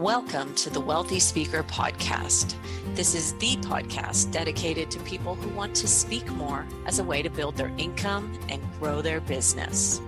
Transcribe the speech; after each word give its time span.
Welcome 0.00 0.54
to 0.54 0.70
the 0.70 0.80
Wealthy 0.80 1.20
Speaker 1.20 1.62
Podcast. 1.62 2.54
This 2.94 3.14
is 3.14 3.34
the 3.34 3.56
podcast 3.56 4.32
dedicated 4.32 4.90
to 4.92 4.98
people 5.00 5.34
who 5.34 5.50
want 5.50 5.74
to 5.74 5.86
speak 5.86 6.26
more 6.30 6.64
as 6.86 6.98
a 6.98 7.04
way 7.04 7.20
to 7.20 7.28
build 7.28 7.58
their 7.58 7.70
income 7.76 8.32
and 8.48 8.62
grow 8.78 9.02
their 9.02 9.20
business. 9.20 10.00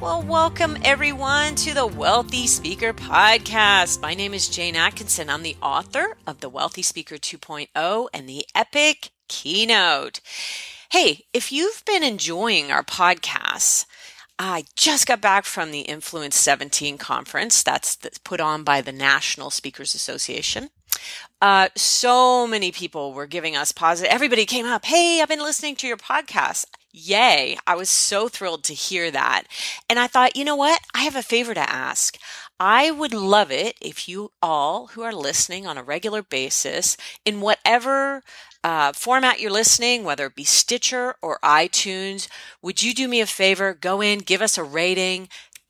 Well, 0.00 0.22
welcome 0.22 0.76
everyone 0.82 1.54
to 1.54 1.72
the 1.72 1.86
Wealthy 1.86 2.48
Speaker 2.48 2.92
Podcast. 2.92 4.02
My 4.02 4.14
name 4.14 4.34
is 4.34 4.48
Jane 4.48 4.74
Atkinson. 4.74 5.30
I'm 5.30 5.44
the 5.44 5.56
author 5.62 6.16
of 6.26 6.40
The 6.40 6.48
Wealthy 6.48 6.82
Speaker 6.82 7.14
2.0 7.14 8.08
and 8.12 8.28
the 8.28 8.44
Epic 8.56 9.12
Keynote. 9.28 10.18
Hey, 10.90 11.26
if 11.32 11.52
you've 11.52 11.84
been 11.86 12.02
enjoying 12.02 12.72
our 12.72 12.82
podcasts, 12.82 13.86
I 14.38 14.64
just 14.76 15.06
got 15.06 15.20
back 15.20 15.44
from 15.44 15.70
the 15.70 15.80
Influence 15.80 16.36
17 16.36 16.98
conference 16.98 17.62
that's 17.62 17.96
put 18.24 18.40
on 18.40 18.64
by 18.64 18.80
the 18.80 18.92
National 18.92 19.50
Speakers 19.50 19.94
Association. 19.94 20.70
Uh, 21.40 21.68
so 21.76 22.46
many 22.46 22.70
people 22.70 23.12
were 23.12 23.26
giving 23.26 23.56
us 23.56 23.72
positive. 23.72 24.12
Everybody 24.12 24.46
came 24.46 24.66
up, 24.66 24.84
hey, 24.84 25.20
I've 25.20 25.28
been 25.28 25.40
listening 25.40 25.76
to 25.76 25.86
your 25.86 25.96
podcast. 25.96 26.66
Yay. 26.92 27.56
I 27.66 27.74
was 27.74 27.88
so 27.88 28.28
thrilled 28.28 28.64
to 28.64 28.74
hear 28.74 29.10
that. 29.10 29.44
And 29.88 29.98
I 29.98 30.06
thought, 30.06 30.36
you 30.36 30.44
know 30.44 30.56
what? 30.56 30.80
I 30.94 31.02
have 31.02 31.16
a 31.16 31.22
favor 31.22 31.54
to 31.54 31.70
ask. 31.70 32.18
I 32.60 32.90
would 32.90 33.14
love 33.14 33.50
it 33.50 33.76
if 33.80 34.08
you 34.08 34.30
all 34.40 34.88
who 34.88 35.02
are 35.02 35.12
listening 35.12 35.66
on 35.66 35.78
a 35.78 35.82
regular 35.82 36.22
basis, 36.22 36.96
in 37.24 37.40
whatever 37.40 38.22
uh, 38.64 38.92
format 38.92 39.40
you're 39.40 39.50
listening, 39.50 40.04
whether 40.04 40.26
it 40.26 40.34
be 40.34 40.44
Stitcher 40.44 41.16
or 41.20 41.38
iTunes, 41.42 42.28
would 42.62 42.82
you 42.82 42.94
do 42.94 43.08
me 43.08 43.20
a 43.20 43.26
favor? 43.26 43.74
Go 43.74 44.00
in, 44.00 44.20
give 44.20 44.42
us 44.42 44.56
a 44.56 44.62
rating, 44.64 45.28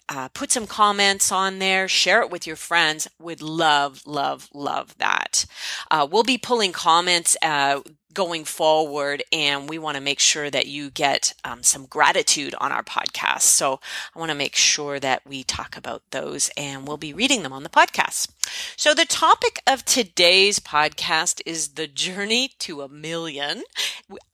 uh, 0.09 0.29
put 0.29 0.51
some 0.51 0.67
comments 0.67 1.33
on 1.33 1.59
there, 1.59 1.89
share 1.89 2.21
it 2.23 2.31
with 2.31 2.47
your 2.47 2.57
friends. 2.57 3.09
Would 3.19 3.41
love, 3.41 4.03
love, 4.07 4.49
love 4.53 4.97
that. 4.99 5.47
Uh, 5.91 6.07
we'll 6.11 6.23
be 6.23 6.39
pulling 6.39 6.73
comments 6.73 7.37
uh, 7.43 7.81
going 8.15 8.45
forward, 8.45 9.23
and 9.33 9.69
we 9.69 9.79
want 9.79 9.97
to 9.97 10.03
make 10.03 10.21
sure 10.21 10.51
that 10.51 10.67
you 10.67 10.91
get 10.91 11.35
um, 11.45 11.63
some 11.63 11.87
gratitude 11.87 12.55
on 12.61 12.73
our 12.73 12.83
podcast. 12.83 13.43
So 13.43 13.81
I 14.15 14.19
want 14.19 14.31
to 14.31 14.37
make 14.37 14.57
sure 14.57 15.01
that 15.01 15.27
we 15.27 15.43
talk 15.45 15.77
about 15.77 16.03
those, 16.11 16.51
and 16.57 16.87
we'll 16.87 16.97
be 16.97 17.13
reading 17.13 17.43
them 17.43 17.53
on 17.53 17.63
the 17.63 17.69
podcast. 17.69 18.31
So 18.77 18.95
the 18.95 19.05
topic 19.05 19.63
of 19.67 19.85
today's 19.85 20.59
podcast 20.59 21.41
is 21.47 21.71
the 21.71 21.87
journey 21.87 22.51
to 22.61 22.83
a 22.83 22.89
million. 22.89 23.63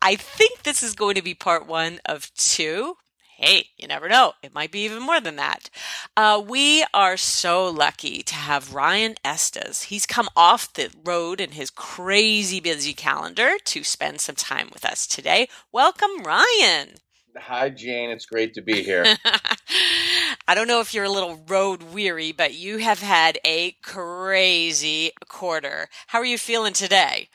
I 0.02 0.16
think 0.16 0.62
this 0.62 0.82
is 0.82 0.94
going 0.94 1.14
to 1.14 1.22
be 1.22 1.34
part 1.34 1.66
one 1.66 2.00
of 2.04 2.32
two 2.34 2.96
hey, 3.38 3.68
you 3.78 3.86
never 3.86 4.08
know. 4.08 4.32
It 4.42 4.52
might 4.52 4.72
be 4.72 4.80
even 4.80 5.00
more 5.00 5.20
than 5.20 5.36
that. 5.36 5.70
Uh, 6.16 6.42
we 6.44 6.84
are 6.92 7.16
so 7.16 7.68
lucky 7.68 8.22
to 8.24 8.34
have 8.34 8.74
Ryan 8.74 9.14
Estis. 9.24 9.84
He's 9.84 10.06
come 10.06 10.28
off 10.36 10.72
the 10.72 10.90
road 11.04 11.40
in 11.40 11.52
his 11.52 11.70
crazy 11.70 12.58
busy 12.58 12.92
calendar 12.92 13.52
to 13.64 13.84
spend 13.84 14.20
some 14.20 14.34
time 14.34 14.70
with 14.72 14.84
us 14.84 15.06
today. 15.06 15.48
Welcome, 15.70 16.24
Ryan. 16.24 16.96
Hi, 17.36 17.70
Jane. 17.70 18.10
It's 18.10 18.26
great 18.26 18.54
to 18.54 18.60
be 18.60 18.82
here. 18.82 19.04
I 20.48 20.56
don't 20.56 20.66
know 20.66 20.80
if 20.80 20.92
you're 20.92 21.04
a 21.04 21.10
little 21.10 21.40
road 21.46 21.84
weary, 21.84 22.32
but 22.32 22.54
you 22.54 22.78
have 22.78 23.00
had 23.00 23.38
a 23.44 23.76
crazy 23.82 25.12
quarter. 25.28 25.88
How 26.08 26.18
are 26.18 26.24
you 26.24 26.38
feeling 26.38 26.72
today? 26.72 27.28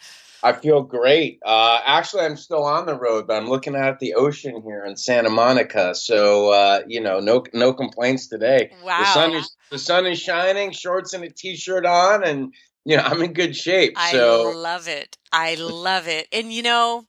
I 0.43 0.51
feel 0.53 0.83
great. 0.83 1.39
Uh, 1.45 1.79
actually, 1.85 2.23
I'm 2.23 2.35
still 2.35 2.63
on 2.63 2.85
the 2.85 2.95
road, 2.95 3.27
but 3.27 3.37
I'm 3.37 3.47
looking 3.47 3.75
out 3.75 3.87
at 3.87 3.99
the 3.99 4.15
ocean 4.15 4.61
here 4.63 4.83
in 4.85 4.97
Santa 4.97 5.29
Monica. 5.29 5.95
So 5.95 6.51
uh, 6.51 6.81
you 6.87 6.99
know, 6.99 7.19
no 7.19 7.43
no 7.53 7.73
complaints 7.73 8.27
today. 8.27 8.71
Wow. 8.83 8.99
The 8.99 9.05
sun 9.05 9.31
is 9.33 9.55
the 9.71 9.79
sun 9.79 10.05
is 10.05 10.19
shining. 10.19 10.71
Shorts 10.71 11.13
and 11.13 11.23
a 11.23 11.29
t-shirt 11.29 11.85
on, 11.85 12.23
and 12.25 12.53
you 12.83 12.97
know 12.97 13.03
I'm 13.03 13.21
in 13.21 13.33
good 13.33 13.55
shape. 13.55 13.97
So. 14.11 14.51
Love 14.55 14.87
it. 14.87 15.17
I 15.31 15.55
love 15.55 16.07
it. 16.07 16.27
And 16.31 16.53
you 16.53 16.61
know, 16.61 17.05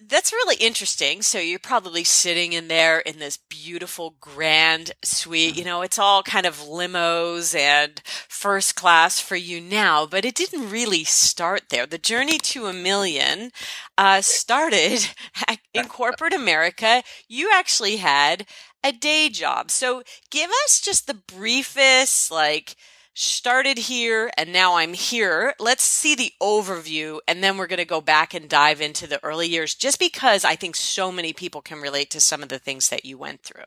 that's 0.00 0.32
really 0.32 0.56
interesting. 0.56 1.22
So 1.22 1.38
you're 1.38 1.58
probably 1.58 2.04
sitting 2.04 2.52
in 2.52 2.68
there 2.68 3.00
in 3.00 3.18
this 3.18 3.38
beautiful 3.48 4.16
grand 4.20 4.92
suite. 5.02 5.56
You 5.56 5.64
know, 5.64 5.82
it's 5.82 5.98
all 5.98 6.22
kind 6.22 6.46
of 6.46 6.58
limos 6.58 7.54
and 7.58 8.00
first 8.04 8.76
class 8.76 9.20
for 9.20 9.36
you 9.36 9.60
now, 9.60 10.06
but 10.06 10.24
it 10.24 10.34
didn't 10.34 10.70
really 10.70 11.04
start 11.04 11.62
there. 11.70 11.86
The 11.86 11.98
journey 11.98 12.38
to 12.38 12.66
a 12.66 12.72
million 12.72 13.50
uh, 13.98 14.20
started 14.20 15.08
in 15.74 15.88
corporate 15.88 16.34
America. 16.34 17.02
You 17.28 17.50
actually 17.52 17.96
had 17.96 18.46
a 18.84 18.92
day 18.92 19.28
job. 19.28 19.70
So 19.70 20.02
give 20.30 20.50
us 20.64 20.80
just 20.80 21.06
the 21.06 21.14
briefest, 21.14 22.30
like, 22.30 22.76
started 23.14 23.78
here 23.78 24.30
and 24.36 24.52
now 24.52 24.76
I'm 24.76 24.94
here. 24.94 25.54
Let's 25.58 25.84
see 25.84 26.14
the 26.14 26.32
overview 26.40 27.18
and 27.28 27.42
then 27.42 27.56
we're 27.56 27.66
going 27.66 27.78
to 27.78 27.84
go 27.84 28.00
back 28.00 28.34
and 28.34 28.48
dive 28.48 28.80
into 28.80 29.06
the 29.06 29.22
early 29.24 29.48
years 29.48 29.74
just 29.74 29.98
because 29.98 30.44
I 30.44 30.56
think 30.56 30.76
so 30.76 31.12
many 31.12 31.32
people 31.32 31.60
can 31.60 31.80
relate 31.80 32.10
to 32.10 32.20
some 32.20 32.42
of 32.42 32.48
the 32.48 32.58
things 32.58 32.88
that 32.88 33.04
you 33.04 33.18
went 33.18 33.42
through. 33.42 33.64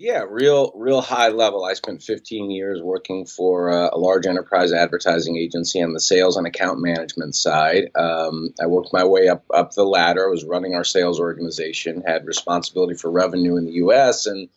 Yeah, 0.00 0.24
real, 0.30 0.70
real 0.76 1.00
high 1.00 1.30
level. 1.30 1.64
I 1.64 1.74
spent 1.74 2.04
15 2.04 2.52
years 2.52 2.80
working 2.80 3.26
for 3.26 3.72
uh, 3.72 3.90
a 3.92 3.98
large 3.98 4.26
enterprise 4.26 4.72
advertising 4.72 5.36
agency 5.36 5.82
on 5.82 5.92
the 5.92 5.98
sales 5.98 6.36
and 6.36 6.46
account 6.46 6.80
management 6.80 7.34
side. 7.34 7.90
Um, 7.96 8.54
I 8.62 8.66
worked 8.66 8.92
my 8.92 9.04
way 9.04 9.26
up 9.26 9.44
up 9.52 9.74
the 9.74 9.82
ladder. 9.82 10.24
I 10.24 10.30
was 10.30 10.44
running 10.44 10.74
our 10.74 10.84
sales 10.84 11.18
organization, 11.18 12.04
had 12.06 12.28
responsibility 12.28 12.94
for 12.94 13.10
revenue 13.10 13.56
in 13.56 13.64
the 13.64 13.72
U.S. 13.72 14.26
and 14.26 14.48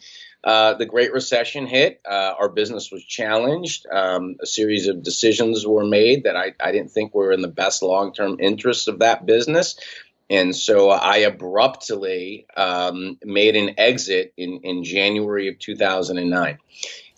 uh, 0.43 0.73
the 0.73 0.85
Great 0.85 1.13
Recession 1.13 1.67
hit. 1.67 2.01
Uh, 2.09 2.33
our 2.39 2.49
business 2.49 2.91
was 2.91 3.03
challenged. 3.03 3.85
Um, 3.91 4.37
a 4.41 4.45
series 4.45 4.87
of 4.87 5.03
decisions 5.03 5.65
were 5.67 5.85
made 5.85 6.23
that 6.23 6.35
I, 6.35 6.53
I 6.59 6.71
didn't 6.71 6.91
think 6.91 7.13
were 7.13 7.31
in 7.31 7.41
the 7.41 7.47
best 7.47 7.83
long 7.83 8.13
term 8.13 8.37
interests 8.39 8.87
of 8.87 8.99
that 8.99 9.25
business. 9.25 9.75
And 10.29 10.55
so 10.55 10.89
I 10.89 11.17
abruptly 11.17 12.47
um, 12.55 13.19
made 13.23 13.57
an 13.57 13.75
exit 13.77 14.33
in, 14.37 14.61
in 14.63 14.83
January 14.83 15.49
of 15.49 15.59
2009 15.59 16.57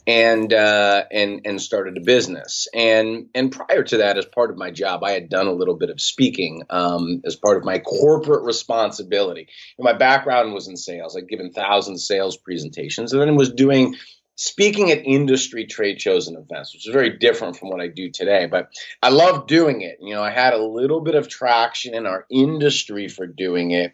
and 0.05 0.51
uh, 0.53 1.03
and 1.11 1.41
and 1.45 1.61
started 1.61 1.97
a 1.97 2.01
business. 2.01 2.67
And 2.73 3.27
and 3.33 3.51
prior 3.51 3.83
to 3.83 3.97
that, 3.97 4.17
as 4.17 4.25
part 4.25 4.51
of 4.51 4.57
my 4.57 4.71
job, 4.71 5.03
I 5.03 5.11
had 5.11 5.29
done 5.29 5.47
a 5.47 5.53
little 5.53 5.75
bit 5.75 5.89
of 5.89 6.01
speaking 6.01 6.63
um, 6.69 7.21
as 7.25 7.35
part 7.35 7.57
of 7.57 7.63
my 7.63 7.79
corporate 7.79 8.43
responsibility. 8.43 9.47
And 9.77 9.85
my 9.85 9.93
background 9.93 10.53
was 10.53 10.67
in 10.67 10.77
sales. 10.77 11.15
I'd 11.15 11.29
given 11.29 11.51
thousands 11.51 12.01
of 12.01 12.05
sales 12.05 12.37
presentations, 12.37 13.13
and 13.13 13.21
then 13.21 13.35
was 13.35 13.53
doing 13.53 13.95
speaking 14.35 14.91
at 14.91 15.05
industry 15.05 15.65
trade 15.65 16.01
shows 16.01 16.27
and 16.27 16.37
events, 16.37 16.73
which 16.73 16.87
is 16.87 16.93
very 16.93 17.17
different 17.17 17.55
from 17.55 17.69
what 17.69 17.81
I 17.81 17.87
do 17.87 18.09
today. 18.09 18.47
But 18.47 18.69
I 19.01 19.09
love 19.09 19.47
doing 19.47 19.81
it. 19.81 19.99
You 20.01 20.15
know, 20.15 20.23
I 20.23 20.31
had 20.31 20.53
a 20.53 20.63
little 20.63 21.01
bit 21.01 21.15
of 21.15 21.27
traction 21.27 21.93
in 21.93 22.07
our 22.07 22.25
industry 22.31 23.07
for 23.07 23.27
doing 23.27 23.71
it 23.71 23.93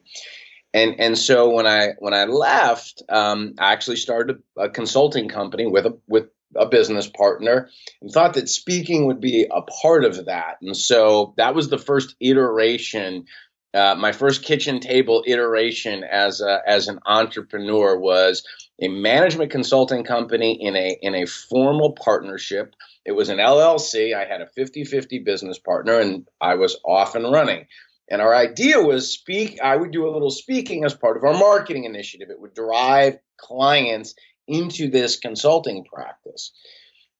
and 0.73 0.99
and 0.99 1.17
so 1.17 1.49
when 1.49 1.65
I 1.65 1.93
when 1.99 2.13
I 2.13 2.25
left, 2.25 3.01
um, 3.09 3.55
I 3.59 3.73
actually 3.73 3.97
started 3.97 4.41
a, 4.57 4.69
consulting 4.69 5.27
company 5.27 5.65
with 5.65 5.85
a 5.85 5.97
with 6.07 6.25
a 6.55 6.67
business 6.67 7.07
partner, 7.07 7.69
and 8.01 8.11
thought 8.11 8.35
that 8.35 8.49
speaking 8.49 9.07
would 9.07 9.19
be 9.19 9.47
a 9.49 9.61
part 9.61 10.05
of 10.05 10.25
that. 10.25 10.57
And 10.61 10.75
so 10.75 11.33
that 11.37 11.55
was 11.55 11.69
the 11.69 11.77
first 11.77 12.15
iteration. 12.19 13.25
Uh, 13.73 13.95
my 13.95 14.11
first 14.11 14.43
kitchen 14.43 14.79
table 14.79 15.23
iteration 15.27 16.03
as 16.03 16.41
a, 16.41 16.59
as 16.65 16.87
an 16.87 16.99
entrepreneur 17.05 17.95
was 17.99 18.43
a 18.81 18.87
management 18.87 19.51
consulting 19.51 20.03
company 20.03 20.53
in 20.59 20.75
a 20.75 20.97
in 21.01 21.15
a 21.15 21.25
formal 21.25 21.93
partnership. 21.93 22.75
It 23.05 23.13
was 23.13 23.29
an 23.29 23.37
LLC. 23.37 24.15
I 24.15 24.25
had 24.25 24.41
a 24.41 24.49
50-50 24.57 25.25
business 25.25 25.57
partner, 25.57 25.99
and 25.99 26.27
I 26.39 26.55
was 26.55 26.79
off 26.85 27.15
and 27.15 27.31
running. 27.31 27.65
And 28.09 28.21
our 28.21 28.35
idea 28.35 28.81
was 28.81 29.13
speak. 29.13 29.59
I 29.61 29.75
would 29.75 29.91
do 29.91 30.07
a 30.07 30.11
little 30.11 30.31
speaking 30.31 30.83
as 30.83 30.93
part 30.93 31.17
of 31.17 31.23
our 31.23 31.33
marketing 31.33 31.85
initiative. 31.85 32.29
It 32.29 32.39
would 32.39 32.53
drive 32.53 33.19
clients 33.37 34.15
into 34.47 34.89
this 34.89 35.17
consulting 35.17 35.85
practice, 35.85 36.51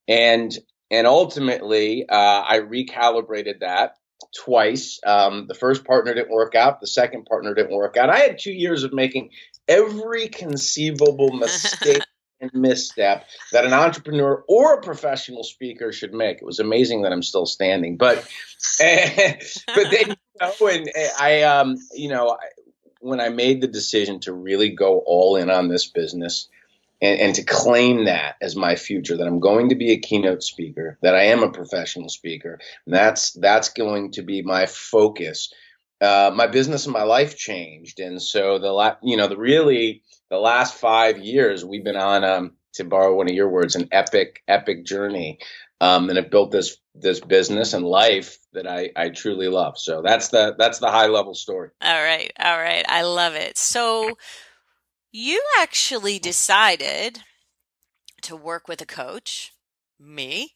and 0.07 0.57
and 0.91 1.06
ultimately, 1.06 2.06
uh, 2.09 2.44
I 2.47 2.62
recalibrated 2.62 3.59
that 3.59 3.95
twice. 4.36 5.00
Um, 5.06 5.45
the 5.47 5.53
first 5.53 5.86
partner 5.86 6.13
didn't 6.13 6.31
work 6.31 6.56
out. 6.56 6.81
The 6.81 6.88
second 6.88 7.25
partner 7.25 7.53
didn't 7.53 7.75
work 7.75 7.97
out. 7.97 8.09
I 8.09 8.19
had 8.19 8.39
two 8.39 8.51
years 8.51 8.83
of 8.83 8.94
making 8.94 9.30
every 9.68 10.27
conceivable 10.27 11.31
mistake 11.31 12.01
and 12.42 12.51
misstep 12.53 13.25
that 13.51 13.65
an 13.65 13.74
entrepreneur 13.74 14.44
or 14.47 14.75
a 14.75 14.81
professional 14.81 15.44
speaker 15.44 15.92
should 15.92 16.13
make. 16.13 16.38
It 16.38 16.45
was 16.45 16.59
amazing 16.59 17.03
that 17.03 17.12
I'm 17.12 17.24
still 17.24 17.45
standing, 17.45 17.97
but 17.97 18.18
but 18.80 19.92
then 19.92 20.15
know, 20.41 20.68
and 20.68 20.89
eh, 20.94 21.09
I 21.19 21.44
um 21.44 21.77
you 21.94 22.09
know 22.09 22.38
when 23.01 23.19
I 23.19 23.30
made 23.30 23.62
the 23.62 23.68
decision 23.68 24.19
to 24.21 24.33
really 24.33 24.69
go 24.69 25.00
all 25.00 25.36
in 25.36 25.50
on 25.50 25.69
this 25.69 25.88
business. 25.88 26.47
And, 27.01 27.18
and 27.21 27.36
to 27.36 27.44
claim 27.44 28.03
that 28.03 28.36
as 28.41 28.57
my 28.57 28.75
future, 28.75 29.15
that 29.15 29.25
I'm 29.25 29.39
going 29.39 29.69
to 29.69 29.75
be 29.75 29.91
a 29.94 29.97
keynote 29.97 30.44
speaker, 30.44 30.97
that 31.01 31.15
I 31.15 31.27
am 31.27 31.44
a 31.44 31.50
professional 31.50 32.09
speaker, 32.09 32.59
that's 32.88 33.31
that's 33.31 33.69
going 33.69 34.12
to 34.12 34.21
be 34.21 34.41
my 34.41 34.65
focus. 34.65 35.53
Uh, 36.01 36.31
my 36.36 36.45
business 36.45 36.85
and 36.85 36.92
my 36.92 37.03
life 37.03 37.38
changed, 37.38 38.01
and 38.01 38.21
so 38.21 38.59
the 38.59 38.71
la- 38.71 38.97
you 39.01 39.15
know 39.15 39.30
the 39.30 39.38
really 39.38 40.03
the 40.30 40.38
last 40.38 40.75
five 40.75 41.18
years, 41.18 41.65
we've 41.65 41.83
been 41.83 41.95
on, 41.95 42.24
um, 42.24 42.51
to 42.80 42.86
borrow 42.86 43.16
one 43.16 43.30
of 43.30 43.36
your 43.36 43.50
words, 43.50 43.76
an 43.76 43.88
epic, 43.92 44.44
epic 44.48 44.86
journey. 44.86 45.40
um, 45.81 46.10
and 46.10 46.18
have 46.18 46.30
built 46.31 46.52
this 46.52 46.78
this 46.96 47.20
business 47.20 47.74
and 47.74 47.86
life 47.86 48.38
that 48.54 48.68
I, 48.68 48.90
I 48.96 49.10
truly 49.10 49.48
love. 49.48 49.78
So 49.78 50.02
that's 50.02 50.30
the 50.30 50.56
that's 50.58 50.80
the 50.80 50.92
high 50.92 51.08
level 51.08 51.34
story. 51.34 51.70
All 51.81 52.04
right, 52.04 52.31
all 52.40 52.58
right, 52.58 52.86
I 52.88 53.04
love 53.04 53.36
it. 53.36 53.58
So 53.58 54.18
you 55.12 55.42
actually 55.60 56.20
decided 56.20 57.20
to 58.24 58.36
work 58.36 58.68
with 58.68 58.81
a 58.81 58.86
coach, 58.86 59.54
me, 60.00 60.56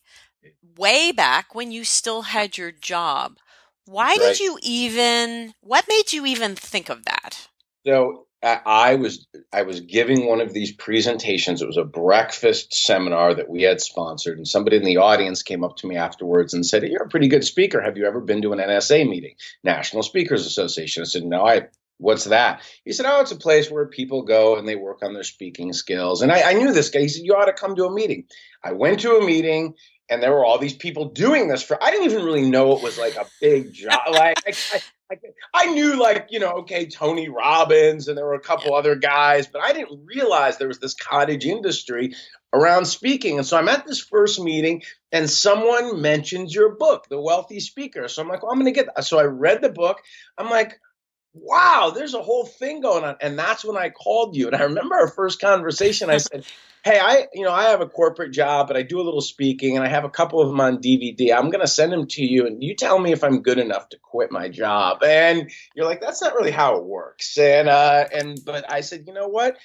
way 0.78 1.12
back 1.12 1.56
when 1.56 1.72
you 1.72 1.84
still 1.84 2.24
had 2.24 2.58
your 2.58 2.72
job. 2.72 3.38
Why 3.86 4.08
right. 4.08 4.20
did 4.20 4.40
you 4.40 4.58
even? 4.62 5.54
What 5.62 5.86
made 5.88 6.12
you 6.12 6.25
even 6.25 6.56
think 6.56 6.90
of 6.90 7.06
that? 7.06 7.48
So 7.86 8.28
I 8.44 8.95
was 8.95 9.25
I 9.54 9.62
was 9.62 9.80
giving 9.80 10.28
one 10.28 10.42
of 10.42 10.54
these 10.54 10.74
presentations. 10.74 11.62
It 11.62 11.68
was 11.68 11.78
a 11.78 11.86
breakfast 11.86 12.74
seminar 12.74 13.34
that 13.34 13.50
we 13.50 13.63
had 13.63 13.80
sponsored, 13.80 14.38
and 14.38 14.48
somebody 14.48 14.75
in 14.75 14.84
the 14.84 14.98
audience 14.98 15.44
came 15.44 15.63
up 15.63 15.78
to 15.78 15.88
me 15.88 15.95
afterwards 15.95 16.54
and 16.54 16.66
said, 16.66 16.84
"You're 16.84 17.04
a 17.04 17.10
pretty 17.10 17.30
good 17.30 17.45
speaker. 17.45 17.81
Have 17.81 17.98
you 17.98 18.06
ever 18.06 18.19
been 18.19 18.42
to 18.42 18.51
an 18.51 18.60
NSA 18.60 19.10
meeting, 19.10 19.36
National 19.63 20.04
Speakers 20.04 20.45
Association?" 20.45 21.01
I 21.01 21.06
said, 21.06 21.24
"No, 21.24 21.45
I." 21.45 21.68
What's 22.00 22.25
that? 22.25 22.63
He 22.84 22.92
said, 22.92 23.06
"Oh, 23.06 23.22
it's 23.22 23.31
a 23.31 23.38
place 23.38 23.72
where 23.72 23.86
people 23.86 24.24
go 24.24 24.57
and 24.57 24.68
they 24.68 24.75
work 24.75 25.04
on 25.04 25.13
their 25.13 25.24
speaking 25.24 25.72
skills." 25.72 26.22
And 26.22 26.31
I, 26.31 26.50
I 26.50 26.54
knew 26.54 26.74
this 26.74 26.89
guy. 26.89 27.01
He 27.01 27.07
said, 27.07 27.24
"You 27.24 27.36
ought 27.36 27.46
to 27.46 27.54
come 27.54 27.75
to 27.75 27.86
a 27.86 27.94
meeting." 27.94 28.25
I 28.63 28.74
went 28.74 29.00
to 29.01 29.16
a 29.18 29.25
meeting 29.25 29.75
and 30.10 30.22
there 30.22 30.31
were 30.31 30.44
all 30.44 30.57
these 30.57 30.74
people 30.74 31.06
doing 31.06 31.48
this 31.48 31.63
for 31.63 31.81
i 31.81 31.89
didn't 31.89 32.06
even 32.06 32.25
really 32.25 32.50
know 32.50 32.75
it 32.75 32.84
was 32.84 32.98
like 32.98 33.16
a 33.16 33.25
big 33.39 33.74
job 33.74 34.01
like 34.12 34.38
I, 34.46 34.81
I, 35.11 35.15
I, 35.53 35.65
knew 35.73 36.00
like 36.00 36.27
you 36.31 36.39
know 36.39 36.51
okay 36.59 36.88
tony 36.88 37.29
robbins 37.29 38.07
and 38.07 38.17
there 38.17 38.25
were 38.25 38.33
a 38.33 38.39
couple 38.39 38.71
yeah. 38.71 38.77
other 38.77 38.95
guys 38.95 39.47
but 39.47 39.61
i 39.61 39.73
didn't 39.73 40.05
realize 40.05 40.57
there 40.57 40.67
was 40.67 40.79
this 40.79 40.94
cottage 40.94 41.45
industry 41.45 42.15
around 42.53 42.85
speaking 42.85 43.38
and 43.38 43.45
so 43.45 43.57
i'm 43.57 43.67
at 43.67 43.85
this 43.85 44.00
first 44.00 44.39
meeting 44.39 44.81
and 45.11 45.29
someone 45.29 46.01
mentions 46.01 46.55
your 46.55 46.75
book 46.75 47.07
the 47.09 47.19
wealthy 47.19 47.59
speaker 47.59 48.07
so 48.07 48.21
i'm 48.21 48.27
like 48.27 48.44
well, 48.44 48.51
i'm 48.51 48.59
going 48.59 48.73
to 48.73 48.77
get 48.77 48.94
that. 48.95 49.03
so 49.03 49.19
i 49.19 49.23
read 49.23 49.61
the 49.61 49.69
book 49.69 50.01
i'm 50.38 50.50
like 50.50 50.79
wow, 51.33 51.91
there's 51.94 52.13
a 52.13 52.21
whole 52.21 52.45
thing 52.45 52.81
going 52.81 53.03
on. 53.03 53.15
And 53.19 53.38
that's 53.38 53.65
when 53.65 53.77
I 53.77 53.89
called 53.89 54.35
you. 54.35 54.47
And 54.47 54.56
I 54.56 54.63
remember 54.63 54.95
our 54.95 55.07
first 55.07 55.41
conversation. 55.41 56.09
I 56.09 56.18
said, 56.18 56.45
Hey, 56.83 57.00
I, 57.00 57.27
you 57.33 57.45
know, 57.45 57.51
I 57.51 57.69
have 57.69 57.80
a 57.80 57.88
corporate 57.88 58.33
job, 58.33 58.68
but 58.68 58.75
I 58.75 58.81
do 58.81 59.00
a 59.00 59.03
little 59.03 59.21
speaking 59.21 59.77
and 59.77 59.85
I 59.85 59.89
have 59.89 60.03
a 60.03 60.09
couple 60.09 60.41
of 60.41 60.50
them 60.50 60.59
on 60.59 60.80
DVD. 60.80 61.33
I'm 61.33 61.50
going 61.50 61.62
to 61.62 61.68
send 61.68 61.94
them 61.94 62.07
to 62.07 62.21
you 62.21 62.45
and 62.45 62.62
you 62.62 62.75
tell 62.75 63.00
me 63.00 63.13
if 63.13 63.24
I'm 63.24 63.41
good 63.41 63.57
enough 63.57 63.88
to 63.89 63.97
quit 64.00 64.33
my 64.33 64.50
job. 64.50 65.01
And 65.01 65.50
you're 65.74 65.85
like, 65.85 66.01
that's 66.01 66.21
not 66.21 66.35
really 66.35 66.51
how 66.51 66.75
it 66.75 66.83
works. 66.83 67.38
And, 67.38 67.69
uh, 67.69 68.03
and, 68.13 68.38
but 68.45 68.69
I 68.69 68.81
said, 68.81 69.06
you 69.07 69.13
know 69.13 69.29
what? 69.29 69.57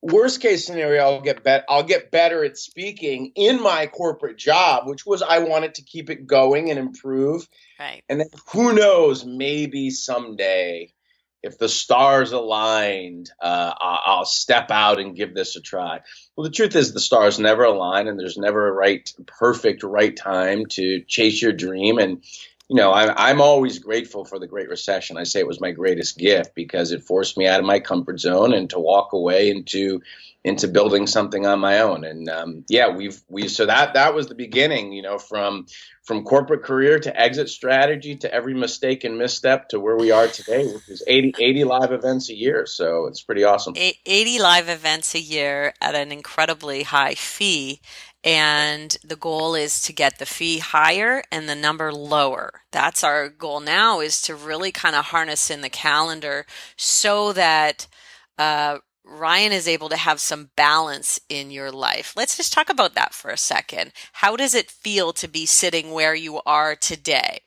Worst 0.00 0.40
case 0.40 0.64
scenario, 0.64 1.02
I'll 1.02 1.20
get 1.20 1.42
bet 1.42 1.64
I'll 1.68 1.82
get 1.82 2.12
better 2.12 2.44
at 2.44 2.56
speaking 2.56 3.32
in 3.34 3.60
my 3.60 3.86
corporate 3.88 4.38
job, 4.38 4.86
which 4.86 5.04
was 5.04 5.22
I 5.22 5.40
wanted 5.40 5.74
to 5.74 5.82
keep 5.82 6.08
it 6.08 6.24
going 6.24 6.70
and 6.70 6.78
improve. 6.78 7.48
Right. 7.80 8.02
And 8.08 8.20
then 8.20 8.28
who 8.52 8.72
knows, 8.72 9.26
maybe 9.26 9.90
someday 9.90 10.92
if 11.42 11.58
the 11.58 11.68
stars 11.68 12.32
aligned, 12.32 13.30
uh, 13.40 13.72
I'll 13.78 14.24
step 14.24 14.70
out 14.70 15.00
and 15.00 15.16
give 15.16 15.34
this 15.34 15.56
a 15.56 15.60
try. 15.60 16.00
Well, 16.36 16.44
the 16.44 16.50
truth 16.50 16.76
is, 16.76 16.92
the 16.92 17.00
stars 17.00 17.38
never 17.38 17.64
align, 17.64 18.08
and 18.08 18.18
there's 18.18 18.36
never 18.36 18.68
a 18.68 18.72
right, 18.72 19.10
perfect, 19.26 19.82
right 19.82 20.14
time 20.14 20.66
to 20.70 21.02
chase 21.06 21.40
your 21.40 21.52
dream. 21.52 21.98
And 21.98 22.22
you 22.70 22.76
know, 22.76 22.92
I, 22.92 23.28
I'm 23.28 23.40
always 23.40 23.80
grateful 23.80 24.24
for 24.24 24.38
the 24.38 24.46
Great 24.46 24.68
Recession. 24.68 25.16
I 25.16 25.24
say 25.24 25.40
it 25.40 25.46
was 25.46 25.60
my 25.60 25.72
greatest 25.72 26.16
gift 26.16 26.54
because 26.54 26.92
it 26.92 27.02
forced 27.02 27.36
me 27.36 27.48
out 27.48 27.58
of 27.58 27.66
my 27.66 27.80
comfort 27.80 28.20
zone 28.20 28.54
and 28.54 28.70
to 28.70 28.78
walk 28.78 29.12
away 29.12 29.50
into 29.50 30.00
into 30.44 30.68
building 30.68 31.08
something 31.08 31.46
on 31.46 31.58
my 31.58 31.80
own. 31.80 32.04
And 32.04 32.28
um, 32.28 32.64
yeah, 32.68 32.88
we've 32.88 33.20
we 33.28 33.48
so 33.48 33.66
that 33.66 33.94
that 33.94 34.14
was 34.14 34.28
the 34.28 34.36
beginning. 34.36 34.92
You 34.92 35.02
know, 35.02 35.18
from 35.18 35.66
from 36.04 36.22
corporate 36.22 36.62
career 36.62 37.00
to 37.00 37.20
exit 37.20 37.48
strategy 37.48 38.14
to 38.16 38.32
every 38.32 38.54
mistake 38.54 39.02
and 39.02 39.18
misstep 39.18 39.68
to 39.70 39.80
where 39.80 39.96
we 39.96 40.10
are 40.10 40.26
today, 40.28 40.66
which 40.66 40.88
is 40.88 41.04
80, 41.06 41.34
80 41.38 41.64
live 41.64 41.92
events 41.92 42.30
a 42.30 42.34
year. 42.34 42.66
So 42.66 43.06
it's 43.06 43.22
pretty 43.22 43.44
awesome. 43.44 43.74
80 43.76 44.38
live 44.40 44.68
events 44.68 45.14
a 45.14 45.20
year 45.20 45.74
at 45.80 45.94
an 45.94 46.10
incredibly 46.10 46.84
high 46.84 47.14
fee. 47.14 47.80
And 48.22 48.96
the 49.02 49.16
goal 49.16 49.54
is 49.54 49.80
to 49.82 49.92
get 49.94 50.18
the 50.18 50.26
fee 50.26 50.58
higher 50.58 51.22
and 51.32 51.48
the 51.48 51.54
number 51.54 51.92
lower. 51.92 52.62
That's 52.70 53.02
our 53.02 53.30
goal 53.30 53.60
now 53.60 54.00
is 54.00 54.20
to 54.22 54.34
really 54.34 54.72
kind 54.72 54.94
of 54.94 55.06
harness 55.06 55.50
in 55.50 55.62
the 55.62 55.70
calendar 55.70 56.44
so 56.76 57.32
that 57.32 57.86
uh, 58.36 58.78
Ryan 59.04 59.52
is 59.52 59.66
able 59.66 59.88
to 59.88 59.96
have 59.96 60.20
some 60.20 60.50
balance 60.54 61.18
in 61.28 61.50
your 61.50 61.72
life. 61.72 62.12
Let's 62.14 62.36
just 62.36 62.52
talk 62.52 62.68
about 62.68 62.94
that 62.94 63.14
for 63.14 63.30
a 63.30 63.38
second. 63.38 63.92
How 64.12 64.36
does 64.36 64.54
it 64.54 64.70
feel 64.70 65.12
to 65.14 65.26
be 65.26 65.46
sitting 65.46 65.90
where 65.90 66.14
you 66.14 66.40
are 66.44 66.76
today? 66.76 67.40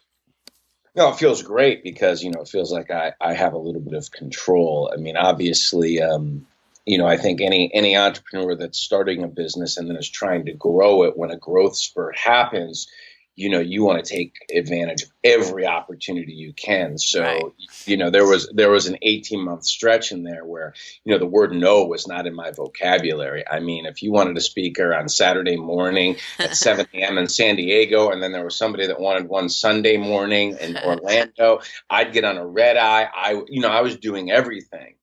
No, 0.95 1.09
it 1.09 1.17
feels 1.17 1.41
great 1.41 1.83
because 1.83 2.23
you 2.23 2.31
know 2.31 2.41
it 2.41 2.47
feels 2.47 2.71
like 2.71 2.91
I, 2.91 3.13
I 3.19 3.33
have 3.33 3.53
a 3.53 3.57
little 3.57 3.81
bit 3.81 3.93
of 3.93 4.11
control. 4.11 4.91
I 4.93 4.97
mean, 4.97 5.17
obviously, 5.17 6.01
um, 6.01 6.45
you 6.85 6.97
know, 6.97 7.07
I 7.07 7.17
think 7.17 7.41
any 7.41 7.73
any 7.73 7.95
entrepreneur 7.95 8.55
that's 8.55 8.79
starting 8.79 9.23
a 9.23 9.27
business 9.27 9.77
and 9.77 9.89
then 9.89 9.97
is 9.97 10.09
trying 10.09 10.45
to 10.45 10.53
grow 10.53 11.03
it 11.03 11.17
when 11.17 11.31
a 11.31 11.37
growth 11.37 11.77
spurt 11.77 12.17
happens, 12.17 12.87
you 13.35 13.49
know 13.49 13.59
you 13.59 13.83
want 13.83 14.03
to 14.03 14.09
take 14.09 14.35
advantage 14.53 15.03
of 15.03 15.09
every 15.23 15.65
opportunity 15.65 16.33
you 16.33 16.53
can. 16.53 16.97
So 16.97 17.21
right. 17.21 17.43
you 17.85 17.97
know 17.97 18.09
there 18.09 18.25
was 18.25 18.49
there 18.53 18.69
was 18.69 18.87
an 18.87 18.97
18 19.01 19.43
month 19.43 19.65
stretch 19.65 20.11
in 20.11 20.23
there 20.23 20.45
where 20.45 20.73
you 21.03 21.11
know 21.11 21.19
the 21.19 21.25
word 21.25 21.53
no 21.53 21.85
was 21.85 22.07
not 22.07 22.27
in 22.27 22.35
my 22.35 22.51
vocabulary. 22.51 23.43
I 23.49 23.59
mean 23.59 23.85
if 23.85 24.03
you 24.03 24.11
wanted 24.11 24.37
a 24.37 24.41
speaker 24.41 24.93
on 24.93 25.09
saturday 25.09 25.57
morning 25.57 26.17
at 26.39 26.55
7 26.63 26.85
a.m 26.93 27.17
in 27.17 27.27
san 27.27 27.55
diego 27.55 28.09
and 28.09 28.21
then 28.21 28.31
there 28.31 28.43
was 28.43 28.55
somebody 28.55 28.87
that 28.87 28.99
wanted 28.99 29.27
one 29.27 29.49
sunday 29.49 29.97
morning 29.97 30.55
in 30.59 30.77
orlando 30.85 31.61
i'd 31.89 32.13
get 32.13 32.23
on 32.23 32.37
a 32.37 32.45
red 32.45 32.77
eye. 32.77 33.07
I 33.13 33.41
you 33.47 33.61
know 33.61 33.69
i 33.69 33.81
was 33.81 33.97
doing 33.97 34.31
everything 34.31 34.95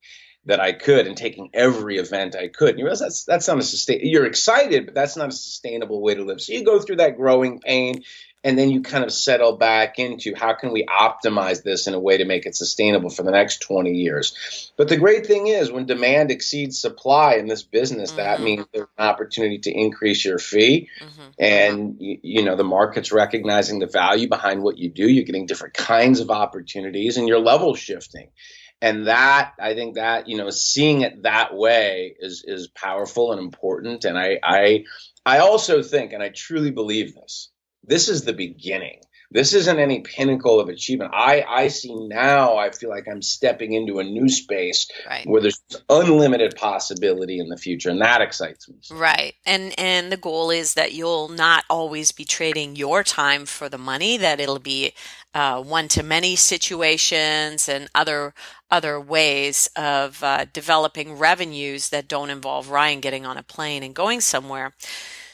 that 0.45 0.59
I 0.59 0.71
could 0.71 1.05
and 1.05 1.15
taking 1.15 1.49
every 1.53 1.97
event 1.97 2.35
I 2.35 2.47
could. 2.47 2.69
And 2.69 2.79
you 2.79 2.85
realize 2.85 2.99
that's 2.99 3.25
that's 3.25 3.47
not 3.47 3.59
a 3.59 3.63
sustain. 3.63 3.99
You're 4.03 4.25
excited, 4.25 4.85
but 4.85 4.95
that's 4.95 5.15
not 5.15 5.29
a 5.29 5.33
sustainable 5.33 6.01
way 6.01 6.15
to 6.15 6.23
live. 6.23 6.41
So 6.41 6.53
you 6.53 6.65
go 6.65 6.79
through 6.79 6.97
that 6.97 7.17
growing 7.17 7.59
pain, 7.59 8.03
and 8.43 8.57
then 8.57 8.71
you 8.71 8.81
kind 8.81 9.03
of 9.03 9.11
settle 9.11 9.55
back 9.57 9.99
into 9.99 10.33
how 10.35 10.53
can 10.53 10.71
we 10.71 10.83
optimize 10.85 11.61
this 11.61 11.85
in 11.85 11.93
a 11.93 11.99
way 11.99 12.17
to 12.17 12.25
make 12.25 12.47
it 12.47 12.55
sustainable 12.55 13.11
for 13.11 13.21
the 13.21 13.29
next 13.29 13.59
20 13.61 13.91
years. 13.91 14.71
But 14.77 14.89
the 14.89 14.97
great 14.97 15.27
thing 15.27 15.45
is 15.45 15.71
when 15.71 15.85
demand 15.85 16.31
exceeds 16.31 16.81
supply 16.81 17.35
in 17.35 17.45
this 17.45 17.61
business, 17.61 18.09
mm-hmm. 18.09 18.17
that 18.17 18.41
means 18.41 18.65
there's 18.73 18.87
an 18.97 19.05
opportunity 19.05 19.59
to 19.59 19.71
increase 19.71 20.25
your 20.25 20.39
fee. 20.39 20.89
Mm-hmm. 20.99 21.29
And 21.37 21.95
you, 21.99 22.17
you 22.23 22.43
know 22.43 22.55
the 22.55 22.63
market's 22.63 23.11
recognizing 23.11 23.77
the 23.77 23.85
value 23.85 24.27
behind 24.27 24.63
what 24.63 24.79
you 24.79 24.89
do. 24.89 25.07
You're 25.07 25.25
getting 25.25 25.45
different 25.45 25.75
kinds 25.75 26.19
of 26.19 26.31
opportunities, 26.31 27.17
and 27.17 27.27
you're 27.27 27.39
level 27.39 27.75
shifting 27.75 28.29
and 28.81 29.07
that 29.07 29.53
I 29.59 29.75
think 29.75 29.95
that 29.95 30.27
you 30.27 30.37
know 30.37 30.49
seeing 30.49 31.01
it 31.01 31.23
that 31.23 31.55
way 31.55 32.15
is 32.19 32.43
is 32.45 32.67
powerful 32.67 33.31
and 33.31 33.39
important. 33.39 34.05
And 34.05 34.17
I 34.17 34.39
I 34.43 34.83
I 35.25 35.39
also 35.39 35.83
think, 35.83 36.13
and 36.13 36.23
I 36.23 36.29
truly 36.29 36.71
believe 36.71 37.13
this, 37.13 37.49
this 37.83 38.09
is 38.09 38.23
the 38.23 38.33
beginning. 38.33 39.01
This 39.33 39.53
isn't 39.53 39.79
any 39.79 40.01
pinnacle 40.01 40.59
of 40.59 40.67
achievement. 40.67 41.11
I, 41.13 41.45
I 41.47 41.67
see 41.69 41.95
now, 41.95 42.57
I 42.57 42.71
feel 42.71 42.89
like 42.89 43.07
I'm 43.09 43.21
stepping 43.21 43.71
into 43.71 43.99
a 43.99 44.03
new 44.03 44.27
space 44.27 44.89
right. 45.07 45.25
where 45.25 45.41
there's 45.41 45.61
unlimited 45.89 46.55
possibility 46.57 47.39
in 47.39 47.47
the 47.47 47.55
future, 47.55 47.89
and 47.89 48.01
that 48.01 48.19
excites 48.19 48.67
me. 48.67 48.75
Right. 48.91 49.33
And 49.45 49.73
and 49.79 50.11
the 50.11 50.17
goal 50.17 50.49
is 50.49 50.73
that 50.73 50.91
you'll 50.91 51.29
not 51.29 51.63
always 51.69 52.11
be 52.11 52.25
trading 52.25 52.75
your 52.75 53.03
time 53.03 53.45
for 53.45 53.69
the 53.69 53.77
money, 53.77 54.17
that 54.17 54.41
it'll 54.41 54.59
be 54.59 54.93
uh, 55.33 55.61
one 55.61 55.87
to 55.89 56.03
many 56.03 56.35
situations 56.35 57.69
and 57.69 57.89
other 57.95 58.33
other 58.69 58.99
ways 58.99 59.69
of 59.75 60.23
uh, 60.23 60.45
developing 60.53 61.17
revenues 61.17 61.89
that 61.89 62.07
don't 62.07 62.29
involve 62.29 62.69
Ryan 62.69 62.99
getting 62.99 63.25
on 63.25 63.37
a 63.37 63.43
plane 63.43 63.83
and 63.83 63.93
going 63.95 64.21
somewhere. 64.21 64.73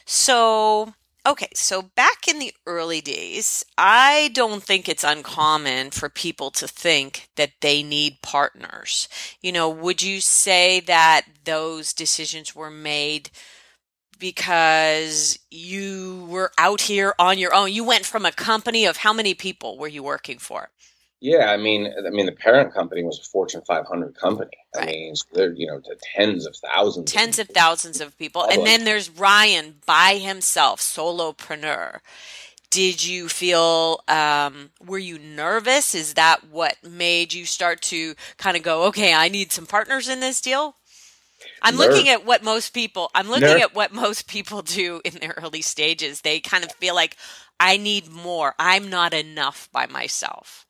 So 0.05 0.93
Okay, 1.27 1.49
so 1.53 1.81
back 1.81 2.29
in 2.29 2.39
the 2.39 2.53
early 2.65 3.01
days, 3.01 3.65
I 3.77 4.31
don't 4.33 4.63
think 4.63 4.87
it's 4.87 5.03
uncommon 5.03 5.91
for 5.91 6.07
people 6.07 6.51
to 6.51 6.69
think 6.69 7.27
that 7.35 7.51
they 7.59 7.83
need 7.83 8.21
partners. 8.21 9.09
You 9.41 9.51
know, 9.51 9.69
would 9.69 10.01
you 10.01 10.21
say 10.21 10.79
that 10.79 11.23
those 11.43 11.91
decisions 11.91 12.55
were 12.55 12.71
made 12.71 13.29
because 14.19 15.39
you 15.49 16.25
were 16.29 16.51
out 16.57 16.81
here 16.81 17.13
on 17.19 17.37
your 17.37 17.53
own? 17.53 17.71
You 17.71 17.83
went 17.83 18.05
from 18.05 18.25
a 18.25 18.31
company 18.31 18.85
of 18.85 18.97
how 18.97 19.13
many 19.13 19.33
people 19.33 19.77
were 19.77 19.87
you 19.87 20.03
working 20.03 20.37
for? 20.37 20.69
Yeah, 21.19 21.51
I 21.51 21.57
mean, 21.57 21.91
I 22.05 22.11
mean, 22.11 22.27
the 22.27 22.31
parent 22.31 22.73
company 22.73 23.03
was 23.03 23.19
a 23.19 23.23
Fortune 23.23 23.61
500 23.65 24.15
company. 24.15 24.51
Right. 24.75 24.83
I 24.83 24.91
mean, 24.91 25.15
so 25.15 25.25
there, 25.33 25.51
you 25.51 25.65
know, 25.65 25.79
to 25.79 25.97
tens 26.15 26.45
of 26.45 26.55
thousands, 26.55 27.11
tens 27.11 27.39
of, 27.39 27.49
of 27.49 27.55
thousands 27.55 28.01
of 28.01 28.17
people, 28.19 28.43
and 28.43 28.65
then 28.65 28.83
there's 28.83 29.09
Ryan 29.09 29.77
by 29.87 30.15
himself, 30.15 30.79
solopreneur. 30.79 32.01
Did 32.69 33.03
you 33.03 33.29
feel? 33.29 34.01
Um, 34.07 34.69
were 34.85 34.99
you 34.99 35.17
nervous? 35.17 35.95
Is 35.95 36.13
that 36.13 36.49
what 36.51 36.75
made 36.83 37.33
you 37.33 37.45
start 37.45 37.81
to 37.83 38.13
kind 38.37 38.55
of 38.55 38.61
go, 38.61 38.83
okay, 38.83 39.13
I 39.13 39.27
need 39.27 39.51
some 39.51 39.65
partners 39.65 40.07
in 40.07 40.19
this 40.19 40.39
deal? 40.39 40.75
I'm 41.61 41.75
looking 41.75 42.09
at 42.09 42.25
what 42.25 42.43
most 42.43 42.73
people 42.73 43.09
I'm 43.15 43.29
looking 43.29 43.61
at 43.61 43.73
what 43.75 43.93
most 43.93 44.27
people 44.27 44.61
do 44.63 45.01
in 45.03 45.15
their 45.15 45.35
early 45.41 45.61
stages. 45.61 46.21
They 46.21 46.39
kind 46.39 46.63
of 46.63 46.71
feel 46.73 46.95
like 46.95 47.17
I 47.59 47.77
need 47.77 48.09
more. 48.09 48.53
I'm 48.59 48.89
not 48.89 49.13
enough 49.13 49.69
by 49.71 49.87
myself. 49.87 50.66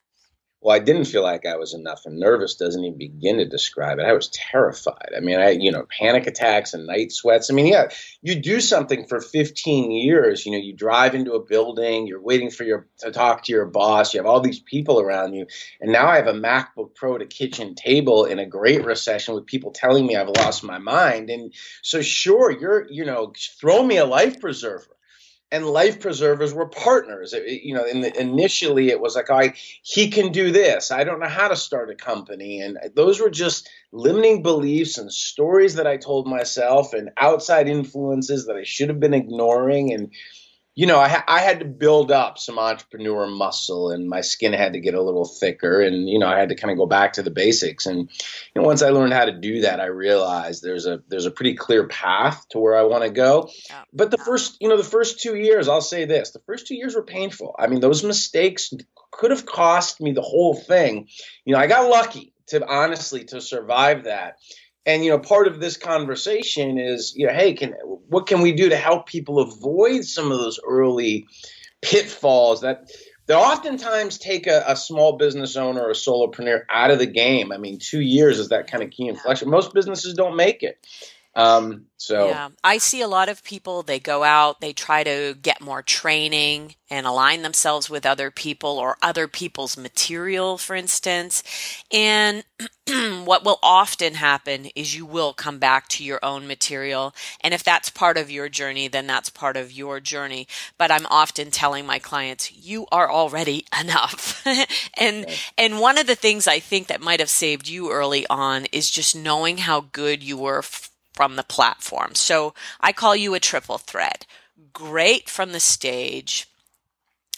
Well, 0.68 0.76
I 0.76 0.80
didn't 0.80 1.06
feel 1.06 1.24
like 1.24 1.46
I 1.46 1.56
was 1.56 1.74
enough, 1.74 2.06
and 2.06 2.20
nervous 2.20 2.56
doesn't 2.56 2.84
even 2.84 2.98
begin 2.98 3.38
to 3.38 3.46
describe 3.46 4.00
it. 4.00 4.06
I 4.06 4.12
was 4.12 4.28
terrified. 4.28 5.14
I 5.16 5.22
mean, 5.22 5.40
I, 5.40 5.52
you 5.52 5.72
know, 5.72 5.88
panic 5.98 6.28
attacks 6.28 6.74
and 6.74 6.86
night 6.86 7.14
sweats. 7.14 7.50
I 7.50 7.54
mean, 7.54 7.68
yeah, 7.68 7.88
you 8.22 8.36
do 8.36 8.60
something 8.60 9.08
for 9.08 9.22
15 9.22 9.94
years. 9.94 10.46
You 10.46 10.52
know, 10.52 10.58
you 10.58 10.74
drive 10.74 11.16
into 11.16 11.32
a 11.36 11.40
building, 11.42 12.06
you're 12.06 12.22
waiting 12.22 12.50
for 12.50 12.66
your 12.66 12.86
to 12.98 13.12
talk 13.12 13.46
to 13.46 13.54
your 13.54 13.66
boss. 13.66 14.14
You 14.14 14.20
have 14.20 14.28
all 14.28 14.42
these 14.42 14.60
people 14.60 15.00
around 15.00 15.36
you, 15.36 15.48
and 15.80 15.94
now 15.94 16.08
I 16.08 16.18
have 16.18 16.28
a 16.28 16.34
MacBook 16.34 16.96
Pro 16.96 17.18
to 17.18 17.26
kitchen 17.26 17.74
table 17.74 18.26
in 18.26 18.38
a 18.38 18.46
great 18.46 18.84
recession 18.84 19.36
with 19.36 19.46
people 19.46 19.72
telling 19.72 20.06
me 20.06 20.18
I've 20.18 20.28
lost 20.28 20.66
my 20.66 20.80
mind. 20.80 21.30
And 21.30 21.54
so, 21.82 22.02
sure, 22.02 22.52
you're, 22.52 22.86
you 22.92 23.06
know, 23.06 23.32
throw 23.62 23.82
me 23.82 24.00
a 24.00 24.06
life 24.06 24.42
preserver 24.42 24.97
and 25.52 25.66
life 25.66 26.00
preservers 26.00 26.54
were 26.54 26.68
partners. 26.68 27.34
It, 27.34 27.64
you 27.64 27.74
know, 27.74 27.86
in 27.86 28.02
the, 28.02 28.20
initially 28.20 28.90
it 28.90 29.00
was 29.00 29.16
like, 29.16 29.30
I 29.30 29.54
he 29.82 30.10
can 30.10 30.32
do 30.32 30.52
this. 30.52 30.92
I 30.92 31.04
don't 31.04 31.20
know 31.20 31.28
how 31.28 31.48
to 31.48 31.56
start 31.56 31.90
a 31.90 31.96
company, 31.96 32.60
and 32.62 32.78
those 32.96 33.20
were 33.20 33.30
just 33.30 33.70
limiting 33.92 34.42
beliefs 34.42 34.98
and 34.98 35.12
stories 35.12 35.76
that 35.76 35.88
I 35.88 35.98
told 35.98 36.28
myself, 36.28 36.94
and 36.94 37.10
outside 37.18 37.68
influences 37.68 38.46
that 38.46 38.56
I 38.56 38.64
should 38.64 38.90
have 38.90 39.00
been 39.00 39.14
ignoring, 39.14 39.94
and 39.94 40.12
you 40.78 40.86
know, 40.86 41.00
I, 41.00 41.24
I 41.28 41.40
had 41.40 41.62
to 41.62 41.66
build 41.66 42.12
up 42.12 42.38
some 42.38 42.60
entrepreneur 42.60 43.26
muscle 43.26 43.90
and 43.90 44.08
my 44.08 44.22
skin 44.22 44.54
had 44.54 44.74
to 44.74 44.80
get 44.80 44.94
a 44.94 45.02
little 45.02 45.26
thicker. 45.26 45.82
And, 45.82 46.08
you 46.08 46.20
know, 46.20 46.28
I 46.28 46.38
had 46.38 46.50
to 46.50 46.56
kind 46.56 46.70
of 46.70 46.78
go 46.78 46.86
back 46.86 47.14
to 47.14 47.24
the 47.24 47.32
basics. 47.32 47.88
And 47.88 48.02
you 48.02 48.62
know, 48.62 48.62
once 48.62 48.84
I 48.84 48.92
learned 48.92 49.14
how 49.14 49.26
to 49.26 49.32
do 49.32 49.62
that, 49.62 49.80
I 49.80 49.88
realized 49.88 50.62
there's 50.62 50.86
a, 50.86 51.02
there's 51.08 51.26
a 51.26 51.32
pretty 51.32 51.56
clear 51.56 51.88
path 51.88 52.48
to 52.50 52.60
where 52.60 52.78
I 52.78 52.84
want 52.84 53.04
to 53.06 53.10
go. 53.10 53.50
But 53.92 54.12
the 54.12 54.20
first, 54.20 54.58
you 54.62 54.70
know, 54.70 54.78
the 54.78 54.84
first 54.84 55.20
two 55.20 55.36
years, 55.36 55.68
I'll 55.68 55.82
say 55.82 56.06
this, 56.06 56.30
the 56.30 56.44
first 56.46 56.68
two 56.68 56.76
years 56.76 56.94
were 56.94 57.02
painful. 57.02 57.56
I 57.58 57.66
mean, 57.66 57.80
those 57.80 58.04
mistakes 58.04 58.72
could 59.10 59.32
have 59.32 59.48
cost 59.48 60.00
me 60.00 60.12
the 60.12 60.22
whole 60.22 60.54
thing. 60.54 61.08
You 61.44 61.56
know, 61.56 61.60
I 61.60 61.66
got 61.66 61.90
lucky 61.90 62.34
to 62.50 62.64
honestly 62.68 63.24
to 63.26 63.42
survive 63.42 64.04
that 64.04 64.38
and 64.88 65.04
you 65.04 65.12
know 65.12 65.20
part 65.20 65.48
of 65.48 65.60
this 65.60 65.78
conversation 65.78 66.80
is 66.80 67.14
you 67.16 67.28
know 67.28 67.34
hey 67.34 67.54
can 67.54 67.74
what 68.08 68.26
can 68.26 68.42
we 68.42 68.54
do 68.54 68.70
to 68.70 68.78
help 68.78 69.06
people 69.06 69.40
avoid 69.40 70.04
some 70.04 70.32
of 70.32 70.40
those 70.40 70.60
early 70.66 71.28
pitfalls 71.84 72.62
that 72.62 72.90
they 73.28 73.36
oftentimes 73.36 74.18
take 74.18 74.48
a, 74.48 74.64
a, 74.66 74.76
small 74.78 75.18
business 75.18 75.58
owner 75.58 75.82
or 75.82 75.90
a 75.90 75.94
solopreneur 75.94 76.62
out 76.70 76.92
of 76.92 76.98
the 76.98 77.06
game? 77.06 77.52
I 77.52 77.58
mean 77.58 77.78
two 77.78 78.00
years 78.00 78.40
is 78.40 78.50
that 78.50 78.72
kind 78.72 78.82
of 78.82 78.90
key 78.90 79.10
inflection. 79.10 79.50
Most 79.50 79.74
businesses 79.74 80.14
don't 80.14 80.38
make 80.38 80.64
it 80.64 80.88
um, 81.38 81.86
so 81.98 82.30
yeah, 82.30 82.50
I 82.64 82.80
see 82.80 83.02
a 83.02 83.08
lot 83.08 83.30
of 83.30 83.44
people. 83.44 83.84
They 83.84 84.00
go 84.00 84.24
out, 84.24 84.60
they 84.60 84.74
try 84.74 85.04
to 85.04 85.36
get 85.40 85.62
more 85.62 85.84
training 85.84 86.74
and 86.90 87.06
align 87.06 87.44
themselves 87.44 87.92
with 87.92 88.08
other 88.08 88.32
people 88.32 88.80
or 88.80 88.98
other 89.04 89.28
people's 89.28 89.78
material, 89.78 90.58
for 90.58 90.76
instance. 90.76 91.44
And 91.92 92.44
what 93.26 93.46
will 93.46 93.60
often 93.62 94.16
happen 94.16 94.66
is 94.76 94.96
you 94.96 95.06
will 95.06 95.34
come 95.34 95.60
back 95.60 95.88
to 95.90 96.04
your 96.04 96.20
own 96.24 96.48
material. 96.48 97.14
And 97.42 97.54
if 97.54 97.64
that's 97.64 97.92
part 97.92 98.18
of 98.18 98.32
your 98.32 98.50
journey, 98.50 98.88
then 98.88 99.06
that's 99.06 99.30
part 99.30 99.58
of 99.58 99.72
your 99.72 100.00
journey. 100.00 100.48
But 100.80 100.90
I'm 100.90 101.06
often 101.08 101.52
telling 101.52 101.86
my 101.86 102.00
clients, 102.00 102.52
you 102.52 102.88
are 102.92 103.12
already 103.12 103.68
enough. 103.80 104.44
and, 104.98 105.26
okay. 105.26 105.36
and 105.56 105.80
one 105.80 106.00
of 106.00 106.08
the 106.08 106.16
things 106.16 106.48
I 106.48 106.60
think 106.60 106.88
that 106.88 107.00
might 107.00 107.20
have 107.20 107.30
saved 107.30 107.68
you 107.68 107.92
early 107.92 108.26
on 108.28 108.66
is 108.72 108.90
just 108.90 109.16
knowing 109.16 109.60
how 109.60 109.82
good 109.92 110.24
you 110.24 110.38
were 110.38 110.64
from 111.18 111.36
the 111.36 111.44
platform. 111.44 112.14
So 112.14 112.54
I 112.80 112.94
call 112.94 113.16
you 113.16 113.34
a 113.34 113.40
triple 113.40 113.80
threat. 113.80 114.28
Great 114.72 115.28
from 115.28 115.52
the 115.52 115.60
stage, 115.60 116.48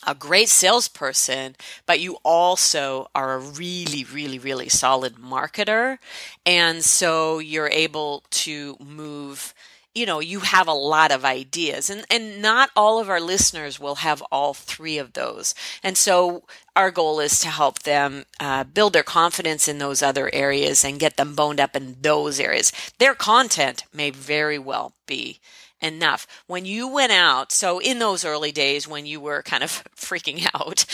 a 0.06 0.14
great 0.14 0.50
salesperson, 0.50 1.56
but 1.86 2.02
you 2.02 2.18
also 2.26 3.10
are 3.16 3.36
a 3.36 3.40
really, 3.40 4.04
really, 4.04 4.38
really 4.38 4.68
solid 4.68 5.16
marketer. 5.16 5.98
And 6.46 6.84
so 6.84 7.40
you're 7.40 7.70
able 7.70 8.26
to 8.32 8.76
move 8.82 9.54
you 9.96 10.06
know 10.06 10.20
you 10.20 10.42
have 10.42 10.68
a 10.68 10.74
lot 10.74 11.12
of 11.12 11.26
ideas 11.26 11.90
and 11.90 12.06
and 12.10 12.42
not 12.42 12.70
all 12.76 13.00
of 13.00 13.10
our 13.10 13.20
listeners 13.20 13.80
will 13.80 13.96
have 13.96 14.22
all 14.32 14.54
three 14.54 14.98
of 14.98 15.14
those. 15.14 15.56
And 15.84 15.98
so 15.98 16.44
our 16.76 16.92
goal 16.92 17.20
is 17.20 17.40
to 17.42 17.48
help 17.48 17.80
them 17.80 18.26
uh, 18.40 18.64
build 18.64 18.94
their 18.94 19.04
confidence 19.04 19.68
in 19.68 19.80
those 19.80 20.02
other 20.02 20.30
areas 20.34 20.86
and 20.86 21.00
get 21.00 21.18
them 21.18 21.36
boned 21.36 21.60
up 21.60 21.76
in 21.76 21.98
those 22.02 22.40
areas. 22.40 22.72
Their 23.00 23.16
content 23.16 23.86
may 23.94 24.12
very 24.12 24.60
well 24.60 24.94
be 25.08 25.40
enough. 25.82 26.28
When 26.48 26.66
you 26.66 26.88
went 26.88 27.12
out 27.12 27.52
so 27.52 27.80
in 27.80 28.00
those 28.00 28.26
early 28.26 28.52
days 28.52 28.88
when 28.88 29.06
you 29.06 29.20
were 29.20 29.42
kind 29.44 29.64
of 29.64 29.84
freaking 29.96 30.48
out 30.54 30.86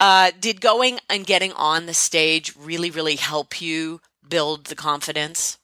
uh, 0.00 0.32
did 0.38 0.60
going 0.60 0.98
and 1.08 1.26
getting 1.26 1.52
on 1.52 1.86
the 1.86 1.94
stage 1.94 2.54
really 2.56 2.90
really 2.90 3.16
help 3.16 3.60
you 3.60 4.00
build 4.28 4.64
the 4.64 4.74
confidence 4.74 5.58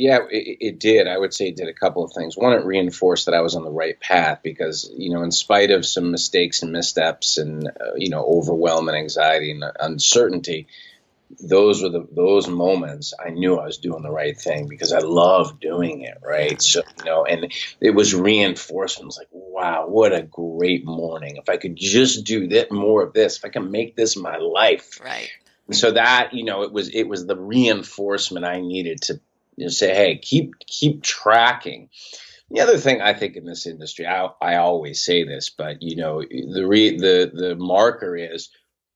yeah, 0.00 0.20
it, 0.30 0.58
it, 0.60 0.78
did. 0.78 1.06
I 1.06 1.18
would 1.18 1.34
say 1.34 1.48
it 1.48 1.56
did 1.56 1.68
a 1.68 1.74
couple 1.74 2.02
of 2.04 2.12
things. 2.12 2.36
One, 2.36 2.52
it 2.52 2.64
reinforced 2.64 3.26
that 3.26 3.34
I 3.34 3.42
was 3.42 3.54
on 3.54 3.64
the 3.64 3.70
right 3.70 3.98
path 4.00 4.40
because, 4.42 4.90
you 4.96 5.10
know, 5.10 5.22
in 5.22 5.30
spite 5.30 5.70
of 5.70 5.86
some 5.86 6.10
mistakes 6.10 6.62
and 6.62 6.72
missteps 6.72 7.38
and, 7.38 7.66
uh, 7.68 7.94
you 7.96 8.10
know, 8.10 8.24
overwhelm 8.24 8.88
and 8.88 8.96
anxiety 8.96 9.50
and 9.52 9.64
uncertainty, 9.78 10.66
those 11.38 11.82
were 11.82 11.90
the 11.90 12.08
those 12.12 12.48
moments 12.48 13.14
I 13.18 13.30
knew 13.30 13.56
I 13.56 13.66
was 13.66 13.78
doing 13.78 14.02
the 14.02 14.10
right 14.10 14.36
thing 14.36 14.66
because 14.66 14.92
I 14.92 14.98
love 14.98 15.60
doing 15.60 16.00
it, 16.02 16.18
right? 16.22 16.60
So, 16.60 16.82
you 16.98 17.04
know, 17.04 17.24
and 17.24 17.52
it 17.80 17.90
was 17.90 18.14
reinforcement. 18.14 19.04
It 19.04 19.06
was 19.06 19.18
like, 19.18 19.28
wow, 19.30 19.86
what 19.86 20.12
a 20.12 20.22
great 20.22 20.84
morning. 20.84 21.36
If 21.36 21.48
I 21.48 21.56
could 21.56 21.76
just 21.76 22.24
do 22.24 22.48
that 22.48 22.72
more 22.72 23.02
of 23.02 23.12
this, 23.12 23.36
if 23.36 23.44
I 23.44 23.48
can 23.48 23.70
make 23.70 23.94
this 23.94 24.16
my 24.16 24.38
life. 24.38 25.00
Right. 25.04 25.30
So 25.72 25.92
that, 25.92 26.34
you 26.34 26.44
know, 26.44 26.62
it 26.62 26.72
was 26.72 26.88
it 26.88 27.04
was 27.04 27.26
the 27.26 27.36
reinforcement 27.36 28.44
I 28.44 28.60
needed 28.60 29.02
to 29.02 29.20
you 29.60 29.66
know, 29.66 29.70
say, 29.70 29.94
hey, 29.94 30.16
keep 30.16 30.58
keep 30.66 31.02
tracking. 31.02 31.90
The 32.50 32.62
other 32.62 32.78
thing 32.78 33.02
I 33.02 33.12
think 33.12 33.36
in 33.36 33.44
this 33.44 33.66
industry, 33.66 34.06
I, 34.06 34.30
I 34.40 34.56
always 34.56 35.04
say 35.04 35.22
this, 35.24 35.50
but 35.50 35.82
you 35.82 35.96
know, 35.96 36.22
the 36.22 36.66
re, 36.66 36.96
the 36.96 37.30
the 37.32 37.56
marker 37.56 38.16
is 38.16 38.48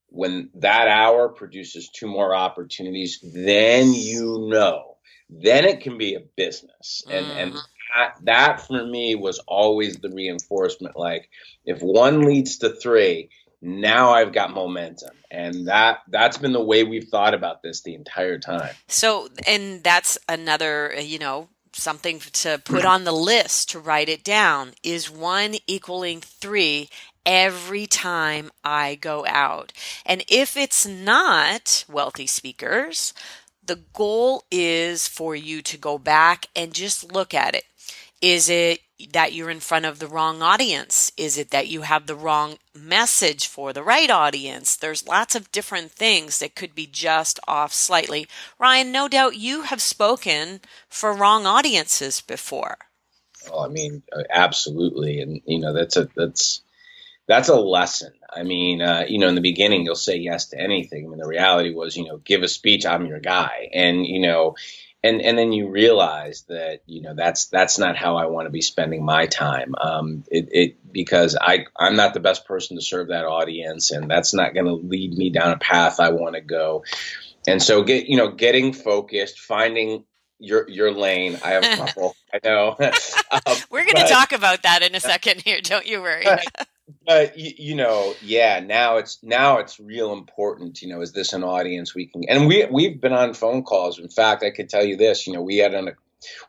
when 0.09 0.49
that 0.55 0.89
hour 0.89 1.29
produces 1.29 1.91
two 1.91 2.07
more 2.07 2.35
opportunities, 2.35 3.23
then 3.35 3.93
you 3.93 4.49
know, 4.49 4.97
then 5.29 5.67
it 5.67 5.83
can 5.83 5.99
be 5.99 6.15
a 6.15 6.21
business, 6.35 7.05
and 7.11 7.27
mm-hmm. 7.27 7.39
and 7.39 7.53
that, 7.95 8.15
that 8.23 8.67
for 8.67 8.87
me 8.87 9.17
was 9.17 9.41
always 9.41 9.99
the 9.99 10.11
reinforcement. 10.11 10.97
Like 10.97 11.29
if 11.67 11.83
one 11.83 12.23
leads 12.23 12.57
to 12.59 12.71
three, 12.71 13.29
now 13.65 14.11
I've 14.11 14.33
got 14.33 14.53
momentum. 14.53 15.17
And 15.31 15.67
that 15.69 16.01
that's 16.09 16.39
been 16.39 16.53
the 16.53 16.63
way 16.63 16.85
we've 16.85 17.09
thought 17.09 17.35
about 17.35 17.63
this 17.63 17.83
the 17.83 17.95
entire 17.95 18.39
time. 18.39 18.75
So 18.87 19.29
and 19.47 19.83
that's 19.83 20.19
another, 20.29 20.95
uh, 20.97 21.01
you 21.01 21.19
know, 21.19 21.49
something 21.73 22.21
to 22.21 22.61
put 22.65 22.85
on 22.85 23.05
the 23.05 23.13
list 23.13 23.71
to 23.71 23.81
write 23.81 24.09
it 24.09 24.23
down 24.23 24.73
is 24.83 25.11
1 25.11 25.57
equaling 25.67 26.21
3 26.21 26.89
every 27.27 27.87
time 27.87 28.51
I 28.63 28.95
go 28.95 29.25
out. 29.27 29.73
And 30.07 30.23
if 30.29 30.57
it's 30.57 30.87
not 30.87 31.85
wealthy 31.89 32.27
speakers, 32.27 33.13
the 33.65 33.81
goal 33.93 34.45
is 34.51 35.09
for 35.09 35.35
you 35.35 35.63
to 35.63 35.77
go 35.77 35.99
back 35.99 36.47
and 36.55 36.73
just 36.73 37.13
look 37.13 37.35
at 37.35 37.55
it. 37.55 37.65
Is 38.21 38.49
it 38.49 38.81
that 39.13 39.33
you're 39.33 39.51
in 39.51 39.61
front 39.61 39.85
of 39.85 39.99
the 39.99 40.07
wrong 40.07 40.43
audience? 40.43 41.11
Is 41.17 41.37
it 41.37 41.51
that 41.51 41.69
you 41.69 41.83
have 41.83 42.07
the 42.07 42.15
wrong 42.15 42.59
message 42.75 43.47
for 43.47 43.73
the 43.73 43.83
right 43.83 44.11
audience? 44.11 44.77
There's 44.77 45.07
lots 45.07 45.35
of 45.35 45.51
different 45.53 45.93
things 45.93 46.39
that 46.39 46.55
could 46.55 46.75
be 46.75 46.87
just 46.87 47.41
off 47.49 47.73
slightly. 47.73 48.29
Ryan, 48.59 48.93
no 48.93 49.09
doubt 49.09 49.37
you 49.37 49.63
have 49.63 49.83
spoken 49.83 50.61
for 50.89 51.13
wrong 51.13 51.47
audiences 51.47 52.21
before. 52.21 52.79
Oh, 53.51 53.65
I 53.65 53.69
mean, 53.69 54.03
uh, 54.13 54.23
absolutely, 54.31 55.21
and 55.21 55.43
you 55.45 55.59
know 55.59 55.75
that's 55.75 55.97
a 55.97 56.09
that's 56.17 56.63
that's 57.27 57.49
a 57.49 57.57
lesson. 57.57 58.13
I 58.31 58.43
mean, 58.43 58.81
uh, 58.83 59.05
you 59.09 59.19
know, 59.19 59.29
in 59.29 59.35
the 59.35 59.41
beginning, 59.41 59.85
you'll 59.85 59.97
say 59.97 60.17
yes 60.17 60.47
to 60.47 60.61
anything. 60.61 61.05
I 61.05 61.09
mean, 61.09 61.19
the 61.19 61.27
reality 61.27 61.75
was, 61.75 61.97
you 61.97 62.05
know, 62.05 62.19
give 62.19 62.43
a 62.43 62.49
speech, 62.49 62.87
I'm 62.87 63.07
your 63.07 63.21
guy, 63.21 63.71
and 63.73 64.07
you 64.07 64.21
know, 64.21 64.57
and 65.05 65.21
and 65.21 65.37
then 65.37 65.53
you 65.53 65.69
realize 65.69 66.45
that 66.49 66.81
you 66.87 67.03
know 67.03 67.15
that's 67.15 67.47
that's 67.47 67.79
not 67.79 67.95
how 67.95 68.17
I 68.17 68.27
want 68.27 68.47
to 68.47 68.51
be 68.51 68.63
spending 68.63 69.05
my 69.05 69.27
time. 69.27 69.75
Um, 69.79 70.25
it, 70.31 70.49
it 70.51 70.93
because 70.93 71.37
I 71.39 71.67
I'm 71.79 71.95
not 71.95 72.15
the 72.15 72.21
best 72.21 72.47
person 72.47 72.79
to 72.79 72.83
serve 72.83 73.09
that 73.09 73.27
audience, 73.27 73.91
and 73.91 74.11
that's 74.11 74.33
not 74.33 74.55
going 74.55 74.65
to 74.65 74.73
lead 74.73 75.13
me 75.13 75.29
down 75.29 75.53
a 75.53 75.59
path 75.59 76.01
I 76.01 76.11
want 76.11 76.37
to 76.37 76.41
go. 76.41 76.85
And 77.47 77.63
so 77.63 77.83
get 77.83 78.07
you 78.07 78.17
know 78.17 78.33
getting 78.33 78.73
focused, 78.73 79.41
finding 79.41 80.05
your 80.39 80.69
your 80.71 80.91
lane. 80.91 81.39
I 81.45 81.51
have 81.51 81.65
a 81.65 81.77
couple. 81.77 82.17
I 82.33 82.39
know. 82.43 82.75
um, 83.31 83.57
We're 83.71 83.85
going 83.85 83.97
to 83.97 84.09
talk 84.09 84.33
about 84.33 84.63
that 84.63 84.83
in 84.83 84.95
a 84.95 85.01
second 85.01 85.43
here. 85.43 85.61
Don't 85.61 85.87
you 85.87 86.01
worry 86.01 86.25
but 87.07 87.39
you, 87.39 87.53
you, 87.57 87.75
know, 87.75 88.15
yeah, 88.23 88.61
now 88.61 88.97
it's 88.97 89.19
now 89.23 89.59
it's 89.59 89.81
real 89.81 90.13
important. 90.13 90.83
You 90.83 90.89
know, 90.89 91.01
is 91.01 91.13
this 91.13 91.33
an 91.33 91.43
audience 91.43 91.95
we 91.95 92.07
can? 92.07 92.25
And 92.29 92.47
we 92.47 92.67
we've 92.71 93.01
been 93.01 93.13
on 93.13 93.35
phone 93.35 93.63
calls. 93.63 93.99
In 93.99 94.09
fact, 94.09 94.43
I 94.43 94.51
could 94.51 94.69
tell 94.69 94.85
you 94.85 94.97
this. 94.97 95.27
You 95.27 95.33
know, 95.33 95.43
we 95.43 95.59
had 95.59 95.75
an, 95.75 95.91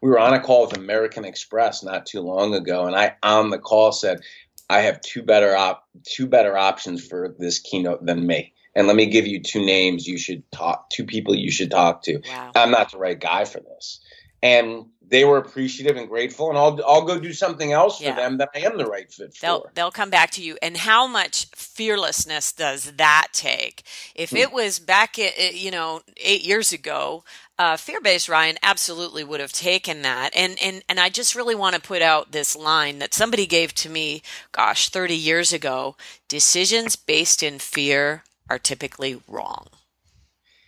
we 0.01 0.09
were 0.09 0.19
on 0.19 0.33
a 0.33 0.41
call 0.41 0.67
with 0.67 0.77
American 0.77 1.25
Express 1.25 1.83
not 1.83 2.05
too 2.05 2.21
long 2.21 2.53
ago, 2.53 2.85
and 2.85 2.95
I 2.95 3.15
on 3.23 3.49
the 3.49 3.59
call 3.59 3.91
said, 3.91 4.21
"I 4.69 4.81
have 4.81 5.01
two 5.01 5.23
better 5.23 5.55
op 5.55 5.87
two 6.03 6.27
better 6.27 6.57
options 6.57 7.05
for 7.05 7.33
this 7.37 7.59
keynote 7.59 8.05
than 8.05 8.25
me." 8.25 8.53
And 8.75 8.87
let 8.87 8.95
me 8.97 9.05
give 9.05 9.25
you 9.25 9.41
two 9.41 9.65
names 9.65 10.05
you 10.05 10.17
should 10.17 10.43
talk, 10.51 10.89
two 10.89 11.05
people 11.05 11.33
you 11.33 11.49
should 11.49 11.71
talk 11.71 12.03
to. 12.03 12.19
Wow. 12.27 12.51
I'm 12.55 12.71
not 12.71 12.91
the 12.91 12.97
right 12.97 13.17
guy 13.17 13.45
for 13.45 13.61
this. 13.61 14.01
And 14.45 14.85
they 15.07 15.25
were 15.25 15.37
appreciative 15.37 15.97
and 15.97 16.07
grateful, 16.07 16.49
and 16.49 16.57
I'll 16.57 16.79
I'll 16.85 17.05
go 17.05 17.19
do 17.19 17.33
something 17.33 17.71
else 17.71 18.01
yeah. 18.01 18.13
for 18.13 18.21
them 18.21 18.37
that 18.37 18.49
I 18.55 18.59
am 18.59 18.77
the 18.77 18.85
right 18.85 19.11
fit 19.11 19.37
they'll, 19.39 19.61
for. 19.61 19.71
They'll 19.73 19.91
come 19.91 20.09
back 20.09 20.31
to 20.31 20.43
you. 20.43 20.57
And 20.61 20.77
how 20.77 21.07
much 21.07 21.47
fearlessness 21.55 22.51
does 22.51 22.93
that 22.93 23.27
take? 23.33 23.83
If 24.15 24.31
hmm. 24.31 24.37
it 24.37 24.51
was 24.51 24.79
back, 24.79 25.17
you 25.17 25.71
know, 25.71 26.01
eight 26.17 26.43
years 26.43 26.73
ago, 26.73 27.23
uh, 27.57 27.77
fear-based 27.77 28.27
Ryan 28.27 28.57
absolutely 28.61 29.23
would 29.23 29.39
have 29.39 29.53
taken 29.53 30.01
that. 30.01 30.31
And 30.35 30.57
and 30.61 30.83
and 30.89 30.99
I 30.99 31.09
just 31.09 31.35
really 31.35 31.55
want 31.55 31.75
to 31.75 31.81
put 31.81 32.01
out 32.01 32.31
this 32.31 32.55
line 32.55 32.99
that 32.99 33.13
somebody 33.13 33.45
gave 33.45 33.73
to 33.75 33.89
me, 33.89 34.21
gosh, 34.51 34.89
30 34.89 35.15
years 35.15 35.53
ago. 35.53 35.95
Decisions 36.27 36.95
based 36.95 37.43
in 37.43 37.59
fear 37.59 38.23
are 38.49 38.59
typically 38.59 39.21
wrong. 39.27 39.67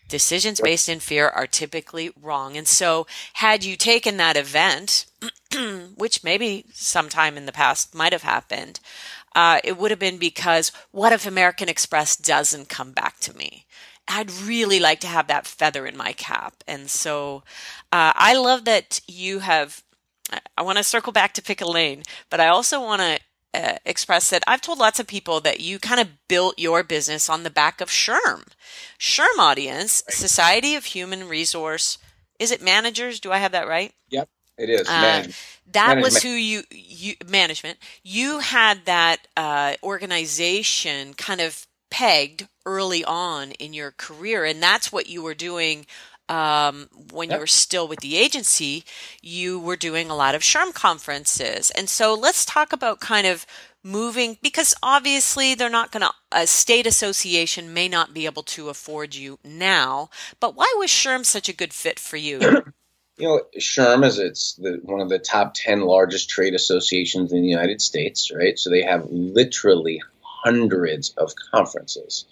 Decisions 0.07 0.61
based 0.61 0.87
in 0.87 0.99
fear 0.99 1.27
are 1.27 1.47
typically 1.47 2.11
wrong. 2.21 2.55
And 2.55 2.67
so, 2.67 3.07
had 3.33 3.63
you 3.63 3.75
taken 3.75 4.17
that 4.17 4.37
event, 4.37 5.05
which 5.95 6.23
maybe 6.23 6.65
sometime 6.73 7.37
in 7.37 7.45
the 7.45 7.51
past 7.51 7.93
might 7.93 8.13
have 8.13 8.23
happened, 8.23 8.79
uh, 9.35 9.59
it 9.63 9.77
would 9.77 9.91
have 9.91 9.99
been 9.99 10.17
because 10.17 10.71
what 10.91 11.13
if 11.13 11.25
American 11.25 11.69
Express 11.69 12.15
doesn't 12.15 12.69
come 12.69 12.91
back 12.91 13.19
to 13.19 13.35
me? 13.35 13.65
I'd 14.07 14.31
really 14.31 14.79
like 14.79 14.99
to 15.01 15.07
have 15.07 15.27
that 15.27 15.45
feather 15.45 15.85
in 15.85 15.97
my 15.97 16.13
cap. 16.13 16.63
And 16.67 16.89
so 16.89 17.43
uh, 17.91 18.13
I 18.15 18.35
love 18.35 18.65
that 18.65 19.01
you 19.07 19.39
have. 19.39 19.83
I 20.57 20.61
want 20.61 20.77
to 20.77 20.83
circle 20.83 21.13
back 21.13 21.33
to 21.33 21.41
pick 21.41 21.61
a 21.61 21.65
lane, 21.65 22.03
but 22.29 22.39
I 22.39 22.47
also 22.47 22.81
want 22.81 23.01
to 23.01 23.19
uh, 23.53 23.77
express 23.85 24.29
that 24.29 24.43
I've 24.47 24.61
told 24.61 24.79
lots 24.79 24.99
of 24.99 25.07
people 25.07 25.39
that 25.41 25.59
you 25.59 25.79
kind 25.79 25.99
of 25.99 26.09
built 26.27 26.59
your 26.59 26.83
business 26.83 27.29
on 27.29 27.43
the 27.43 27.49
back 27.49 27.81
of 27.81 27.89
SHRM. 27.89 28.47
SHRM 28.99 29.39
audience, 29.39 30.03
right. 30.07 30.15
Society 30.15 30.75
of 30.75 30.85
Human 30.85 31.27
Resource, 31.27 31.97
is 32.39 32.51
it 32.51 32.61
managers? 32.61 33.19
Do 33.19 33.31
I 33.31 33.37
have 33.37 33.51
that 33.53 33.67
right? 33.67 33.93
Yep, 34.09 34.29
it 34.57 34.69
is. 34.69 34.87
Uh, 34.87 35.27
that 35.71 35.87
management. 35.87 36.03
was 36.03 36.23
who 36.23 36.29
you, 36.29 36.63
you, 36.71 37.15
management, 37.27 37.77
you 38.03 38.39
had 38.39 38.85
that 38.85 39.27
uh, 39.35 39.73
organization 39.83 41.13
kind 41.13 41.41
of 41.41 41.65
pegged 41.89 42.47
early 42.65 43.03
on 43.03 43.51
in 43.53 43.73
your 43.73 43.91
career. 43.91 44.45
And 44.45 44.61
that's 44.61 44.91
what 44.91 45.09
you 45.09 45.21
were 45.21 45.33
doing 45.33 45.85
um, 46.29 46.89
when 47.11 47.29
yep. 47.29 47.37
you 47.37 47.39
were 47.41 47.47
still 47.47 47.87
with 47.87 47.99
the 47.99 48.17
agency, 48.17 48.83
you 49.21 49.59
were 49.59 49.75
doing 49.75 50.09
a 50.09 50.15
lot 50.15 50.35
of 50.35 50.41
SHRM 50.41 50.73
conferences. 50.73 51.69
And 51.71 51.89
so 51.89 52.13
let's 52.13 52.45
talk 52.45 52.73
about 52.73 52.99
kind 52.99 53.27
of 53.27 53.45
moving 53.83 54.37
because 54.41 54.75
obviously 54.83 55.55
they're 55.55 55.69
not 55.69 55.91
going 55.91 56.01
to 56.01 56.11
a 56.31 56.45
state 56.45 56.85
association 56.85 57.73
may 57.73 57.87
not 57.87 58.13
be 58.13 58.25
able 58.25 58.43
to 58.43 58.67
afford 58.69 59.15
you 59.15 59.39
now 59.45 60.09
but 60.41 60.55
why 60.55 60.71
was 60.77 60.89
SHRM 60.89 61.25
such 61.25 61.47
a 61.47 61.55
good 61.55 61.71
fit 61.73 61.97
for 61.97 62.17
you 62.17 62.39
you 63.17 63.27
know 63.27 63.41
SHRM 63.57 64.03
is 64.03 64.19
it's 64.19 64.55
the, 64.55 64.81
one 64.83 64.99
of 64.99 65.07
the 65.07 65.19
top 65.19 65.53
10 65.53 65.81
largest 65.81 66.29
trade 66.29 66.53
associations 66.53 67.31
in 67.31 67.41
the 67.41 67.47
united 67.47 67.81
states 67.81 68.29
right 68.35 68.59
so 68.59 68.69
they 68.69 68.81
have 68.81 69.07
literally 69.09 70.01
hundreds 70.21 71.11
of 71.11 71.33
conferences 71.51 72.25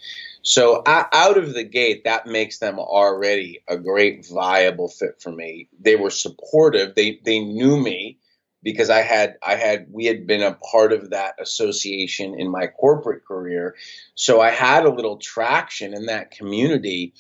so 0.46 0.84
out 0.86 1.40
of 1.40 1.56
the 1.56 1.64
gate, 1.64 2.04
that 2.04 2.28
makes 2.28 2.60
them 2.60 2.78
already 2.78 3.64
a 3.68 3.78
great 3.78 4.28
viable 4.28 4.88
fit 4.88 5.20
for 5.20 5.32
me. 5.32 5.70
They 5.80 5.96
were 5.96 6.12
supportive. 6.12 6.94
They 6.94 7.20
they 7.26 7.40
knew 7.40 7.82
me 7.82 8.20
because 8.62 8.92
I 8.92 9.02
had 9.02 9.38
I 9.42 9.56
had 9.56 9.88
we 9.92 10.06
had 10.06 10.28
been 10.28 10.44
a 10.44 10.54
part 10.54 10.94
of 10.94 11.10
that 11.10 11.42
association 11.42 12.40
in 12.40 12.52
my 12.52 12.68
corporate 12.68 13.26
career. 13.26 13.76
So 14.14 14.40
I 14.40 14.52
had 14.52 14.86
a 14.86 14.94
little 14.94 15.18
traction 15.18 15.96
in 15.96 16.06
that 16.06 16.30
community. 16.30 17.16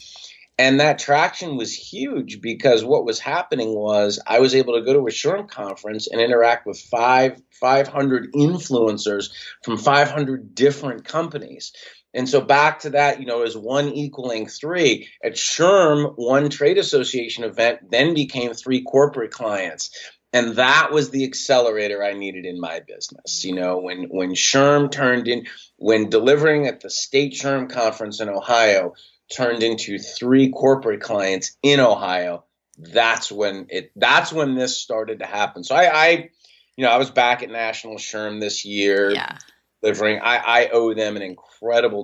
And 0.57 0.79
that 0.79 0.99
traction 0.99 1.57
was 1.57 1.73
huge 1.73 2.39
because 2.39 2.85
what 2.85 3.03
was 3.03 3.19
happening 3.19 3.75
was 3.75 4.21
I 4.25 4.39
was 4.39 4.55
able 4.55 4.75
to 4.75 4.85
go 4.85 4.93
to 4.93 4.99
a 4.99 5.11
SHRM 5.11 5.49
conference 5.49 6.07
and 6.07 6.21
interact 6.21 6.65
with 6.65 6.79
five 6.79 7.41
500 7.59 8.31
influencers 8.33 9.31
from 9.63 9.77
500 9.77 10.55
different 10.55 11.03
companies. 11.03 11.73
And 12.15 12.29
so 12.29 12.39
back 12.39 12.79
to 12.79 12.91
that, 12.91 13.19
you 13.19 13.25
know, 13.25 13.43
is 13.43 13.57
one 13.57 13.89
equaling 13.89 14.47
three. 14.47 15.09
At 15.21 15.33
SHRM, 15.33 16.13
one 16.15 16.49
trade 16.49 16.77
association 16.77 17.43
event 17.43 17.91
then 17.91 18.13
became 18.13 18.53
three 18.53 18.83
corporate 18.83 19.31
clients. 19.31 19.91
And 20.31 20.55
that 20.55 20.91
was 20.91 21.09
the 21.09 21.25
accelerator 21.25 22.03
I 22.03 22.13
needed 22.13 22.45
in 22.45 22.59
my 22.59 22.79
business. 22.79 23.43
You 23.43 23.55
know, 23.55 23.77
when 23.79 24.03
when 24.05 24.31
SHRM 24.31 24.91
turned 24.91 25.27
in, 25.27 25.45
when 25.75 26.09
delivering 26.09 26.67
at 26.67 26.79
the 26.79 26.89
state 26.89 27.33
SHRM 27.33 27.69
conference 27.69 28.21
in 28.21 28.29
Ohio 28.29 28.93
turned 29.33 29.61
into 29.61 29.99
three 29.99 30.51
corporate 30.51 31.01
clients 31.01 31.57
in 31.63 31.81
Ohio, 31.81 32.45
that's 32.77 33.31
when 33.31 33.67
it 33.69 33.91
that's 33.95 34.31
when 34.31 34.55
this 34.55 34.77
started 34.77 35.19
to 35.19 35.25
happen. 35.25 35.65
So 35.65 35.75
I, 35.75 36.05
I 36.05 36.29
you 36.77 36.85
know, 36.85 36.91
I 36.91 36.97
was 36.97 37.11
back 37.11 37.43
at 37.43 37.49
National 37.49 37.95
SHRM 37.95 38.39
this 38.39 38.63
year. 38.63 39.11
Yeah 39.11 39.37
delivering. 39.85 40.19
I, 40.21 40.37
I 40.37 40.69
owe 40.69 40.93
them 40.93 41.15
an 41.15 41.21
incredible 41.21 41.54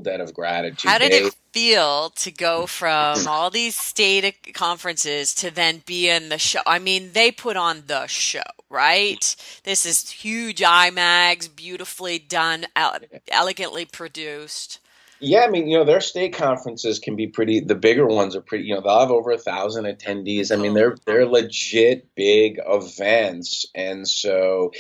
debt 0.03 0.21
of 0.21 0.33
gratitude. 0.33 0.89
How 0.89 0.97
did 0.97 1.11
they, 1.11 1.19
it 1.19 1.35
feel 1.51 2.09
to 2.11 2.31
go 2.31 2.65
from 2.65 3.27
all 3.27 3.49
these 3.49 3.75
state 3.75 4.53
conferences 4.53 5.33
to 5.35 5.51
then 5.51 5.83
be 5.85 6.09
in 6.09 6.29
the 6.29 6.37
show? 6.37 6.61
I 6.65 6.79
mean, 6.79 7.11
they 7.13 7.31
put 7.31 7.57
on 7.57 7.83
the 7.87 8.07
show, 8.07 8.41
right? 8.69 9.35
This 9.63 9.85
is 9.85 10.09
huge 10.09 10.59
IMAGs, 10.59 11.55
beautifully 11.55 12.19
done, 12.19 12.65
elegantly 13.27 13.85
produced. 13.85 14.79
Yeah, 15.23 15.41
I 15.41 15.49
mean, 15.49 15.67
you 15.67 15.77
know, 15.77 15.83
their 15.83 16.01
state 16.01 16.33
conferences 16.33 16.97
can 16.97 17.15
be 17.15 17.27
pretty. 17.27 17.59
The 17.59 17.75
bigger 17.75 18.07
ones 18.07 18.35
are 18.35 18.41
pretty. 18.41 18.63
You 18.63 18.73
know, 18.73 18.81
they'll 18.81 19.01
have 19.01 19.11
over 19.11 19.29
a 19.31 19.37
thousand 19.37 19.85
attendees. 19.85 20.51
I 20.51 20.55
mean, 20.55 20.71
oh, 20.71 20.73
they're 20.73 20.95
they're 21.05 21.27
legit 21.27 22.15
big 22.15 22.59
events, 22.65 23.67
and 23.75 24.07
so 24.07 24.71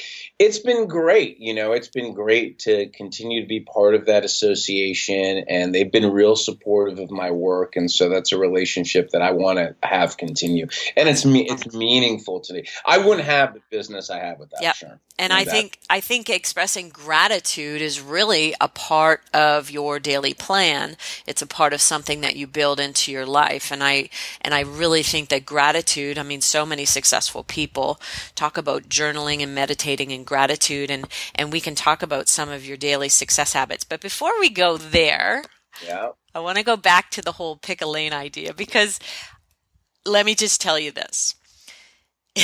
it's 0.41 0.57
been 0.57 0.87
great. 0.87 1.39
You 1.39 1.53
know, 1.53 1.71
it's 1.71 1.87
been 1.87 2.13
great 2.13 2.57
to 2.59 2.87
continue 2.87 3.41
to 3.41 3.47
be 3.47 3.59
part 3.59 3.93
of 3.93 4.07
that 4.07 4.25
association, 4.25 5.45
and 5.47 5.73
they've 5.73 5.91
been 5.91 6.11
real 6.11 6.35
supportive 6.35 6.97
of 6.97 7.11
my 7.11 7.29
work, 7.29 7.75
and 7.75 7.91
so 7.91 8.09
that's 8.09 8.31
a 8.31 8.39
relationship 8.39 9.11
that 9.11 9.21
I 9.21 9.33
want 9.33 9.59
to 9.59 9.75
have 9.83 10.17
continue. 10.17 10.67
And 10.97 11.07
it's 11.07 11.25
me, 11.25 11.47
it's 11.47 11.71
meaningful 11.75 12.39
to 12.41 12.53
me. 12.53 12.63
I 12.83 12.97
wouldn't 12.97 13.27
have 13.27 13.53
the 13.53 13.61
business 13.69 14.09
I 14.09 14.17
have 14.17 14.39
without 14.39 14.63
yep. 14.63 14.75
SHRM. 14.75 14.97
And 15.19 15.31
I 15.31 15.43
that. 15.43 15.51
think 15.51 15.79
I 15.87 15.99
think 15.99 16.31
expressing 16.31 16.89
gratitude 16.89 17.79
is 17.79 18.01
really 18.01 18.55
a 18.59 18.67
part 18.67 19.21
of 19.35 19.69
your 19.69 19.99
daily 19.99 20.33
plan. 20.33 20.97
It's 21.27 21.43
a 21.43 21.47
part 21.47 21.73
of 21.73 21.81
something 21.81 22.21
that 22.21 22.35
you 22.35 22.47
build 22.47 22.79
into 22.79 23.11
your 23.11 23.27
life. 23.27 23.71
And 23.71 23.83
I 23.83 24.09
and 24.41 24.55
I 24.55 24.61
really 24.61 25.03
think 25.03 25.29
that 25.29 25.45
gratitude, 25.45 26.17
I 26.17 26.23
mean 26.23 26.41
so 26.41 26.65
many 26.65 26.85
successful 26.85 27.43
people 27.43 28.01
talk 28.33 28.57
about 28.57 28.89
journaling 28.89 29.43
and 29.43 29.53
meditating 29.53 30.11
and 30.11 30.25
gratitude 30.31 30.89
and 30.89 31.05
and 31.35 31.51
we 31.51 31.59
can 31.59 31.75
talk 31.75 32.01
about 32.01 32.29
some 32.29 32.49
of 32.49 32.65
your 32.65 32.77
daily 32.77 33.09
success 33.09 33.51
habits. 33.51 33.83
But 33.83 33.99
before 33.99 34.39
we 34.39 34.49
go 34.49 34.77
there, 34.77 35.43
yeah. 35.85 36.11
I 36.33 36.39
want 36.39 36.57
to 36.57 36.63
go 36.63 36.77
back 36.77 37.11
to 37.11 37.21
the 37.21 37.33
whole 37.33 37.57
pick 37.57 37.81
a 37.81 37.85
lane 37.85 38.13
idea 38.13 38.53
because 38.53 38.97
let 40.05 40.25
me 40.25 40.33
just 40.35 40.61
tell 40.61 40.79
you 40.79 40.91
this. 40.91 41.35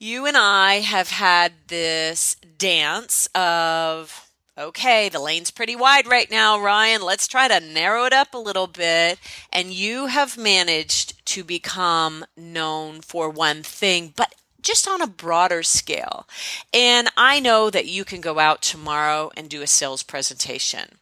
you 0.00 0.26
and 0.26 0.36
I 0.36 0.80
have 0.80 1.10
had 1.10 1.52
this 1.68 2.34
dance 2.58 3.28
of, 3.34 4.28
okay, 4.58 5.08
the 5.08 5.20
lane's 5.20 5.52
pretty 5.52 5.76
wide 5.76 6.08
right 6.08 6.30
now, 6.30 6.60
Ryan. 6.60 7.02
Let's 7.02 7.28
try 7.28 7.46
to 7.46 7.60
narrow 7.60 8.04
it 8.04 8.12
up 8.12 8.34
a 8.34 8.38
little 8.38 8.66
bit. 8.66 9.18
And 9.52 9.72
you 9.72 10.06
have 10.06 10.36
managed 10.36 11.24
to 11.26 11.44
become 11.44 12.24
known 12.36 13.00
for 13.00 13.30
one 13.30 13.62
thing, 13.62 14.12
but 14.16 14.34
just 14.64 14.88
on 14.88 15.00
a 15.00 15.06
broader 15.06 15.62
scale. 15.62 16.26
And 16.72 17.08
I 17.16 17.38
know 17.38 17.70
that 17.70 17.86
you 17.86 18.04
can 18.04 18.20
go 18.20 18.38
out 18.38 18.62
tomorrow 18.62 19.30
and 19.36 19.48
do 19.48 19.62
a 19.62 19.66
sales 19.66 20.02
presentation 20.02 20.98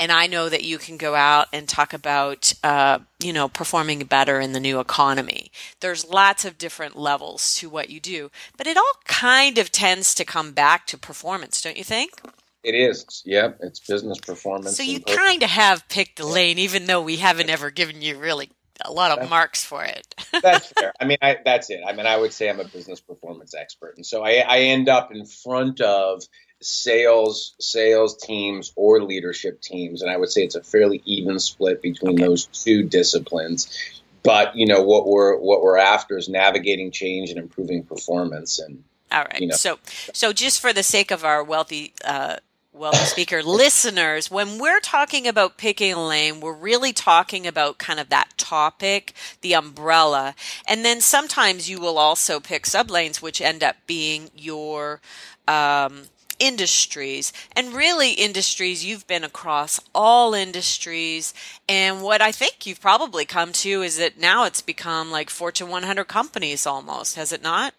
and 0.00 0.10
I 0.10 0.26
know 0.26 0.48
that 0.48 0.64
you 0.64 0.78
can 0.78 0.96
go 0.96 1.14
out 1.14 1.48
and 1.52 1.68
talk 1.68 1.92
about, 1.92 2.54
uh, 2.64 3.00
you 3.22 3.32
know, 3.32 3.48
performing 3.48 4.04
better 4.04 4.40
in 4.40 4.52
the 4.52 4.60
new 4.60 4.80
economy. 4.80 5.50
There's 5.80 6.08
lots 6.08 6.44
of 6.44 6.56
different 6.58 6.96
levels 6.96 7.54
to 7.56 7.68
what 7.68 7.90
you 7.90 8.00
do, 8.00 8.30
but 8.56 8.66
it 8.66 8.78
all 8.78 8.92
kind 9.04 9.58
of 9.58 9.70
tends 9.70 10.14
to 10.14 10.24
come 10.24 10.52
back 10.52 10.86
to 10.86 10.98
performance, 10.98 11.60
don't 11.60 11.76
you 11.76 11.84
think? 11.84 12.20
It 12.62 12.74
is. 12.74 13.22
Yep. 13.24 13.58
It's 13.60 13.80
business 13.80 14.18
performance. 14.18 14.76
So 14.76 14.82
you 14.82 15.00
kind 15.00 15.42
of 15.42 15.50
have 15.50 15.88
picked 15.88 16.16
the 16.16 16.26
lane, 16.26 16.58
even 16.58 16.86
though 16.86 17.02
we 17.02 17.16
haven't 17.16 17.50
ever 17.50 17.70
given 17.70 18.02
you 18.02 18.18
really 18.18 18.50
a 18.84 18.92
lot 18.92 19.10
of 19.10 19.18
that's, 19.18 19.30
marks 19.30 19.64
for 19.64 19.84
it. 19.84 20.14
that's 20.42 20.72
fair. 20.72 20.92
I 21.00 21.04
mean, 21.04 21.18
I, 21.22 21.38
that's 21.44 21.70
it. 21.70 21.80
I 21.86 21.92
mean, 21.92 22.06
I 22.06 22.16
would 22.16 22.32
say 22.32 22.48
I'm 22.48 22.60
a 22.60 22.64
business 22.64 23.00
performance 23.00 23.54
expert, 23.54 23.96
and 23.96 24.06
so 24.06 24.22
I, 24.22 24.44
I 24.46 24.58
end 24.60 24.88
up 24.88 25.12
in 25.12 25.26
front 25.26 25.80
of 25.80 26.22
sales 26.62 27.54
sales 27.58 28.16
teams 28.18 28.72
or 28.76 29.02
leadership 29.02 29.62
teams 29.62 30.02
and 30.02 30.10
i 30.10 30.16
would 30.16 30.30
say 30.30 30.42
it's 30.42 30.54
a 30.54 30.62
fairly 30.62 31.00
even 31.06 31.38
split 31.38 31.80
between 31.80 32.12
okay. 32.12 32.22
those 32.22 32.44
two 32.46 32.82
disciplines 32.82 34.02
but 34.22 34.54
you 34.54 34.66
know 34.66 34.82
what 34.82 35.06
we're 35.06 35.36
what 35.38 35.62
we're 35.62 35.78
after 35.78 36.18
is 36.18 36.28
navigating 36.28 36.90
change 36.90 37.30
and 37.30 37.38
improving 37.38 37.82
performance 37.82 38.58
and 38.58 38.84
all 39.10 39.22
right 39.22 39.40
you 39.40 39.46
know. 39.46 39.56
so 39.56 39.78
so 40.12 40.34
just 40.34 40.60
for 40.60 40.74
the 40.74 40.82
sake 40.82 41.10
of 41.10 41.24
our 41.24 41.42
wealthy 41.42 41.94
uh 42.04 42.36
wealthy 42.80 43.04
speaker 43.04 43.42
listeners 43.44 44.30
when 44.30 44.58
we're 44.58 44.80
talking 44.80 45.28
about 45.28 45.58
picking 45.58 45.92
a 45.92 46.06
lane 46.06 46.40
we're 46.40 46.52
really 46.52 46.92
talking 46.92 47.46
about 47.46 47.78
kind 47.78 48.00
of 48.00 48.08
that 48.08 48.30
topic 48.36 49.14
the 49.42 49.54
umbrella. 49.54 50.34
And 50.66 50.84
then 50.84 51.00
sometimes 51.00 51.68
you 51.70 51.80
will 51.80 51.98
also 51.98 52.40
pick 52.40 52.64
sublanes 52.64 53.22
which 53.22 53.40
end 53.40 53.62
up 53.62 53.76
being 53.86 54.30
your 54.36 55.00
um 55.46 56.04
industries. 56.38 57.34
And 57.54 57.74
really 57.74 58.12
industries 58.12 58.82
you've 58.82 59.06
been 59.06 59.24
across 59.24 59.78
all 59.94 60.32
industries. 60.32 61.34
And 61.68 62.02
what 62.02 62.20
i 62.22 62.32
think 62.32 62.66
you've 62.66 62.80
probably 62.80 63.24
come 63.24 63.52
to 63.52 63.82
is 63.82 63.98
that 63.98 64.18
now 64.18 64.44
it's 64.44 64.62
become 64.62 65.10
like 65.10 65.30
fortune 65.30 65.68
100 65.68 66.04
companies 66.04 66.66
almost 66.66 67.16
has 67.16 67.32
it 67.32 67.42
not 67.42 67.74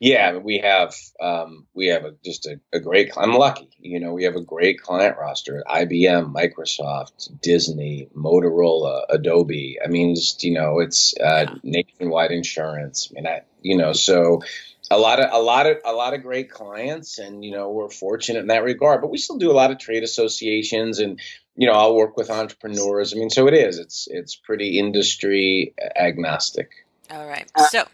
yeah 0.00 0.36
we 0.36 0.58
have 0.58 0.94
um, 1.20 1.66
we 1.74 1.88
have 1.88 2.04
a, 2.04 2.14
just 2.24 2.46
a, 2.46 2.60
a, 2.72 2.80
great 2.80 3.10
i'm 3.16 3.34
lucky 3.34 3.68
you 3.80 4.00
know 4.00 4.12
we 4.12 4.24
have 4.24 4.36
a 4.36 4.40
great 4.40 4.80
client 4.80 5.16
roster 5.18 5.62
ibm 5.68 6.32
microsoft 6.32 7.28
disney 7.40 8.08
motorola 8.16 9.04
adobe. 9.08 9.78
I 9.84 9.88
mean 9.88 10.14
just 10.14 10.44
you 10.44 10.52
know 10.52 10.80
it's 10.80 11.14
uh, 11.18 11.46
nationwide 11.62 12.30
insurance. 12.30 13.08
I 13.10 13.14
mean 13.14 13.26
I, 13.26 13.42
you 13.62 13.76
know 13.76 13.92
so 13.92 14.42
a 14.90 14.98
lot 14.98 15.20
of 15.20 15.30
a 15.32 15.42
lot 15.42 15.66
of 15.66 15.78
a 15.84 15.92
lot 15.92 16.14
of 16.14 16.22
great 16.22 16.50
clients 16.50 17.18
and 17.18 17.44
you 17.44 17.50
know 17.50 17.70
we're 17.70 17.90
fortunate 17.90 18.40
in 18.40 18.46
that 18.46 18.62
regard 18.64 19.00
but 19.00 19.10
we 19.10 19.18
still 19.18 19.36
do 19.36 19.50
a 19.50 19.52
lot 19.52 19.70
of 19.70 19.78
trade 19.78 20.02
associations 20.02 20.98
and 20.98 21.20
you 21.56 21.66
know 21.66 21.74
i'll 21.74 21.96
work 21.96 22.16
with 22.16 22.30
entrepreneurs. 22.30 23.12
I 23.12 23.16
mean 23.16 23.30
so 23.30 23.48
it 23.48 23.54
is 23.54 23.78
it's 23.78 24.08
it's 24.10 24.36
pretty 24.36 24.78
industry 24.78 25.74
agnostic. 25.96 26.70
All 27.10 27.26
right. 27.26 27.50
So 27.70 27.84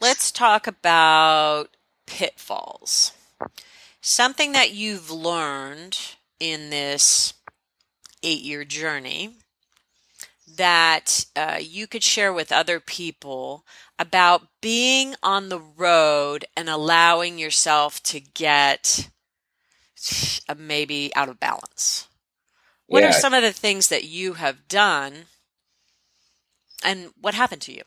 let's 0.00 0.30
talk 0.30 0.66
about 0.66 1.76
pitfalls 2.06 3.12
something 4.00 4.52
that 4.52 4.72
you've 4.72 5.10
learned 5.10 5.98
in 6.38 6.70
this 6.70 7.34
eight 8.22 8.42
year 8.42 8.64
journey 8.64 9.30
that 10.56 11.26
uh, 11.34 11.58
you 11.60 11.86
could 11.86 12.02
share 12.02 12.32
with 12.32 12.52
other 12.52 12.80
people 12.80 13.64
about 13.98 14.48
being 14.60 15.14
on 15.22 15.48
the 15.48 15.60
road 15.60 16.44
and 16.56 16.68
allowing 16.68 17.38
yourself 17.38 18.02
to 18.02 18.20
get 18.20 19.10
uh, 20.48 20.54
maybe 20.56 21.10
out 21.14 21.28
of 21.28 21.40
balance? 21.40 22.08
What 22.86 23.02
yeah. 23.02 23.10
are 23.10 23.12
some 23.12 23.34
of 23.34 23.42
the 23.42 23.52
things 23.52 23.88
that 23.88 24.04
you 24.04 24.34
have 24.34 24.68
done 24.68 25.24
and 26.84 27.10
what 27.20 27.34
happened 27.34 27.62
to 27.62 27.72
you? 27.72 27.82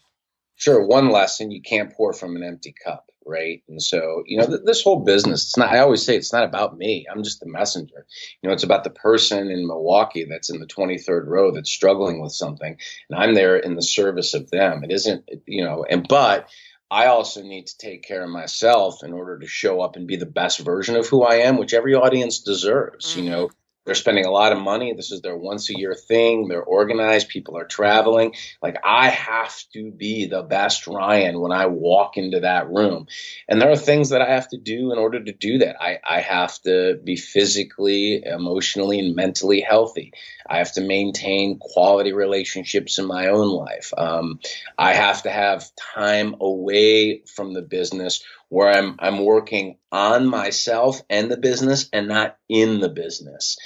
Sure. 0.59 0.85
One 0.85 1.09
lesson 1.09 1.49
you 1.49 1.61
can't 1.61 1.91
pour 1.91 2.13
from 2.13 2.35
an 2.35 2.43
empty 2.43 2.75
cup 2.85 3.09
right? 3.29 3.61
And 3.69 3.81
so, 3.81 4.23
you 4.25 4.37
know, 4.37 4.47
th- 4.47 4.61
this 4.65 4.81
whole 4.81 5.03
business, 5.03 5.43
it's 5.43 5.57
not, 5.57 5.69
I 5.69 5.79
always 5.79 6.03
say 6.03 6.17
it's 6.17 6.33
not 6.33 6.43
about 6.43 6.77
me. 6.77 7.05
I'm 7.09 7.23
just 7.23 7.39
the 7.39 7.45
messenger. 7.45 8.05
You 8.41 8.49
know, 8.49 8.53
it's 8.53 8.63
about 8.63 8.83
the 8.83 8.89
person 8.89 9.51
in 9.51 9.67
Milwaukee 9.67 10.25
that's 10.25 10.49
in 10.49 10.59
the 10.59 10.65
23rd 10.65 11.27
row 11.27 11.51
that's 11.51 11.69
struggling 11.69 12.21
with 12.21 12.31
something. 12.31 12.75
And 13.09 13.19
I'm 13.19 13.35
there 13.35 13.55
in 13.55 13.75
the 13.75 13.83
service 13.83 14.33
of 14.33 14.49
them. 14.49 14.83
It 14.83 14.91
isn't, 14.91 15.29
you 15.45 15.63
know, 15.63 15.85
and, 15.87 16.07
but, 16.07 16.49
I 16.91 17.05
also 17.05 17.43
need 17.43 17.67
to 17.67 17.77
take 17.77 18.01
care 18.01 18.23
of 18.23 18.31
myself 18.31 19.03
in 19.03 19.13
order 19.13 19.37
to 19.37 19.47
show 19.47 19.79
up 19.79 19.95
and 19.95 20.07
be 20.07 20.15
the 20.15 20.25
best 20.25 20.59
version 20.59 20.95
of 20.95 21.07
who 21.07 21.21
I 21.21 21.35
am, 21.35 21.57
which 21.57 21.75
every 21.75 21.93
audience 21.93 22.39
deserves. 22.39 23.11
Mm-hmm. 23.11 23.23
You 23.23 23.29
know, 23.29 23.49
they're 23.85 23.95
spending 23.95 24.25
a 24.25 24.31
lot 24.31 24.51
of 24.51 24.59
money. 24.59 24.93
This 24.93 25.11
is 25.11 25.21
their 25.21 25.37
once 25.37 25.69
a 25.69 25.77
year 25.77 25.95
thing. 25.95 26.47
They're 26.47 26.61
organized. 26.61 27.29
People 27.29 27.57
are 27.57 27.65
traveling. 27.65 28.35
Like 28.61 28.77
I 28.83 29.09
have 29.09 29.55
to 29.73 29.91
be 29.91 30.27
the 30.27 30.43
best 30.43 30.85
Ryan 30.85 31.39
when 31.39 31.51
I 31.51 31.65
walk 31.65 32.17
into 32.17 32.41
that 32.41 32.69
room. 32.69 33.07
And 33.47 33.61
there 33.61 33.71
are 33.71 33.77
things 33.77 34.09
that 34.09 34.21
I 34.21 34.33
have 34.33 34.47
to 34.49 34.57
do 34.57 34.91
in 34.91 34.99
order 34.99 35.23
to 35.23 35.31
do 35.31 35.59
that. 35.59 35.81
I, 35.81 35.99
I 36.07 36.21
have 36.21 36.61
to 36.63 36.99
be 37.03 37.15
physically, 37.15 38.23
emotionally, 38.23 38.99
and 38.99 39.15
mentally 39.15 39.61
healthy. 39.61 40.13
I 40.47 40.57
have 40.57 40.73
to 40.73 40.81
maintain 40.81 41.57
quality 41.59 42.13
relationships 42.13 42.99
in 42.99 43.05
my 43.05 43.27
own 43.27 43.49
life. 43.49 43.93
Um, 43.97 44.39
I 44.77 44.93
have 44.93 45.23
to 45.23 45.31
have 45.31 45.65
time 45.75 46.35
away 46.39 47.23
from 47.25 47.53
the 47.53 47.61
business 47.61 48.23
where 48.49 48.69
I'm 48.69 48.95
I'm 48.99 49.23
working 49.23 49.77
on 49.91 50.27
myself 50.27 51.01
and 51.09 51.31
the 51.31 51.37
business 51.37 51.89
and 51.91 52.07
not 52.07 52.37
in 52.47 52.79
the 52.79 52.89
business. 52.89 53.57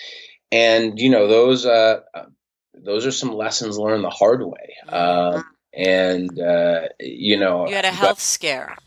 And 0.52 1.00
you 1.00 1.10
know 1.10 1.28
those 1.28 1.66
uh, 1.66 2.02
those 2.74 3.06
are 3.06 3.12
some 3.12 3.34
lessons 3.34 3.78
learned 3.78 4.04
the 4.04 4.10
hard 4.10 4.44
way. 4.46 4.76
Uh, 4.88 5.42
and 5.74 6.40
uh, 6.40 6.82
you 7.00 7.40
know, 7.40 7.68
you 7.68 7.76
had 7.76 7.86
a 7.86 7.92
health 7.92 8.18
but, 8.18 8.20
scare. 8.20 8.78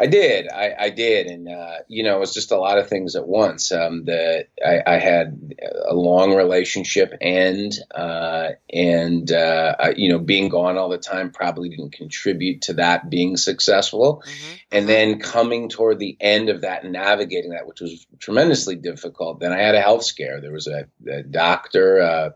I 0.00 0.06
did. 0.06 0.48
I, 0.48 0.74
I 0.78 0.90
did, 0.90 1.26
and 1.26 1.46
uh, 1.46 1.76
you 1.86 2.02
know, 2.02 2.16
it 2.16 2.20
was 2.20 2.32
just 2.32 2.52
a 2.52 2.56
lot 2.56 2.78
of 2.78 2.88
things 2.88 3.16
at 3.16 3.28
once. 3.28 3.70
Um, 3.70 4.06
that 4.06 4.46
I, 4.64 4.94
I, 4.94 4.98
had 4.98 5.54
a 5.86 5.94
long 5.94 6.34
relationship 6.34 7.12
end, 7.20 7.74
uh, 7.94 8.48
and 8.72 9.30
uh, 9.30 9.76
I, 9.78 9.90
you 9.90 10.08
know, 10.08 10.18
being 10.18 10.48
gone 10.48 10.78
all 10.78 10.88
the 10.88 10.96
time 10.96 11.30
probably 11.30 11.68
didn't 11.68 11.92
contribute 11.92 12.62
to 12.62 12.74
that 12.74 13.10
being 13.10 13.36
successful. 13.36 14.22
Mm-hmm. 14.24 14.54
And 14.72 14.88
then 14.88 15.20
coming 15.20 15.68
toward 15.68 15.98
the 15.98 16.16
end 16.18 16.48
of 16.48 16.62
that, 16.62 16.82
navigating 16.86 17.50
that, 17.50 17.66
which 17.66 17.82
was 17.82 18.06
tremendously 18.18 18.76
difficult. 18.76 19.40
Then 19.40 19.52
I 19.52 19.58
had 19.58 19.74
a 19.74 19.82
health 19.82 20.04
scare. 20.04 20.40
There 20.40 20.52
was 20.52 20.66
a, 20.66 20.86
a 21.06 21.22
doctor. 21.22 22.32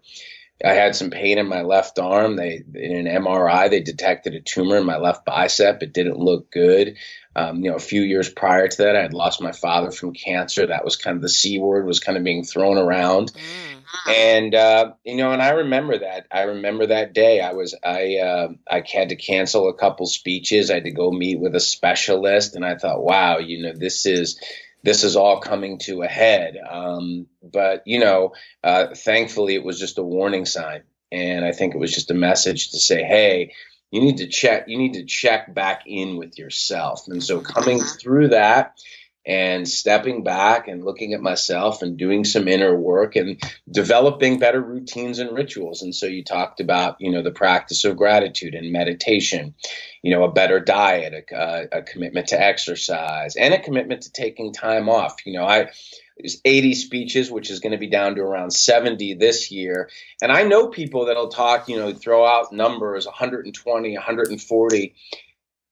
I 0.64 0.72
had 0.72 0.96
some 0.96 1.10
pain 1.10 1.38
in 1.38 1.46
my 1.46 1.62
left 1.62 1.98
arm. 1.98 2.36
They 2.36 2.62
in 2.74 3.06
an 3.06 3.22
MRI 3.22 3.68
they 3.70 3.80
detected 3.80 4.34
a 4.34 4.40
tumor 4.40 4.76
in 4.78 4.86
my 4.86 4.98
left 4.98 5.24
bicep. 5.24 5.82
It 5.82 5.92
didn't 5.92 6.18
look 6.18 6.50
good. 6.50 6.96
Um, 7.36 7.64
you 7.64 7.70
know, 7.70 7.76
a 7.76 7.80
few 7.80 8.02
years 8.02 8.28
prior 8.28 8.68
to 8.68 8.76
that, 8.78 8.96
I 8.96 9.02
had 9.02 9.12
lost 9.12 9.42
my 9.42 9.50
father 9.50 9.90
from 9.90 10.14
cancer. 10.14 10.66
That 10.66 10.84
was 10.84 10.96
kind 10.96 11.16
of 11.16 11.22
the 11.22 11.28
C 11.28 11.58
word 11.58 11.84
was 11.84 11.98
kind 11.98 12.16
of 12.16 12.22
being 12.22 12.44
thrown 12.44 12.78
around. 12.78 13.32
Mm-hmm. 13.32 14.10
And 14.10 14.54
uh, 14.54 14.92
you 15.04 15.16
know, 15.16 15.32
and 15.32 15.42
I 15.42 15.50
remember 15.50 15.98
that. 15.98 16.26
I 16.30 16.42
remember 16.42 16.86
that 16.86 17.12
day. 17.12 17.40
I 17.40 17.52
was 17.52 17.74
I 17.84 18.18
uh, 18.18 18.48
I 18.70 18.82
had 18.90 19.10
to 19.10 19.16
cancel 19.16 19.68
a 19.68 19.74
couple 19.74 20.06
speeches. 20.06 20.70
I 20.70 20.74
had 20.74 20.84
to 20.84 20.90
go 20.90 21.10
meet 21.10 21.40
with 21.40 21.54
a 21.54 21.60
specialist, 21.60 22.56
and 22.56 22.64
I 22.64 22.76
thought, 22.76 23.02
wow, 23.02 23.38
you 23.38 23.62
know, 23.62 23.72
this 23.74 24.06
is 24.06 24.40
this 24.84 25.02
is 25.02 25.16
all 25.16 25.40
coming 25.40 25.78
to 25.78 26.02
a 26.02 26.06
head. 26.06 26.56
Um, 26.70 27.26
but 27.42 27.82
you 27.86 27.98
know, 27.98 28.34
uh, 28.62 28.94
thankfully, 28.94 29.56
it 29.56 29.64
was 29.64 29.80
just 29.80 29.98
a 29.98 30.02
warning 30.04 30.44
sign, 30.44 30.84
and 31.10 31.44
I 31.44 31.50
think 31.50 31.74
it 31.74 31.78
was 31.78 31.92
just 31.92 32.12
a 32.12 32.14
message 32.14 32.70
to 32.70 32.78
say, 32.78 33.02
hey 33.02 33.52
you 33.90 34.00
need 34.00 34.16
to 34.16 34.26
check 34.26 34.64
you 34.66 34.76
need 34.76 34.94
to 34.94 35.04
check 35.04 35.54
back 35.54 35.84
in 35.86 36.16
with 36.16 36.36
yourself 36.36 37.06
and 37.06 37.22
so 37.22 37.40
coming 37.40 37.80
through 37.80 38.26
that 38.28 38.76
and 39.26 39.66
stepping 39.66 40.22
back 40.22 40.68
and 40.68 40.84
looking 40.84 41.14
at 41.14 41.20
myself 41.20 41.82
and 41.82 41.96
doing 41.96 42.24
some 42.24 42.46
inner 42.46 42.74
work 42.74 43.16
and 43.16 43.40
developing 43.70 44.38
better 44.38 44.60
routines 44.60 45.18
and 45.18 45.34
rituals 45.34 45.82
and 45.82 45.94
so 45.94 46.06
you 46.06 46.22
talked 46.22 46.60
about 46.60 46.96
you 47.00 47.10
know 47.10 47.22
the 47.22 47.30
practice 47.30 47.84
of 47.84 47.96
gratitude 47.96 48.54
and 48.54 48.72
meditation 48.72 49.54
you 50.02 50.14
know 50.14 50.24
a 50.24 50.32
better 50.32 50.60
diet 50.60 51.26
a, 51.32 51.78
a 51.78 51.82
commitment 51.82 52.28
to 52.28 52.40
exercise 52.40 53.36
and 53.36 53.54
a 53.54 53.60
commitment 53.60 54.02
to 54.02 54.12
taking 54.12 54.52
time 54.52 54.88
off 54.88 55.16
you 55.24 55.32
know 55.32 55.44
i 55.44 55.70
there's 56.16 56.40
80 56.44 56.74
speeches, 56.74 57.30
which 57.30 57.50
is 57.50 57.60
going 57.60 57.72
to 57.72 57.78
be 57.78 57.88
down 57.88 58.14
to 58.14 58.22
around 58.22 58.52
70 58.52 59.14
this 59.14 59.50
year. 59.50 59.90
And 60.22 60.30
I 60.30 60.44
know 60.44 60.68
people 60.68 61.06
that'll 61.06 61.28
talk, 61.28 61.68
you 61.68 61.76
know, 61.76 61.92
throw 61.92 62.24
out 62.24 62.52
numbers 62.52 63.04
120, 63.04 63.94
140. 63.94 64.94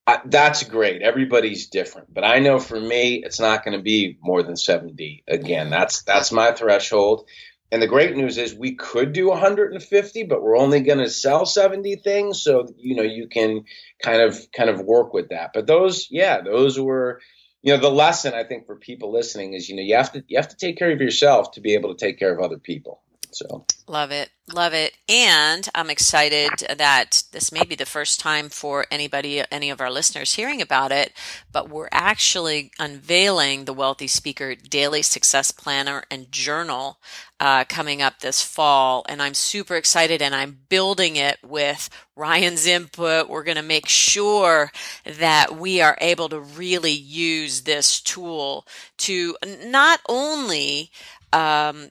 I, 0.06 0.20
that's 0.24 0.64
great. 0.64 1.02
Everybody's 1.02 1.68
different, 1.68 2.12
but 2.12 2.24
I 2.24 2.40
know 2.40 2.58
for 2.58 2.80
me, 2.80 3.22
it's 3.24 3.38
not 3.38 3.64
going 3.64 3.76
to 3.76 3.82
be 3.82 4.18
more 4.20 4.42
than 4.42 4.56
70. 4.56 5.22
Again, 5.28 5.70
that's 5.70 6.02
that's 6.02 6.32
my 6.32 6.52
threshold. 6.52 7.28
And 7.70 7.80
the 7.80 7.86
great 7.86 8.16
news 8.16 8.36
is 8.36 8.54
we 8.54 8.74
could 8.74 9.12
do 9.12 9.28
150, 9.28 10.24
but 10.24 10.42
we're 10.42 10.58
only 10.58 10.80
going 10.80 10.98
to 10.98 11.08
sell 11.08 11.46
70 11.46 11.96
things. 11.96 12.42
So 12.42 12.66
you 12.76 12.96
know 12.96 13.02
you 13.02 13.28
can 13.28 13.64
kind 14.02 14.22
of 14.22 14.38
kind 14.52 14.70
of 14.70 14.80
work 14.80 15.14
with 15.14 15.28
that. 15.28 15.52
But 15.54 15.66
those, 15.66 16.08
yeah, 16.10 16.40
those 16.40 16.78
were 16.78 17.20
you 17.62 17.72
know 17.72 17.80
the 17.80 17.90
lesson 17.90 18.34
i 18.34 18.44
think 18.44 18.66
for 18.66 18.76
people 18.76 19.12
listening 19.12 19.54
is 19.54 19.68
you 19.68 19.76
know 19.76 19.82
you 19.82 19.94
have 19.94 20.12
to 20.12 20.22
you 20.26 20.36
have 20.36 20.48
to 20.48 20.56
take 20.56 20.76
care 20.76 20.90
of 20.90 21.00
yourself 21.00 21.52
to 21.52 21.60
be 21.60 21.74
able 21.74 21.94
to 21.94 22.06
take 22.06 22.18
care 22.18 22.34
of 22.34 22.40
other 22.40 22.58
people 22.58 23.00
so. 23.34 23.64
Love 23.86 24.10
it. 24.10 24.30
Love 24.52 24.74
it. 24.74 24.96
And 25.08 25.68
i'm 25.74 25.90
excited 25.90 26.50
that 26.76 27.22
this 27.32 27.52
may 27.52 27.64
be 27.64 27.74
the 27.74 27.86
first 27.86 28.20
time 28.20 28.48
for 28.48 28.86
anybody 28.90 29.42
any 29.50 29.70
of 29.70 29.80
our 29.80 29.90
listeners 29.90 30.34
hearing 30.34 30.60
about 30.60 30.92
it 30.92 31.12
but 31.50 31.68
we're 31.68 31.88
actually 31.92 32.70
unveiling 32.78 33.64
the 33.64 33.72
wealthy 33.72 34.06
speaker 34.06 34.54
daily 34.54 35.02
success 35.02 35.50
planner 35.50 36.04
and 36.10 36.30
journal 36.32 36.98
uh, 37.42 37.64
coming 37.64 38.00
up 38.00 38.20
this 38.20 38.40
fall, 38.40 39.04
and 39.08 39.20
I'm 39.20 39.34
super 39.34 39.74
excited 39.74 40.22
and 40.22 40.32
I'm 40.32 40.60
building 40.68 41.16
it 41.16 41.38
with 41.42 41.90
Ryan's 42.14 42.68
input. 42.68 43.28
We're 43.28 43.42
going 43.42 43.56
to 43.56 43.64
make 43.64 43.88
sure 43.88 44.70
that 45.18 45.56
we 45.58 45.80
are 45.80 45.98
able 46.00 46.28
to 46.28 46.38
really 46.38 46.92
use 46.92 47.62
this 47.62 48.00
tool 48.00 48.64
to 48.98 49.36
not 49.66 49.98
only 50.08 50.92
um, 51.32 51.90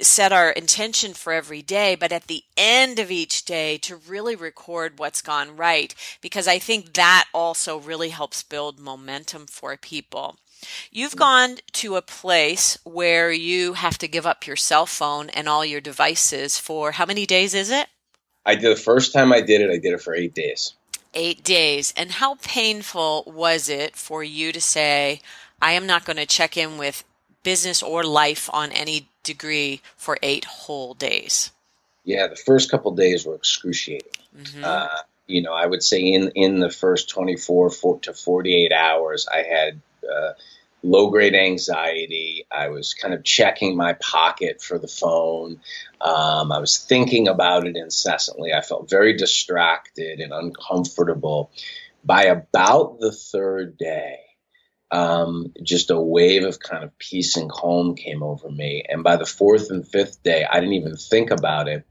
set 0.00 0.32
our 0.32 0.50
intention 0.50 1.12
for 1.14 1.32
every 1.32 1.62
day, 1.62 1.94
but 1.94 2.12
at 2.12 2.26
the 2.26 2.44
end 2.56 2.98
of 2.98 3.10
each 3.10 3.44
day 3.44 3.78
to 3.78 3.96
really 3.96 4.36
record 4.36 4.98
what's 4.98 5.22
gone 5.22 5.56
right, 5.56 5.94
because 6.20 6.46
I 6.46 6.58
think 6.58 6.94
that 6.94 7.26
also 7.32 7.78
really 7.78 8.10
helps 8.10 8.42
build 8.42 8.78
momentum 8.78 9.46
for 9.46 9.76
people. 9.76 10.36
You've 10.90 11.14
mm. 11.14 11.18
gone 11.18 11.56
to 11.72 11.96
a 11.96 12.02
place 12.02 12.78
where 12.84 13.32
you 13.32 13.74
have 13.74 13.98
to 13.98 14.08
give 14.08 14.26
up 14.26 14.46
your 14.46 14.56
cell 14.56 14.86
phone 14.86 15.28
and 15.30 15.48
all 15.48 15.64
your 15.64 15.80
devices 15.80 16.58
for 16.58 16.92
how 16.92 17.06
many 17.06 17.26
days 17.26 17.54
is 17.54 17.70
it? 17.70 17.88
I 18.46 18.54
did 18.54 18.76
the 18.76 18.80
first 18.80 19.12
time 19.12 19.32
I 19.32 19.40
did 19.40 19.60
it, 19.60 19.70
I 19.70 19.78
did 19.78 19.92
it 19.92 20.00
for 20.00 20.14
eight 20.14 20.34
days. 20.34 20.74
Eight 21.14 21.44
days. 21.44 21.92
And 21.96 22.12
how 22.12 22.36
painful 22.36 23.24
was 23.26 23.68
it 23.68 23.96
for 23.96 24.24
you 24.24 24.52
to 24.52 24.60
say, 24.60 25.20
I 25.60 25.72
am 25.72 25.86
not 25.86 26.04
going 26.04 26.16
to 26.16 26.26
check 26.26 26.56
in 26.56 26.78
with 26.78 27.04
business 27.42 27.82
or 27.82 28.04
life 28.04 28.48
on 28.52 28.72
any 28.72 29.08
degree 29.22 29.80
for 29.96 30.18
eight 30.22 30.44
whole 30.44 30.94
days? 30.94 31.50
Yeah, 32.04 32.26
the 32.26 32.36
first 32.36 32.70
couple 32.70 32.92
days 32.92 33.24
were 33.24 33.34
excruciating. 33.34 34.08
Mm-hmm. 34.36 34.64
Uh, 34.64 34.88
you 35.26 35.42
know, 35.42 35.52
I 35.52 35.66
would 35.66 35.82
say 35.82 36.00
in 36.00 36.32
in 36.34 36.58
the 36.58 36.70
first 36.70 37.08
24 37.10 38.00
to 38.00 38.12
48 38.12 38.72
hours, 38.72 39.28
I 39.32 39.42
had 39.42 39.80
uh, 40.04 40.32
low 40.82 41.10
grade 41.10 41.34
anxiety. 41.34 42.46
I 42.50 42.68
was 42.68 42.94
kind 42.94 43.14
of 43.14 43.22
checking 43.22 43.76
my 43.76 43.94
pocket 43.94 44.60
for 44.60 44.78
the 44.78 44.88
phone. 44.88 45.60
Um, 46.00 46.50
I 46.50 46.58
was 46.58 46.78
thinking 46.78 47.28
about 47.28 47.66
it 47.66 47.76
incessantly. 47.76 48.52
I 48.52 48.62
felt 48.62 48.90
very 48.90 49.16
distracted 49.16 50.20
and 50.20 50.32
uncomfortable. 50.32 51.50
By 52.04 52.24
about 52.24 52.98
the 52.98 53.12
third 53.12 53.78
day, 53.78 54.18
um, 54.92 55.54
just 55.62 55.90
a 55.90 55.98
wave 55.98 56.44
of 56.44 56.60
kind 56.60 56.84
of 56.84 56.96
peace 56.98 57.36
and 57.38 57.50
calm 57.50 57.96
came 57.96 58.22
over 58.22 58.50
me. 58.50 58.84
And 58.86 59.02
by 59.02 59.16
the 59.16 59.26
fourth 59.26 59.70
and 59.70 59.88
fifth 59.88 60.22
day, 60.22 60.44
I 60.44 60.60
didn't 60.60 60.74
even 60.74 60.96
think 60.96 61.30
about 61.30 61.66
it. 61.66 61.86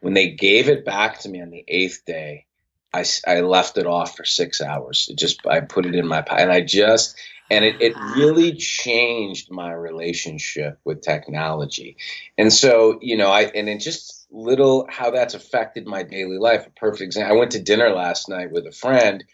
When 0.00 0.14
they 0.14 0.32
gave 0.32 0.68
it 0.68 0.84
back 0.84 1.20
to 1.20 1.28
me 1.28 1.40
on 1.40 1.50
the 1.50 1.64
eighth 1.68 2.04
day, 2.04 2.46
I, 2.92 3.04
I 3.26 3.40
left 3.40 3.78
it 3.78 3.86
off 3.86 4.16
for 4.16 4.24
six 4.24 4.60
hours. 4.60 5.06
It 5.08 5.16
just 5.16 5.46
I 5.46 5.60
put 5.60 5.86
it 5.86 5.94
in 5.94 6.06
my 6.06 6.22
pocket, 6.22 6.42
and 6.42 6.52
I 6.52 6.60
just 6.60 7.16
and 7.48 7.64
it, 7.64 7.80
it 7.80 7.94
really 8.16 8.54
changed 8.54 9.50
my 9.50 9.72
relationship 9.72 10.78
with 10.84 11.00
technology. 11.00 11.96
And 12.36 12.52
so 12.52 12.98
you 13.00 13.16
know 13.16 13.30
I 13.30 13.42
and 13.42 13.68
it 13.68 13.78
just 13.78 14.26
little 14.30 14.86
how 14.90 15.12
that's 15.12 15.34
affected 15.34 15.86
my 15.86 16.02
daily 16.02 16.38
life. 16.38 16.66
A 16.66 16.70
perfect 16.70 17.02
example. 17.02 17.34
I 17.34 17.38
went 17.38 17.52
to 17.52 17.62
dinner 17.62 17.90
last 17.90 18.28
night 18.28 18.50
with 18.50 18.66
a 18.66 18.72
friend 18.72 19.24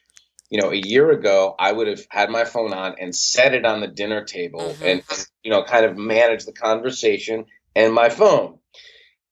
you 0.51 0.61
know, 0.61 0.71
a 0.71 0.77
year 0.77 1.11
ago, 1.11 1.55
I 1.59 1.73
would 1.73 1.87
have 1.87 2.07
had 2.11 2.31
my 2.31 2.45
phone 2.45 2.73
on 2.73 2.97
and 2.99 3.15
set 3.15 3.55
it 3.55 3.65
on 3.65 3.81
the 3.81 3.87
dinner 3.87 4.25
table 4.25 4.61
mm-hmm. 4.61 4.85
and, 4.85 5.03
you 5.43 5.51
know, 5.51 5.63
kind 5.63 5.85
of 5.85 5.97
manage 5.97 6.45
the 6.45 6.53
conversation 6.53 7.47
and 7.77 7.93
my 7.93 8.09
phone. 8.09 8.59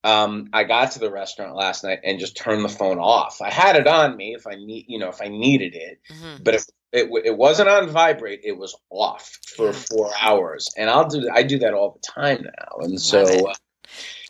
Um, 0.05 0.51
I 0.53 0.65
got 0.65 0.93
to 0.93 0.99
the 1.01 1.11
restaurant 1.11 1.57
last 1.57 1.83
night 1.83 2.01
and 2.05 2.21
just 2.21 2.37
turned 2.37 2.65
the 2.65 2.69
phone 2.69 2.99
off. 2.99 3.41
I 3.41 3.51
had 3.51 3.77
it 3.77 3.89
on 3.89 4.17
me 4.17 4.35
if 4.35 4.47
I 4.47 4.55
need, 4.55 4.85
you 4.89 4.99
know, 4.99 5.09
if 5.09 5.21
I 5.21 5.29
needed 5.29 5.75
it, 5.75 6.01
mm-hmm. 6.11 6.43
but 6.45 6.55
if 6.55 6.65
it, 6.93 7.11
it 7.25 7.37
wasn't 7.37 7.69
on 7.69 7.89
vibrate, 7.89 8.41
it 8.45 8.57
was 8.57 8.77
off 8.91 9.39
for 9.57 9.73
four 9.73 10.13
hours. 10.21 10.69
And 10.77 10.89
I'll 10.89 11.09
do, 11.09 11.29
I 11.33 11.43
do 11.43 11.59
that 11.59 11.75
all 11.75 11.91
the 11.91 12.07
time 12.07 12.45
now. 12.45 12.79
And 12.81 13.01
so, 13.01 13.53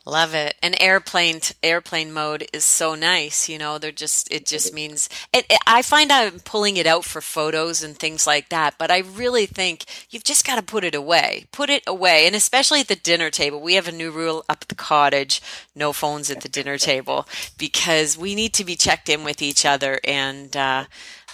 Love 0.09 0.35
it. 0.35 0.55
And 0.63 0.81
airplane 0.81 1.41
airplane 1.65 2.13
mode 2.13 2.47
is 2.53 2.65
so 2.65 2.95
nice. 2.95 3.49
You 3.49 3.59
know, 3.59 3.77
they're 3.77 3.91
just 3.91 4.33
it 4.33 4.47
just 4.47 4.73
means 4.73 5.09
it, 5.33 5.47
it, 5.51 5.59
I 5.67 5.83
find 5.83 6.13
I'm 6.13 6.39
pulling 6.39 6.77
it 6.77 6.87
out 6.87 7.05
for 7.05 7.21
photos 7.21 7.83
and 7.83 7.99
things 7.99 8.25
like 8.25 8.49
that. 8.51 8.77
But 8.79 8.93
I 8.93 8.99
really 8.99 9.47
think 9.47 9.85
you've 10.09 10.23
just 10.23 10.47
got 10.47 10.57
to 10.57 10.63
put 10.63 10.85
it 10.85 10.95
away. 10.95 11.47
Put 11.51 11.71
it 11.71 11.83
away, 11.89 12.25
and 12.25 12.37
especially 12.37 12.81
at 12.81 12.87
the 12.87 12.95
dinner 12.95 13.31
table. 13.31 13.61
We 13.61 13.75
have 13.75 13.89
a 13.89 13.93
new 13.93 14.13
rule 14.13 14.45
up 14.49 14.59
at 14.63 14.69
the 14.69 14.77
cottage: 14.77 15.43
no 15.75 15.93
phones 15.93 16.31
at 16.31 16.41
the 16.41 16.49
dinner 16.49 16.79
table 16.93 17.27
because 17.59 18.17
we 18.17 18.37
need 18.37 18.55
to 18.55 18.65
be 18.65 18.77
checked 18.77 19.09
in 19.09 19.25
with 19.25 19.43
each 19.43 19.67
other. 19.67 19.99
And 20.05 20.57
uh, 20.57 20.85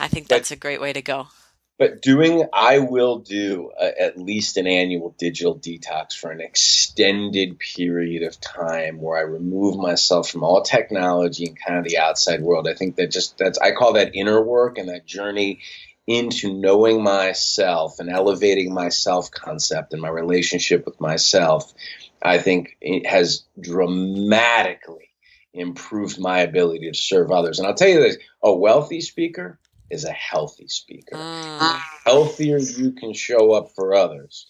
I 0.01 0.09
think 0.09 0.29
that's 0.29 0.51
a 0.51 0.57
great 0.57 0.81
way 0.81 0.95
to 0.95 1.03
go 1.03 1.29
but 1.83 2.01
doing 2.01 2.45
i 2.53 2.79
will 2.79 3.19
do 3.19 3.73
a, 3.77 4.01
at 4.01 4.17
least 4.17 4.57
an 4.57 4.69
annual 4.69 5.17
digital 5.19 5.59
detox 5.59 6.13
for 6.13 6.31
an 6.31 6.41
extended 6.41 7.59
period 7.59 8.23
of 8.23 8.41
time 8.41 9.01
where 9.01 9.19
i 9.19 9.23
remove 9.23 9.77
myself 9.77 10.31
from 10.31 10.45
all 10.45 10.63
technology 10.63 11.45
and 11.45 11.59
kind 11.59 11.79
of 11.81 11.85
the 11.85 11.99
outside 11.99 12.41
world. 12.41 12.69
I 12.69 12.75
think 12.75 12.95
that 12.97 13.11
just 13.11 13.37
that's 13.37 13.59
i 13.59 13.73
call 13.73 13.95
that 13.95 14.15
inner 14.15 14.41
work 14.41 14.79
and 14.79 14.91
that 14.91 15.07
journey 15.07 15.59
into 16.07 16.55
knowing 16.55 17.03
myself 17.03 17.99
and 17.99 18.09
elevating 18.09 18.73
my 18.73 18.89
self 18.89 19.33
concept 19.33 19.93
and 19.93 20.01
my 20.01 20.09
relationship 20.09 20.87
with 20.87 21.01
myself 21.01 21.75
i 22.23 22.39
think 22.39 22.77
it 22.81 23.07
has 23.07 23.43
dramatically 23.61 25.11
improved 25.53 26.21
my 26.21 26.39
ability 26.39 26.91
to 26.91 26.97
serve 26.97 27.33
others. 27.33 27.59
And 27.59 27.67
i'll 27.67 27.75
tell 27.75 27.89
you 27.89 28.01
this 28.01 28.19
a 28.41 28.53
wealthy 28.53 29.01
speaker 29.01 29.59
is 29.93 30.05
a 30.05 30.13
healthy 30.13 30.67
speaker. 30.67 31.17
Mm. 31.17 31.81
Healthier 32.05 32.59
you 32.59 32.93
can 32.93 33.13
show 33.13 33.53
up 33.53 33.71
for 33.77 33.95
others. 33.95 34.47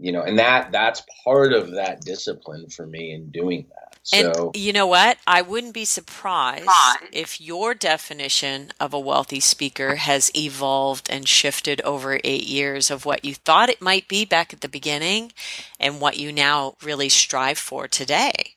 You 0.00 0.12
know, 0.12 0.22
and 0.22 0.38
that 0.38 0.70
that's 0.72 1.02
part 1.24 1.52
of 1.52 1.72
that 1.72 2.00
discipline 2.02 2.68
for 2.70 2.86
me 2.86 3.12
in 3.12 3.30
doing 3.30 3.66
that. 3.68 3.98
So, 4.04 4.52
and 4.54 4.56
you 4.56 4.72
know 4.72 4.86
what? 4.86 5.18
I 5.26 5.42
wouldn't 5.42 5.74
be 5.74 5.84
surprised 5.84 6.70
if 7.12 7.40
your 7.40 7.74
definition 7.74 8.72
of 8.80 8.94
a 8.94 9.00
wealthy 9.00 9.40
speaker 9.40 9.96
has 9.96 10.30
evolved 10.36 11.10
and 11.10 11.28
shifted 11.28 11.80
over 11.82 12.20
eight 12.22 12.46
years 12.46 12.92
of 12.92 13.04
what 13.04 13.24
you 13.24 13.34
thought 13.34 13.68
it 13.68 13.82
might 13.82 14.06
be 14.06 14.24
back 14.24 14.52
at 14.52 14.60
the 14.60 14.68
beginning 14.68 15.32
and 15.80 16.00
what 16.00 16.16
you 16.16 16.32
now 16.32 16.76
really 16.82 17.08
strive 17.08 17.58
for 17.58 17.88
today 17.88 18.54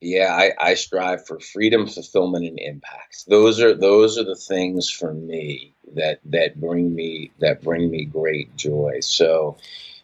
yeah, 0.00 0.32
I, 0.32 0.52
I 0.58 0.74
strive 0.74 1.26
for 1.26 1.40
freedom, 1.40 1.88
fulfillment, 1.88 2.46
and 2.46 2.58
impact. 2.58 3.24
Those 3.26 3.60
are 3.60 3.74
those 3.74 4.18
are 4.18 4.24
the 4.24 4.36
things 4.36 4.88
for 4.88 5.12
me 5.12 5.74
that 5.94 6.20
that 6.26 6.60
bring 6.60 6.94
me 6.94 7.32
that 7.40 7.62
bring 7.62 7.90
me 7.90 8.04
great 8.04 8.54
joy. 8.56 8.98
So, 9.00 9.56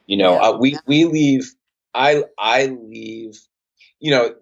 you 0.07 0.17
know, 0.17 0.35
yeah. 0.35 0.49
uh, 0.49 0.57
we 0.59 0.79
we 0.87 1.05
leave. 1.05 1.55
I 1.95 2.25
I 2.37 2.67
leave. 2.67 3.39
You 4.01 4.11
know, 4.11 4.35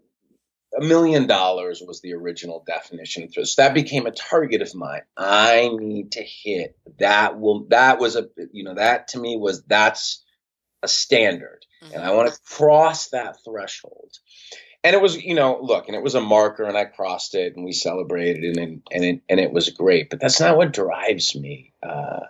a 0.78 0.82
million 0.82 1.26
dollars 1.26 1.82
was 1.86 2.00
the 2.00 2.14
original 2.14 2.64
definition. 2.66 3.30
So 3.30 3.42
that 3.58 3.74
became 3.74 4.06
a 4.06 4.10
target 4.10 4.62
of 4.62 4.74
mine. 4.74 5.02
I 5.18 5.68
need 5.70 6.12
to 6.12 6.22
hit 6.22 6.78
that. 6.98 7.38
Will 7.38 7.66
that 7.68 7.98
was 7.98 8.16
a 8.16 8.28
you 8.52 8.64
know 8.64 8.74
that 8.74 9.08
to 9.08 9.20
me 9.20 9.36
was 9.36 9.62
that's 9.64 10.24
a 10.82 10.88
standard, 10.88 11.66
mm-hmm. 11.84 11.94
and 11.94 12.02
I 12.02 12.12
want 12.12 12.32
to 12.32 12.40
cross 12.40 13.10
that 13.10 13.36
threshold 13.44 14.12
and 14.84 14.94
it 14.94 15.02
was 15.02 15.22
you 15.22 15.34
know 15.34 15.58
look 15.62 15.88
and 15.88 15.96
it 15.96 16.02
was 16.02 16.14
a 16.14 16.20
marker 16.20 16.64
and 16.64 16.76
i 16.76 16.84
crossed 16.84 17.34
it 17.34 17.56
and 17.56 17.64
we 17.64 17.72
celebrated 17.72 18.56
and 18.56 18.82
and 18.90 19.04
it, 19.04 19.20
and 19.28 19.40
it 19.40 19.52
was 19.52 19.70
great. 19.70 20.10
But 20.10 20.20
that's 20.20 20.40
not 20.40 20.56
what 20.56 20.72
drives 20.72 21.34
me 21.34 21.72
uh, 21.82 22.20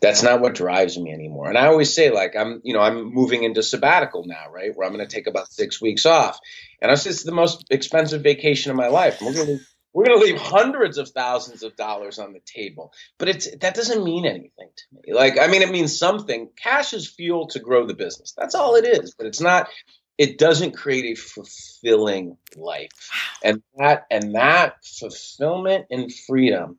that's 0.00 0.22
not 0.22 0.40
what 0.40 0.54
drives 0.54 0.98
me 0.98 1.12
anymore. 1.12 1.48
And 1.48 1.58
i 1.58 1.66
always 1.66 1.94
say 1.94 2.10
like 2.10 2.36
i'm 2.36 2.60
you 2.64 2.74
know 2.74 2.80
i'm 2.80 3.12
moving 3.12 3.44
into 3.44 3.62
sabbatical 3.62 4.24
now 4.26 4.50
right 4.52 4.74
where 4.74 4.86
i'm 4.86 4.94
going 4.94 5.06
to 5.06 5.14
take 5.14 5.26
about 5.26 5.52
six 5.52 5.80
weeks 5.80 6.06
off. 6.06 6.38
And 6.80 6.90
i 6.90 6.94
said 6.94 7.12
it's 7.12 7.24
the 7.24 7.32
most 7.32 7.66
expensive 7.70 8.22
vacation 8.22 8.70
of 8.70 8.76
my 8.76 8.88
life. 8.88 9.18
We're 9.20 9.34
going 9.34 9.46
to 9.46 9.60
we're 9.94 10.06
going 10.06 10.18
to 10.18 10.26
leave 10.26 10.40
hundreds 10.40 10.98
of 10.98 11.10
thousands 11.10 11.62
of 11.62 11.76
dollars 11.76 12.18
on 12.18 12.32
the 12.32 12.40
table. 12.44 12.92
But 13.16 13.28
it's 13.28 13.56
that 13.58 13.74
doesn't 13.76 14.02
mean 14.02 14.26
anything 14.26 14.68
to 14.76 14.84
me. 14.92 15.14
Like 15.14 15.38
i 15.38 15.46
mean 15.46 15.62
it 15.62 15.70
means 15.70 15.98
something. 15.98 16.50
Cash 16.56 16.92
is 16.92 17.08
fuel 17.08 17.46
to 17.48 17.60
grow 17.60 17.86
the 17.86 17.94
business. 17.94 18.34
That's 18.36 18.54
all 18.54 18.74
it 18.76 18.86
is. 18.86 19.14
But 19.16 19.26
it's 19.26 19.40
not 19.40 19.68
it 20.18 20.38
doesn't 20.38 20.72
create 20.72 21.16
a 21.16 21.20
fulfilling 21.20 22.36
life. 22.56 23.10
And 23.42 23.62
that 23.76 24.06
and 24.10 24.34
that 24.34 24.76
fulfillment 24.84 25.86
and 25.90 26.12
freedom 26.12 26.78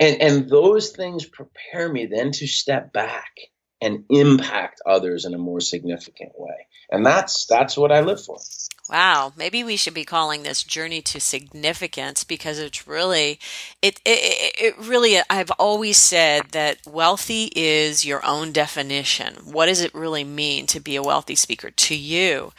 and 0.00 0.20
and 0.20 0.48
those 0.50 0.90
things 0.90 1.26
prepare 1.26 1.90
me 1.92 2.06
then 2.06 2.32
to 2.32 2.46
step 2.46 2.92
back 2.92 3.32
and 3.80 4.04
impact 4.10 4.80
others 4.86 5.24
in 5.24 5.34
a 5.34 5.38
more 5.38 5.60
significant 5.60 6.32
way. 6.36 6.66
And 6.90 7.04
that's 7.04 7.46
that's 7.46 7.76
what 7.76 7.92
i 7.92 8.00
live 8.00 8.22
for 8.22 8.38
Wow, 8.90 9.32
maybe 9.34 9.64
we 9.64 9.76
should 9.78 9.94
be 9.94 10.04
calling 10.04 10.42
this 10.42 10.62
journey 10.62 11.00
to 11.02 11.18
significance 11.18 12.22
because 12.22 12.58
it's 12.58 12.86
really 12.86 13.38
it, 13.80 13.98
it 14.04 14.54
it 14.60 14.78
really 14.78 15.18
I've 15.30 15.50
always 15.52 15.96
said 15.96 16.50
that 16.50 16.86
wealthy 16.86 17.50
is 17.56 18.04
your 18.04 18.22
own 18.26 18.52
definition. 18.52 19.36
What 19.44 19.66
does 19.66 19.80
it 19.80 19.94
really 19.94 20.22
mean 20.22 20.66
to 20.66 20.80
be 20.80 20.96
a 20.96 21.02
wealthy 21.02 21.34
speaker 21.34 21.70
to 21.70 21.94
you? 21.96 22.52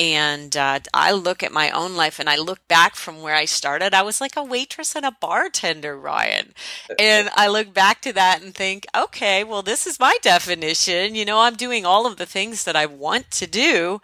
And 0.00 0.56
uh, 0.56 0.80
I 0.94 1.12
look 1.12 1.42
at 1.42 1.52
my 1.52 1.70
own 1.70 1.94
life 1.94 2.18
and 2.18 2.28
I 2.30 2.36
look 2.36 2.66
back 2.68 2.96
from 2.96 3.20
where 3.20 3.34
I 3.34 3.44
started. 3.44 3.92
I 3.92 4.02
was 4.02 4.20
like 4.20 4.34
a 4.34 4.42
waitress 4.42 4.96
and 4.96 5.04
a 5.04 5.12
bartender, 5.20 5.98
Ryan. 5.98 6.54
And 6.98 7.28
I 7.36 7.48
look 7.48 7.74
back 7.74 8.00
to 8.02 8.12
that 8.14 8.42
and 8.42 8.54
think, 8.54 8.86
okay, 8.96 9.44
well, 9.44 9.62
this 9.62 9.86
is 9.86 10.00
my 10.00 10.16
definition. 10.22 11.14
You 11.14 11.26
know, 11.26 11.40
I'm 11.40 11.54
doing 11.54 11.84
all 11.84 12.06
of 12.06 12.16
the 12.16 12.26
things 12.26 12.64
that 12.64 12.76
I 12.76 12.86
want 12.86 13.30
to 13.32 13.46
do 13.46 14.00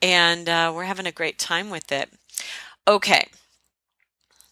and 0.00 0.48
uh, 0.48 0.72
we're 0.74 0.84
having 0.84 1.06
a 1.06 1.12
great 1.12 1.38
time 1.38 1.68
with 1.68 1.90
it. 1.90 2.10
Okay. 2.86 3.26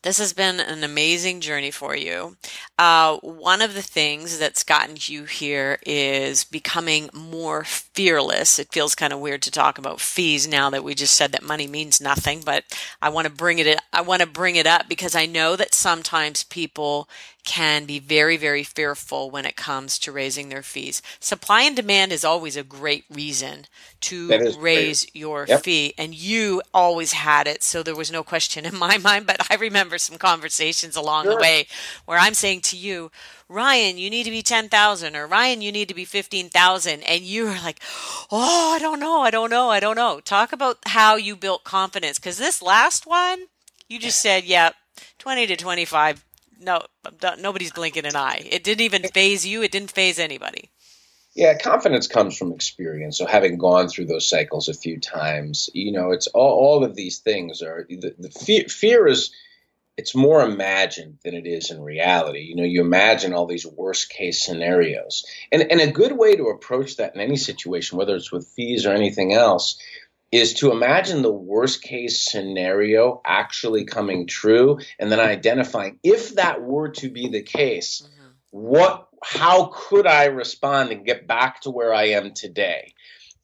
This 0.08 0.16
has 0.16 0.32
been 0.32 0.58
an 0.58 0.84
amazing 0.84 1.42
journey 1.42 1.70
for 1.70 1.94
you. 1.94 2.38
Uh, 2.78 3.18
one 3.18 3.60
of 3.60 3.74
the 3.74 3.82
things 3.82 4.38
that's 4.38 4.64
gotten 4.64 4.96
you 4.98 5.24
here 5.24 5.78
is 5.84 6.44
becoming 6.44 7.10
more 7.12 7.62
fearless. 7.64 8.58
It 8.58 8.72
feels 8.72 8.94
kind 8.94 9.12
of 9.12 9.20
weird 9.20 9.42
to 9.42 9.50
talk 9.50 9.76
about 9.76 10.00
fees 10.00 10.48
now 10.48 10.70
that 10.70 10.82
we 10.82 10.94
just 10.94 11.12
said 11.12 11.32
that 11.32 11.42
money 11.42 11.66
means 11.66 12.00
nothing, 12.00 12.40
but 12.40 12.64
I 13.02 13.10
want 13.10 13.26
to 13.26 13.32
bring 13.32 13.58
it. 13.58 13.78
I 13.92 14.00
want 14.00 14.22
to 14.22 14.26
bring 14.26 14.56
it 14.56 14.66
up 14.66 14.88
because 14.88 15.14
I 15.14 15.26
know 15.26 15.56
that 15.56 15.74
sometimes 15.74 16.42
people 16.42 17.06
can 17.48 17.86
be 17.86 17.98
very, 17.98 18.36
very 18.36 18.62
fearful 18.62 19.30
when 19.30 19.46
it 19.46 19.56
comes 19.56 19.98
to 19.98 20.12
raising 20.12 20.50
their 20.50 20.62
fees. 20.62 21.00
Supply 21.18 21.62
and 21.62 21.74
demand 21.74 22.12
is 22.12 22.22
always 22.22 22.58
a 22.58 22.62
great 22.62 23.06
reason 23.10 23.64
to 24.02 24.28
raise 24.60 25.06
great. 25.06 25.16
your 25.16 25.46
yep. 25.48 25.64
fee, 25.64 25.94
and 25.96 26.14
you 26.14 26.60
always 26.74 27.12
had 27.12 27.46
it, 27.46 27.62
so 27.62 27.82
there 27.82 27.96
was 27.96 28.12
no 28.12 28.22
question 28.22 28.66
in 28.66 28.76
my 28.78 28.98
mind. 28.98 29.26
But 29.26 29.50
I 29.50 29.54
remember 29.54 29.96
some 29.96 30.18
conversations 30.18 30.94
along 30.94 31.24
sure. 31.24 31.36
the 31.36 31.40
way 31.40 31.66
where 32.04 32.18
I'm 32.18 32.34
saying 32.34 32.60
to 32.62 32.76
you, 32.76 33.10
Ryan, 33.48 33.96
you 33.96 34.10
need 34.10 34.24
to 34.24 34.30
be 34.30 34.42
10,000 34.42 35.16
or 35.16 35.26
Ryan, 35.26 35.62
you 35.62 35.72
need 35.72 35.88
to 35.88 35.94
be 35.94 36.04
15,000. 36.04 37.02
And 37.02 37.22
you 37.22 37.46
are 37.46 37.62
like, 37.62 37.80
oh, 38.30 38.74
I 38.74 38.78
don't 38.78 39.00
know. 39.00 39.22
I 39.22 39.30
don't 39.30 39.48
know. 39.48 39.70
I 39.70 39.80
don't 39.80 39.96
know. 39.96 40.20
Talk 40.20 40.52
about 40.52 40.76
how 40.84 41.16
you 41.16 41.34
built 41.34 41.64
confidence. 41.64 42.18
Cause 42.18 42.36
this 42.36 42.60
last 42.60 43.06
one, 43.06 43.44
you 43.88 43.98
just 43.98 44.20
said, 44.20 44.44
yeah, 44.44 44.72
20 45.18 45.46
to 45.46 45.56
25 45.56 46.24
no, 46.58 46.82
nobody's 47.38 47.72
blinking 47.72 48.06
an 48.06 48.16
eye. 48.16 48.46
It 48.50 48.64
didn't 48.64 48.82
even 48.82 49.02
phase 49.02 49.46
you. 49.46 49.62
It 49.62 49.72
didn't 49.72 49.90
phase 49.90 50.18
anybody. 50.18 50.70
Yeah, 51.34 51.56
confidence 51.56 52.08
comes 52.08 52.36
from 52.36 52.52
experience. 52.52 53.18
So 53.18 53.26
having 53.26 53.58
gone 53.58 53.88
through 53.88 54.06
those 54.06 54.28
cycles 54.28 54.68
a 54.68 54.74
few 54.74 54.98
times, 54.98 55.70
you 55.72 55.92
know, 55.92 56.10
it's 56.10 56.26
all, 56.28 56.50
all 56.50 56.84
of 56.84 56.96
these 56.96 57.18
things 57.18 57.62
are 57.62 57.86
the, 57.88 58.14
the 58.18 58.30
fear, 58.30 58.64
fear 58.64 59.06
is 59.06 59.30
it's 59.96 60.14
more 60.14 60.42
imagined 60.42 61.18
than 61.24 61.34
it 61.34 61.46
is 61.46 61.72
in 61.72 61.82
reality. 61.82 62.40
You 62.40 62.54
know, 62.54 62.62
you 62.62 62.80
imagine 62.80 63.34
all 63.34 63.46
these 63.46 63.66
worst 63.66 64.10
case 64.10 64.44
scenarios. 64.44 65.26
And 65.50 65.60
and 65.62 65.80
a 65.80 65.90
good 65.90 66.12
way 66.12 66.36
to 66.36 66.50
approach 66.50 66.96
that 66.96 67.16
in 67.16 67.20
any 67.20 67.36
situation, 67.36 67.98
whether 67.98 68.14
it's 68.14 68.30
with 68.30 68.46
fees 68.46 68.86
or 68.86 68.92
anything 68.92 69.32
else, 69.32 69.76
is 70.30 70.54
to 70.54 70.70
imagine 70.70 71.22
the 71.22 71.32
worst 71.32 71.82
case 71.82 72.24
scenario 72.24 73.20
actually 73.24 73.84
coming 73.84 74.26
true 74.26 74.78
and 74.98 75.10
then 75.10 75.20
identifying 75.20 75.98
if 76.02 76.34
that 76.34 76.62
were 76.62 76.90
to 76.90 77.08
be 77.08 77.28
the 77.28 77.42
case 77.42 78.02
mm-hmm. 78.04 78.28
what 78.50 79.08
how 79.22 79.70
could 79.74 80.06
i 80.06 80.26
respond 80.26 80.90
and 80.90 81.06
get 81.06 81.26
back 81.26 81.60
to 81.60 81.70
where 81.70 81.94
i 81.94 82.08
am 82.08 82.32
today 82.32 82.92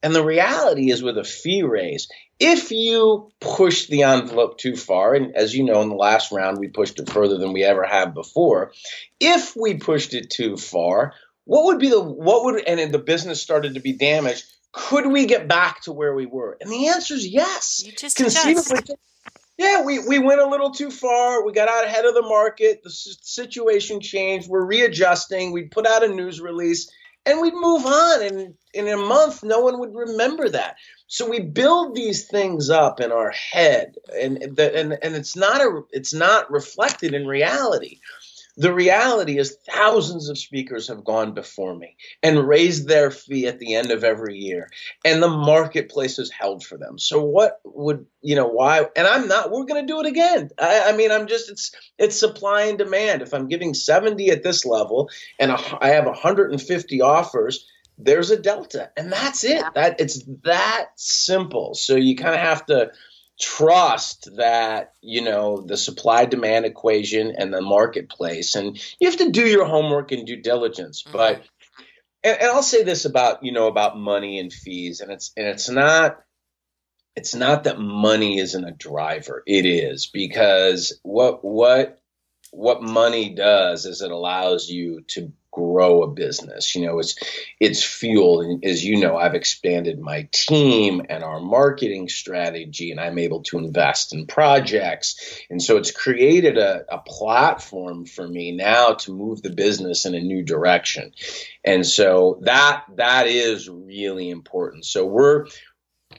and 0.03 0.13
the 0.13 0.23
reality 0.23 0.91
is 0.91 1.01
with 1.01 1.17
a 1.17 1.23
fee 1.23 1.63
raise 1.63 2.07
if 2.39 2.71
you 2.71 3.31
push 3.39 3.87
the 3.87 4.03
envelope 4.03 4.57
too 4.57 4.75
far 4.75 5.15
and 5.15 5.35
as 5.35 5.55
you 5.55 5.63
know 5.63 5.81
in 5.81 5.89
the 5.89 5.95
last 5.95 6.31
round 6.31 6.59
we 6.59 6.67
pushed 6.67 6.99
it 6.99 7.09
further 7.09 7.37
than 7.37 7.53
we 7.53 7.63
ever 7.63 7.83
have 7.83 8.13
before 8.13 8.71
if 9.19 9.55
we 9.55 9.73
pushed 9.75 10.13
it 10.13 10.29
too 10.29 10.55
far 10.57 11.13
what 11.45 11.65
would 11.65 11.79
be 11.79 11.89
the 11.89 12.01
what 12.01 12.43
would 12.43 12.67
and 12.67 12.91
the 12.91 12.99
business 12.99 13.41
started 13.41 13.73
to 13.73 13.79
be 13.79 13.93
damaged 13.93 14.45
could 14.75 15.07
we 15.07 15.25
get 15.25 15.47
back 15.47 15.81
to 15.81 15.93
where 15.93 16.13
we 16.13 16.25
were? 16.25 16.57
And 16.59 16.69
the 16.69 16.87
answer 16.89 17.13
is 17.13 17.25
yes. 17.25 17.81
You 17.85 17.93
just 17.93 18.17
Conceivably, 18.17 18.81
just. 18.81 18.95
yeah, 19.57 19.81
we, 19.83 19.99
we 19.99 20.19
went 20.19 20.41
a 20.41 20.47
little 20.47 20.71
too 20.71 20.91
far. 20.91 21.45
We 21.45 21.53
got 21.53 21.69
out 21.69 21.85
ahead 21.85 22.03
of 22.03 22.13
the 22.13 22.21
market. 22.21 22.83
The 22.83 22.89
situation 22.89 24.01
changed. 24.01 24.49
We're 24.49 24.65
readjusting. 24.65 25.53
We'd 25.53 25.71
put 25.71 25.87
out 25.87 26.03
a 26.03 26.09
news 26.09 26.41
release 26.41 26.91
and 27.25 27.39
we'd 27.41 27.53
move 27.53 27.85
on. 27.85 28.21
And 28.21 28.53
in 28.73 28.87
a 28.89 28.97
month, 28.97 29.43
no 29.43 29.61
one 29.61 29.79
would 29.79 29.95
remember 29.95 30.49
that. 30.49 30.75
So 31.07 31.29
we 31.29 31.39
build 31.39 31.95
these 31.95 32.27
things 32.27 32.69
up 32.69 32.99
in 32.99 33.11
our 33.11 33.31
head, 33.31 33.95
and 34.13 34.37
the, 34.55 34.75
and 34.75 34.97
and 35.03 35.15
it's 35.15 35.35
not 35.35 35.61
a 35.61 35.81
it's 35.91 36.13
not 36.13 36.51
reflected 36.51 37.13
in 37.13 37.27
reality. 37.27 37.99
The 38.57 38.73
reality 38.73 39.37
is, 39.37 39.57
thousands 39.69 40.29
of 40.29 40.37
speakers 40.37 40.87
have 40.87 41.03
gone 41.03 41.33
before 41.33 41.75
me 41.75 41.97
and 42.23 42.47
raised 42.47 42.87
their 42.87 43.11
fee 43.11 43.47
at 43.47 43.59
the 43.59 43.75
end 43.75 43.91
of 43.91 44.03
every 44.03 44.37
year, 44.37 44.69
and 45.03 45.21
the 45.21 45.27
marketplace 45.27 46.19
is 46.19 46.31
held 46.31 46.63
for 46.63 46.77
them. 46.77 46.97
So, 46.97 47.21
what 47.21 47.59
would 47.65 48.05
you 48.21 48.35
know? 48.35 48.47
Why? 48.47 48.85
And 48.95 49.07
I'm 49.07 49.27
not. 49.27 49.51
We're 49.51 49.65
going 49.65 49.85
to 49.85 49.93
do 49.93 49.99
it 49.99 50.05
again. 50.05 50.51
I, 50.57 50.89
I, 50.89 50.95
mean, 50.95 51.11
I'm 51.11 51.27
just. 51.27 51.49
It's 51.49 51.75
it's 51.97 52.19
supply 52.19 52.63
and 52.63 52.77
demand. 52.77 53.21
If 53.21 53.33
I'm 53.33 53.49
giving 53.49 53.73
70 53.73 54.29
at 54.29 54.43
this 54.43 54.65
level, 54.65 55.09
and 55.37 55.51
a, 55.51 55.59
I 55.81 55.89
have 55.89 56.05
150 56.05 57.01
offers, 57.01 57.65
there's 57.97 58.31
a 58.31 58.37
delta, 58.37 58.91
and 58.97 59.11
that's 59.11 59.43
it. 59.43 59.63
That 59.75 59.99
it's 59.99 60.23
that 60.43 60.89
simple. 60.95 61.75
So 61.75 61.95
you 61.95 62.15
kind 62.15 62.35
of 62.35 62.41
have 62.41 62.65
to 62.67 62.91
trust 63.39 64.29
that 64.37 64.93
you 65.01 65.21
know 65.21 65.61
the 65.61 65.77
supply 65.77 66.25
demand 66.25 66.65
equation 66.65 67.33
and 67.37 67.53
the 67.53 67.61
marketplace. 67.61 68.55
And 68.55 68.79
you 68.99 69.09
have 69.09 69.19
to 69.19 69.31
do 69.31 69.45
your 69.45 69.65
homework 69.65 70.11
and 70.11 70.25
due 70.25 70.41
diligence. 70.41 71.03
Mm-hmm. 71.03 71.17
but 71.17 71.43
and, 72.23 72.37
and, 72.39 72.51
i'll 72.51 72.63
say 72.63 72.83
this 72.83 73.05
about 73.05 73.43
you 73.43 73.51
know 73.51 73.67
about 73.67 73.97
money 73.97 74.39
and 74.39 74.51
fees. 74.51 75.01
And 75.01 75.11
it's 75.11 75.31
and 75.35 75.47
it's 75.47 75.69
not 75.69 76.17
it's 77.15 77.35
not 77.35 77.63
that 77.63 77.79
money 77.79 78.39
isn't 78.39 78.65
a 78.65 78.71
driver. 78.71 79.43
It 79.45 79.65
is 79.65 80.07
because 80.07 80.99
what 81.03 81.43
what 81.43 82.01
what 82.51 82.81
money 82.81 83.33
does 83.35 83.85
is 83.85 84.01
it 84.01 84.11
allows 84.11 84.69
you 84.69 85.01
to 85.09 85.31
grow 85.55 86.03
a 86.03 86.07
business. 86.07 86.75
You 86.75 86.85
know, 86.85 86.99
it's 86.99 87.15
it's 87.59 87.83
fuel. 87.83 88.41
And 88.41 88.63
as 88.65 88.83
you 88.83 88.99
know, 88.99 89.15
I've 89.15 89.35
expanded 89.35 89.99
my 89.99 90.27
team 90.31 91.01
and 91.09 91.23
our 91.23 91.39
marketing 91.39 92.09
strategy, 92.09 92.91
and 92.91 92.99
I'm 92.99 93.17
able 93.17 93.41
to 93.43 93.57
invest 93.57 94.13
in 94.13 94.27
projects. 94.27 95.39
And 95.49 95.63
so 95.63 95.77
it's 95.77 95.91
created 95.91 96.57
a, 96.57 96.83
a 96.89 96.99
platform 96.99 98.05
for 98.05 98.27
me 98.27 98.51
now 98.51 98.93
to 98.93 99.11
move 99.11 99.41
the 99.41 99.49
business 99.49 100.05
in 100.05 100.13
a 100.13 100.19
new 100.19 100.43
direction. 100.43 101.13
And 101.63 101.85
so 101.85 102.39
that 102.41 102.83
that 102.95 103.27
is 103.27 103.69
really 103.69 104.29
important. 104.29 104.85
So 104.85 105.05
we're 105.05 105.45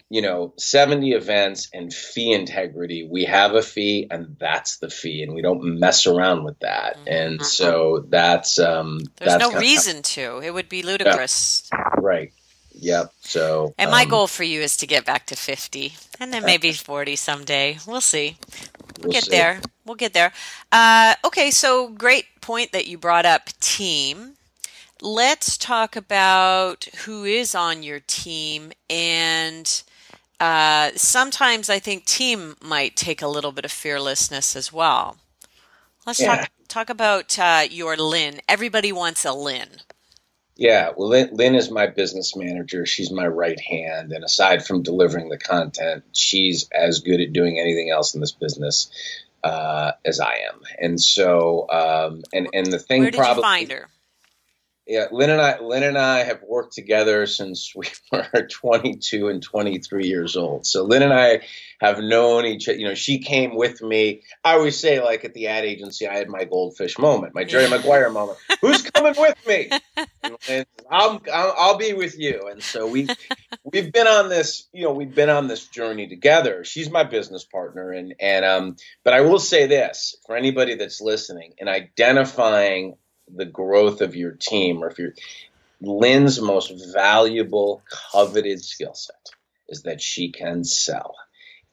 you 0.09 0.23
know, 0.23 0.55
70 0.57 1.12
events 1.12 1.69
and 1.75 1.92
fee 1.92 2.33
integrity. 2.33 3.09
We 3.11 3.25
have 3.25 3.55
a 3.55 3.62
fee 3.62 4.07
and 4.11 4.37
that's 4.38 4.79
the 4.79 4.88
fee 4.88 5.23
and 5.23 5.35
we 5.35 5.42
don't 5.42 5.81
mess 5.81 6.07
around 6.07 6.45
with 6.45 6.59
that. 6.61 6.97
Mm-hmm. 6.97 7.09
And 7.09 7.45
so 7.45 8.05
that's 8.09 8.59
um 8.59 9.01
There's 9.16 9.33
that's 9.33 9.53
no 9.53 9.59
reason 9.59 10.03
to. 10.03 10.40
It 10.42 10.55
would 10.55 10.69
be 10.69 10.83
ludicrous. 10.83 11.69
Yeah. 11.73 11.85
Right. 11.99 12.33
Yep. 12.79 13.12
So 13.21 13.75
And 13.79 13.90
my 13.90 14.03
um, 14.03 14.09
goal 14.09 14.27
for 14.27 14.45
you 14.45 14.61
is 14.61 14.77
to 14.79 14.87
get 14.87 15.05
back 15.05 15.27
to 15.27 15.37
50 15.37 15.95
and 16.21 16.33
then 16.33 16.45
maybe 16.45 16.73
40 16.73 17.16
someday. 17.16 17.79
We'll 17.87 18.01
see. 18.01 18.37
We'll, 18.99 19.05
we'll 19.05 19.12
get 19.12 19.25
see. 19.25 19.31
there. 19.31 19.61
We'll 19.85 19.97
get 19.97 20.12
there. 20.12 20.33
Uh, 20.71 21.14
okay, 21.25 21.51
so 21.51 21.88
great 21.88 22.27
point 22.40 22.73
that 22.73 22.87
you 22.87 22.99
brought 22.99 23.27
up 23.27 23.49
team 23.61 24.35
let's 25.03 25.59
talk 25.59 25.95
about 25.95 26.85
who 27.05 27.25
is 27.25 27.55
on 27.55 27.83
your 27.83 28.01
team 28.01 28.73
and 28.88 29.83
uh, 30.40 30.90
sometimes 30.96 31.70
I 31.70 31.79
think 31.79 32.05
team 32.05 32.57
might 32.61 32.96
take 32.96 33.22
a 33.22 33.29
little 33.29 33.53
bit 33.53 33.64
of 33.64 33.72
fearlessness 33.72 34.57
as 34.57 34.72
well. 34.72 35.16
Let's 36.07 36.20
yeah. 36.20 36.37
talk 36.37 36.51
talk 36.68 36.90
about 36.90 37.38
uh, 37.38 37.64
your 37.70 37.96
Lynn. 37.96 38.40
Everybody 38.49 38.92
wants 38.92 39.25
a 39.25 39.33
Lynn. 39.33 39.68
Yeah, 40.57 40.92
well, 40.96 41.09
Lynn, 41.09 41.31
Lynn, 41.33 41.55
is 41.55 41.70
my 41.70 41.87
business 41.87 42.35
manager. 42.35 42.87
She's 42.87 43.11
my 43.11 43.27
right 43.27 43.61
hand, 43.61 44.12
and 44.12 44.25
aside 44.25 44.64
from 44.64 44.83
delivering 44.83 45.29
the 45.29 45.38
content, 45.38 46.05
she's 46.12 46.68
as 46.70 47.01
good 47.01 47.20
at 47.20 47.33
doing 47.33 47.59
anything 47.59 47.90
else 47.90 48.14
in 48.14 48.20
this 48.20 48.33
business 48.33 48.90
uh, 49.44 49.92
as 50.05 50.18
I 50.18 50.40
am. 50.51 50.61
And 50.81 51.01
so, 51.01 51.68
um, 51.70 52.22
and 52.33 52.49
and 52.53 52.66
the 52.66 52.79
thing, 52.79 53.03
where 53.03 53.11
did 53.11 53.18
probably, 53.18 53.42
you 53.42 53.42
find 53.42 53.70
her? 53.72 53.88
Yeah, 54.87 55.07
Lynn 55.11 55.31
and 55.31 55.40
I, 55.40 55.59
Lynn 55.59 55.83
and 55.83 55.99
I 55.99 56.22
have 56.22 56.42
worked 56.42 56.75
together 56.75 57.27
since 57.27 57.75
we 57.75 57.88
were 58.12 58.46
22 58.49 59.29
and 59.29 59.42
23 59.42 60.07
years 60.07 60.37
old. 60.37 60.64
So 60.64 60.85
Lynn 60.85 61.03
and 61.03 61.12
I 61.12 61.40
have 61.81 61.99
known 61.99 62.46
each. 62.46 62.68
You 62.68 62.87
know, 62.88 62.94
she 62.94 63.18
came 63.18 63.57
with 63.57 63.83
me. 63.83 64.22
I 64.44 64.53
always 64.53 64.79
say, 64.79 65.03
like 65.03 65.25
at 65.25 65.35
the 65.35 65.49
ad 65.49 65.64
agency, 65.64 66.07
I 66.07 66.16
had 66.16 66.29
my 66.29 66.44
goldfish 66.44 66.99
moment, 66.99 67.35
my 67.35 67.42
Jerry 67.42 67.68
Maguire 67.68 68.11
moment. 68.11 68.38
Who's 68.61 68.83
coming 68.83 69.14
with 69.18 69.46
me? 69.46 69.70
And 70.49 70.66
I'll, 70.90 71.22
I'll, 71.33 71.55
I'll 71.57 71.77
be 71.79 71.92
with 71.92 72.18
you. 72.18 72.49
And 72.51 72.61
so 72.61 72.87
we 72.87 73.09
we've 73.62 73.92
been 73.92 74.09
on 74.09 74.29
this. 74.29 74.68
You 74.72 74.85
know, 74.85 74.92
we've 74.92 75.14
been 75.14 75.31
on 75.31 75.46
this 75.46 75.66
journey 75.66 76.09
together. 76.09 76.64
She's 76.64 76.90
my 76.90 77.05
business 77.05 77.44
partner, 77.44 77.92
and 77.92 78.14
and 78.18 78.44
um. 78.44 78.77
But 79.05 79.14
I 79.14 79.20
will 79.20 79.38
say 79.38 79.66
this 79.66 80.16
for 80.26 80.37
anybody 80.37 80.74
that's 80.74 81.01
listening 81.01 81.55
and 81.61 81.68
identifying 81.68 82.97
the 83.35 83.45
growth 83.45 84.01
of 84.01 84.16
your 84.16 84.33
team 84.33 84.83
or 84.83 84.91
if 84.91 84.99
you're 84.99 85.14
Lynn's 85.81 86.41
most 86.41 86.72
valuable, 86.93 87.83
coveted 88.12 88.64
skill 88.64 88.95
set 88.95 89.31
is 89.68 89.83
that 89.83 90.01
she 90.01 90.31
can 90.33 90.64
sell. 90.64 91.14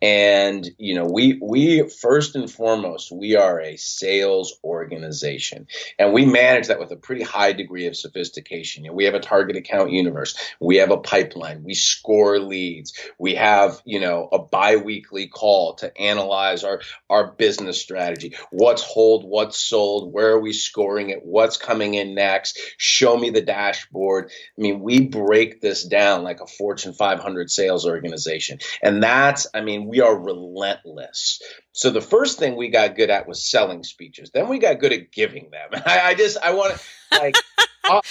And 0.03 0.69
you 0.77 0.95
know, 0.95 1.05
we 1.05 1.39
we 1.41 1.87
first 1.87 2.35
and 2.35 2.51
foremost, 2.51 3.09
we 3.09 3.37
are 3.37 3.61
a 3.61 3.77
sales 3.77 4.53
organization, 4.61 5.67
and 5.97 6.11
we 6.11 6.25
manage 6.25 6.67
that 6.67 6.81
with 6.81 6.91
a 6.91 6.97
pretty 6.97 7.23
high 7.23 7.53
degree 7.53 7.87
of 7.87 7.95
sophistication. 7.95 8.83
You 8.83 8.89
know, 8.89 8.95
we 8.95 9.05
have 9.05 9.13
a 9.13 9.21
target 9.21 9.55
account 9.55 9.91
universe, 9.91 10.35
we 10.59 10.75
have 10.75 10.91
a 10.91 10.97
pipeline, 10.97 11.63
we 11.63 11.73
score 11.73 12.37
leads, 12.37 12.91
we 13.17 13.35
have 13.35 13.81
you 13.85 14.01
know 14.01 14.27
a 14.29 14.39
biweekly 14.39 15.27
call 15.27 15.75
to 15.75 15.97
analyze 15.97 16.65
our 16.65 16.81
our 17.09 17.31
business 17.31 17.79
strategy, 17.79 18.35
what's 18.51 18.83
hold, 18.83 19.23
what's 19.23 19.57
sold, 19.57 20.11
where 20.11 20.31
are 20.31 20.41
we 20.41 20.51
scoring 20.51 21.11
it, 21.11 21.19
what's 21.23 21.55
coming 21.55 21.93
in 21.93 22.13
next. 22.13 22.59
Show 22.75 23.15
me 23.15 23.29
the 23.29 23.39
dashboard. 23.39 24.31
I 24.57 24.61
mean, 24.61 24.81
we 24.81 25.07
break 25.07 25.61
this 25.61 25.85
down 25.85 26.23
like 26.23 26.41
a 26.41 26.45
Fortune 26.45 26.91
500 26.91 27.49
sales 27.49 27.85
organization, 27.85 28.59
and 28.81 29.01
that's 29.01 29.47
I 29.53 29.61
mean 29.61 29.92
we 29.93 30.01
are 30.01 30.17
relentless. 30.17 31.39
So 31.71 31.91
the 31.91 32.01
first 32.01 32.39
thing 32.39 32.55
we 32.55 32.69
got 32.69 32.95
good 32.95 33.11
at 33.11 33.27
was 33.27 33.47
selling 33.47 33.83
speeches. 33.83 34.31
Then 34.33 34.49
we 34.49 34.57
got 34.57 34.79
good 34.79 34.91
at 34.91 35.11
giving 35.11 35.51
them. 35.51 35.81
I, 35.85 35.99
I 35.99 36.13
just 36.15 36.37
I 36.43 36.55
want 36.55 36.75
to 36.75 37.19
like 37.19 37.35
uh, 37.83 38.01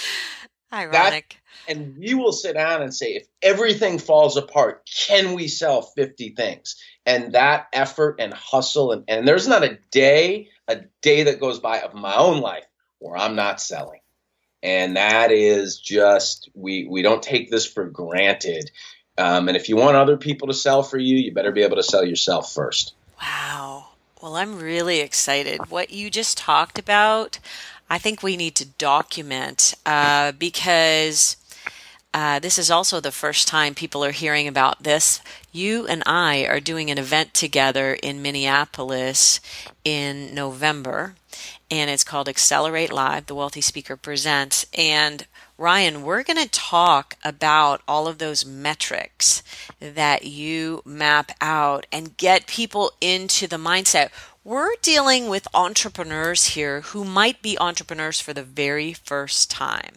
ironic. 0.71 1.41
That, 1.67 1.75
and 1.75 1.97
we 1.97 2.13
will 2.13 2.31
sit 2.31 2.53
down 2.53 2.81
and 2.81 2.93
say, 2.93 3.15
if 3.15 3.27
everything 3.41 3.99
falls 3.99 4.37
apart, 4.37 4.89
can 5.07 5.33
we 5.33 5.49
sell 5.49 5.81
50 5.81 6.35
things? 6.35 6.77
And 7.05 7.33
that 7.33 7.67
effort 7.73 8.15
and 8.19 8.33
hustle, 8.33 8.93
and, 8.93 9.03
and 9.09 9.27
there's 9.27 9.47
not 9.47 9.65
a 9.65 9.77
day, 9.91 10.47
a 10.69 10.83
day 11.01 11.23
that 11.23 11.41
goes 11.41 11.59
by 11.59 11.81
of 11.81 11.93
my 11.93 12.15
own 12.15 12.39
life 12.39 12.65
where 12.99 13.17
I'm 13.17 13.35
not 13.35 13.59
selling. 13.59 13.99
And 14.61 14.95
that 14.95 15.33
is 15.33 15.79
just 15.79 16.49
we 16.55 16.87
we 16.89 17.01
don't 17.01 17.21
take 17.21 17.51
this 17.51 17.65
for 17.65 17.83
granted. 17.89 18.71
Um, 19.17 19.47
and 19.47 19.55
if 19.55 19.69
you 19.69 19.75
want 19.75 19.95
other 19.95 20.17
people 20.17 20.47
to 20.47 20.53
sell 20.53 20.83
for 20.83 20.97
you, 20.97 21.17
you 21.17 21.31
better 21.33 21.51
be 21.51 21.63
able 21.63 21.77
to 21.77 21.83
sell 21.83 22.03
yourself 22.03 22.53
first. 22.53 22.93
Wow. 23.21 23.89
Well, 24.21 24.35
I'm 24.35 24.59
really 24.59 25.01
excited. 25.01 25.69
What 25.69 25.91
you 25.91 26.09
just 26.09 26.37
talked 26.37 26.79
about, 26.79 27.39
I 27.89 27.97
think 27.97 28.23
we 28.23 28.37
need 28.37 28.55
to 28.55 28.65
document 28.65 29.75
uh, 29.85 30.31
because 30.31 31.37
uh, 32.13 32.39
this 32.39 32.59
is 32.59 32.69
also 32.69 32.99
the 32.99 33.11
first 33.11 33.47
time 33.47 33.73
people 33.73 34.03
are 34.05 34.11
hearing 34.11 34.47
about 34.47 34.83
this. 34.83 35.19
You 35.51 35.87
and 35.87 36.03
I 36.05 36.45
are 36.45 36.59
doing 36.59 36.91
an 36.91 36.97
event 36.97 37.33
together 37.33 37.93
in 37.93 38.21
Minneapolis 38.21 39.39
in 39.83 40.33
November, 40.33 41.15
and 41.71 41.89
it's 41.89 42.03
called 42.03 42.29
Accelerate 42.29 42.93
Live, 42.93 43.25
the 43.25 43.35
Wealthy 43.35 43.61
Speaker 43.61 43.97
Presents. 43.97 44.65
And 44.77 45.25
Ryan, 45.63 46.03
we're 46.03 46.23
going 46.23 46.43
to 46.43 46.49
talk 46.49 47.15
about 47.23 47.83
all 47.87 48.05
of 48.05 48.17
those 48.17 48.45
metrics 48.45 49.41
that 49.79 50.25
you 50.25 50.81
map 50.83 51.31
out 51.39 51.85
and 51.89 52.17
get 52.17 52.47
people 52.47 52.91
into 52.99 53.47
the 53.47 53.55
mindset. 53.55 54.09
We're 54.43 54.75
dealing 54.81 55.29
with 55.29 55.47
entrepreneurs 55.53 56.47
here 56.47 56.81
who 56.81 57.05
might 57.05 57.41
be 57.41 57.57
entrepreneurs 57.57 58.19
for 58.19 58.33
the 58.33 58.43
very 58.43 58.91
first 58.91 59.49
time. 59.49 59.93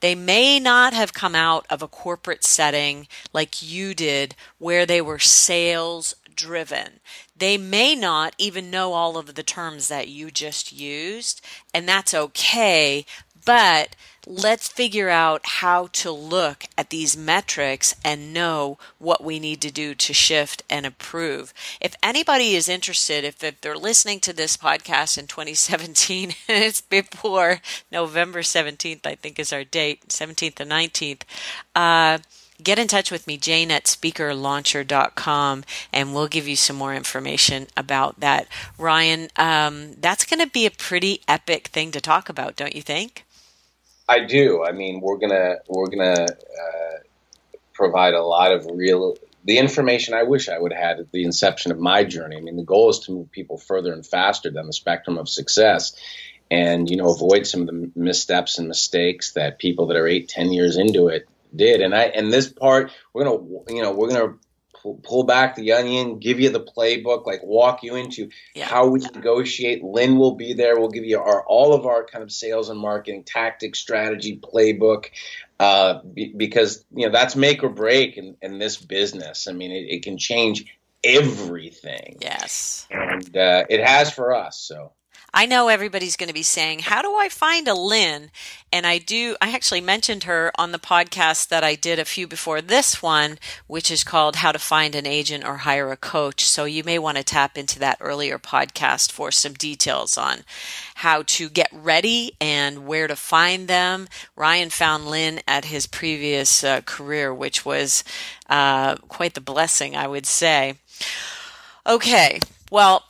They 0.00 0.14
may 0.14 0.60
not 0.60 0.92
have 0.92 1.14
come 1.14 1.34
out 1.34 1.64
of 1.70 1.80
a 1.80 1.88
corporate 1.88 2.44
setting 2.44 3.08
like 3.32 3.62
you 3.62 3.94
did, 3.94 4.34
where 4.58 4.84
they 4.84 5.00
were 5.00 5.18
sales 5.18 6.14
driven. 6.34 7.00
They 7.34 7.56
may 7.56 7.94
not 7.94 8.34
even 8.36 8.70
know 8.70 8.92
all 8.92 9.16
of 9.16 9.34
the 9.34 9.42
terms 9.42 9.88
that 9.88 10.08
you 10.08 10.30
just 10.30 10.72
used, 10.72 11.40
and 11.72 11.88
that's 11.88 12.14
okay, 12.14 13.06
but 13.46 13.96
let's 14.26 14.66
figure 14.66 15.08
out 15.08 15.40
how 15.44 15.86
to 15.86 16.10
look 16.10 16.64
at 16.76 16.90
these 16.90 17.16
metrics 17.16 17.94
and 18.04 18.34
know 18.34 18.76
what 18.98 19.22
we 19.22 19.38
need 19.38 19.60
to 19.60 19.70
do 19.70 19.94
to 19.94 20.12
shift 20.12 20.64
and 20.68 20.84
improve. 20.84 21.54
If 21.80 21.94
anybody 22.02 22.56
is 22.56 22.68
interested, 22.68 23.24
if, 23.24 23.42
if 23.44 23.60
they're 23.60 23.76
listening 23.76 24.18
to 24.20 24.32
this 24.32 24.56
podcast 24.56 25.16
in 25.16 25.28
2017, 25.28 26.34
it's 26.48 26.80
before 26.80 27.60
November 27.92 28.40
17th, 28.40 29.06
I 29.06 29.14
think 29.14 29.38
is 29.38 29.52
our 29.52 29.64
date, 29.64 30.08
17th 30.08 30.58
and 30.58 30.70
19th. 30.70 31.22
Uh, 31.76 32.18
get 32.60 32.80
in 32.80 32.88
touch 32.88 33.12
with 33.12 33.28
me, 33.28 33.36
Jane 33.36 33.70
at 33.70 33.84
speakerlauncher.com, 33.84 35.64
and 35.92 36.14
we'll 36.14 36.26
give 36.26 36.48
you 36.48 36.56
some 36.56 36.76
more 36.76 36.94
information 36.94 37.68
about 37.76 38.18
that. 38.18 38.48
Ryan, 38.76 39.28
um, 39.36 39.92
that's 40.00 40.24
going 40.24 40.40
to 40.40 40.50
be 40.50 40.66
a 40.66 40.70
pretty 40.70 41.20
epic 41.28 41.68
thing 41.68 41.92
to 41.92 42.00
talk 42.00 42.28
about, 42.28 42.56
don't 42.56 42.74
you 42.74 42.82
think? 42.82 43.25
I 44.08 44.20
do. 44.20 44.64
I 44.64 44.72
mean, 44.72 45.00
we're 45.00 45.18
gonna 45.18 45.56
we're 45.68 45.88
gonna 45.88 46.26
uh, 46.26 46.98
provide 47.72 48.14
a 48.14 48.22
lot 48.22 48.52
of 48.52 48.66
real 48.72 49.16
the 49.44 49.58
information 49.58 50.14
I 50.14 50.24
wish 50.24 50.48
I 50.48 50.58
would 50.58 50.72
have 50.72 50.82
had 50.82 51.00
at 51.00 51.12
the 51.12 51.24
inception 51.24 51.72
of 51.72 51.78
my 51.78 52.04
journey. 52.04 52.36
I 52.36 52.40
mean, 52.40 52.56
the 52.56 52.64
goal 52.64 52.90
is 52.90 53.00
to 53.00 53.12
move 53.12 53.30
people 53.30 53.58
further 53.58 53.92
and 53.92 54.04
faster 54.04 54.50
down 54.50 54.66
the 54.66 54.72
spectrum 54.72 55.18
of 55.18 55.28
success, 55.28 55.94
and 56.50 56.88
you 56.88 56.96
know, 56.96 57.12
avoid 57.12 57.46
some 57.46 57.62
of 57.62 57.66
the 57.66 57.90
missteps 57.94 58.58
and 58.58 58.68
mistakes 58.68 59.32
that 59.32 59.58
people 59.58 59.88
that 59.88 59.96
are 59.96 60.06
eight, 60.06 60.28
ten 60.28 60.52
years 60.52 60.76
into 60.76 61.08
it 61.08 61.28
did. 61.54 61.80
And 61.80 61.94
I 61.94 62.04
and 62.04 62.32
this 62.32 62.48
part, 62.48 62.92
we're 63.12 63.24
gonna 63.24 63.42
you 63.68 63.82
know 63.82 63.92
we're 63.92 64.08
gonna 64.08 64.34
pull, 64.94 65.24
back 65.24 65.54
the 65.56 65.72
onion, 65.72 66.18
give 66.18 66.40
you 66.40 66.50
the 66.50 66.60
playbook, 66.60 67.26
like 67.26 67.42
walk 67.42 67.82
you 67.82 67.94
into 67.96 68.30
yeah. 68.54 68.66
how 68.66 68.86
we 68.88 69.00
negotiate. 69.00 69.82
Lynn 69.82 70.18
will 70.18 70.34
be 70.34 70.52
there. 70.52 70.78
We'll 70.78 70.88
give 70.88 71.04
you 71.04 71.18
our 71.18 71.44
all 71.46 71.74
of 71.74 71.86
our 71.86 72.04
kind 72.04 72.22
of 72.22 72.32
sales 72.32 72.68
and 72.68 72.78
marketing 72.78 73.24
tactics, 73.24 73.78
strategy, 73.78 74.38
playbook, 74.38 75.06
uh, 75.60 76.00
be, 76.02 76.32
because 76.36 76.84
you 76.94 77.06
know 77.06 77.12
that's 77.12 77.36
make 77.36 77.62
or 77.62 77.68
break 77.68 78.16
in, 78.16 78.36
in 78.42 78.58
this 78.58 78.76
business. 78.76 79.48
I 79.48 79.52
mean, 79.52 79.72
it, 79.72 79.88
it 79.88 80.02
can 80.02 80.18
change 80.18 80.66
everything. 81.02 82.18
Yes, 82.20 82.86
and 82.90 83.36
uh, 83.36 83.64
it 83.68 83.84
has 83.84 84.10
for 84.10 84.34
us. 84.34 84.58
So 84.58 84.92
I 85.32 85.46
know 85.46 85.68
everybody's 85.68 86.16
going 86.16 86.28
to 86.28 86.34
be 86.34 86.42
saying, 86.42 86.80
How 86.80 87.02
do 87.02 87.14
I 87.14 87.28
find 87.28 87.68
a 87.68 87.74
Lynn? 87.74 88.30
And 88.72 88.86
I 88.86 88.98
do, 88.98 89.36
I 89.40 89.52
actually 89.52 89.80
mentioned 89.80 90.24
her 90.24 90.50
on 90.58 90.72
the 90.72 90.78
podcast 90.78 91.48
that 91.48 91.62
I 91.62 91.74
did 91.74 91.98
a 91.98 92.04
few 92.04 92.26
before 92.26 92.60
this 92.60 93.02
one, 93.02 93.38
which 93.66 93.90
is 93.90 94.04
called 94.04 94.36
How 94.36 94.52
to 94.52 94.58
Find 94.58 94.94
an 94.94 95.06
Agent 95.06 95.44
or 95.44 95.58
Hire 95.58 95.90
a 95.92 95.96
Coach. 95.96 96.44
So 96.44 96.64
you 96.64 96.82
may 96.84 96.98
want 96.98 97.16
to 97.16 97.24
tap 97.24 97.56
into 97.56 97.78
that 97.78 97.98
earlier 98.00 98.38
podcast 98.38 99.12
for 99.12 99.30
some 99.30 99.54
details 99.54 100.18
on 100.18 100.40
how 100.96 101.22
to 101.22 101.48
get 101.48 101.68
ready 101.72 102.32
and 102.40 102.86
where 102.86 103.06
to 103.06 103.16
find 103.16 103.68
them. 103.68 104.08
Ryan 104.34 104.70
found 104.70 105.06
Lynn 105.06 105.40
at 105.46 105.66
his 105.66 105.86
previous 105.86 106.64
uh, 106.64 106.80
career, 106.82 107.32
which 107.32 107.64
was 107.64 108.04
uh, 108.48 108.96
quite 109.08 109.34
the 109.34 109.40
blessing, 109.40 109.96
I 109.96 110.06
would 110.06 110.26
say. 110.26 110.74
Okay, 111.86 112.40
well, 112.70 113.05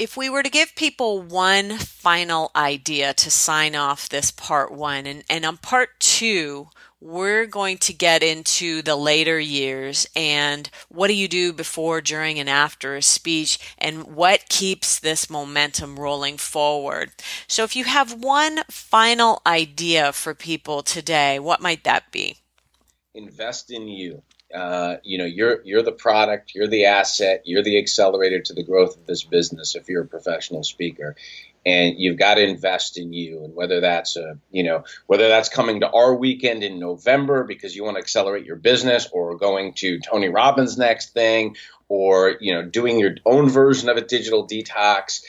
if 0.00 0.16
we 0.16 0.30
were 0.30 0.42
to 0.42 0.48
give 0.48 0.74
people 0.76 1.20
one 1.20 1.76
final 1.76 2.50
idea 2.56 3.12
to 3.12 3.30
sign 3.30 3.76
off 3.76 4.08
this 4.08 4.30
part 4.30 4.72
one, 4.72 5.06
and, 5.06 5.22
and 5.28 5.44
on 5.44 5.58
part 5.58 6.00
two, 6.00 6.68
we're 7.02 7.44
going 7.44 7.76
to 7.76 7.92
get 7.92 8.22
into 8.22 8.80
the 8.80 8.96
later 8.96 9.38
years 9.38 10.06
and 10.16 10.70
what 10.88 11.08
do 11.08 11.14
you 11.14 11.28
do 11.28 11.52
before, 11.52 12.00
during, 12.00 12.38
and 12.38 12.48
after 12.48 12.96
a 12.96 13.02
speech, 13.02 13.58
and 13.76 14.04
what 14.04 14.48
keeps 14.48 14.98
this 14.98 15.28
momentum 15.28 15.98
rolling 15.98 16.38
forward. 16.38 17.10
So, 17.46 17.62
if 17.64 17.76
you 17.76 17.84
have 17.84 18.14
one 18.14 18.60
final 18.70 19.42
idea 19.46 20.14
for 20.14 20.34
people 20.34 20.82
today, 20.82 21.38
what 21.38 21.60
might 21.60 21.84
that 21.84 22.10
be? 22.10 22.38
Invest 23.14 23.70
in 23.70 23.86
you. 23.86 24.22
Uh, 24.54 24.96
you 25.04 25.18
know 25.18 25.24
you're 25.24 25.62
you're 25.64 25.82
the 25.82 25.92
product 25.92 26.52
you're 26.54 26.66
the 26.66 26.86
asset 26.86 27.42
you're 27.44 27.62
the 27.62 27.78
accelerator 27.78 28.40
to 28.40 28.52
the 28.52 28.64
growth 28.64 28.96
of 28.96 29.06
this 29.06 29.22
business 29.22 29.76
if 29.76 29.88
you're 29.88 30.02
a 30.02 30.08
professional 30.08 30.62
speaker. 30.62 31.16
And 31.66 31.98
you've 31.98 32.18
got 32.18 32.36
to 32.36 32.42
invest 32.42 32.96
in 32.96 33.12
you. 33.12 33.44
And 33.44 33.54
whether 33.54 33.80
that's 33.80 34.16
a 34.16 34.38
you 34.50 34.64
know 34.64 34.84
whether 35.06 35.28
that's 35.28 35.48
coming 35.48 35.80
to 35.80 35.90
our 35.90 36.14
weekend 36.14 36.64
in 36.64 36.78
november 36.78 37.44
because 37.44 37.76
you 37.76 37.84
want 37.84 37.96
to 37.96 38.02
accelerate 38.02 38.44
your 38.44 38.56
business 38.56 39.08
or 39.12 39.36
going 39.36 39.74
to 39.74 40.00
tony 40.00 40.28
robbins 40.28 40.78
next 40.78 41.12
thing 41.12 41.56
or 41.90 42.36
you 42.40 42.54
know 42.54 42.64
doing 42.64 42.98
your 42.98 43.16
own 43.26 43.50
version 43.50 43.90
of 43.90 43.98
a 43.98 44.00
digital 44.00 44.46
detox 44.46 45.20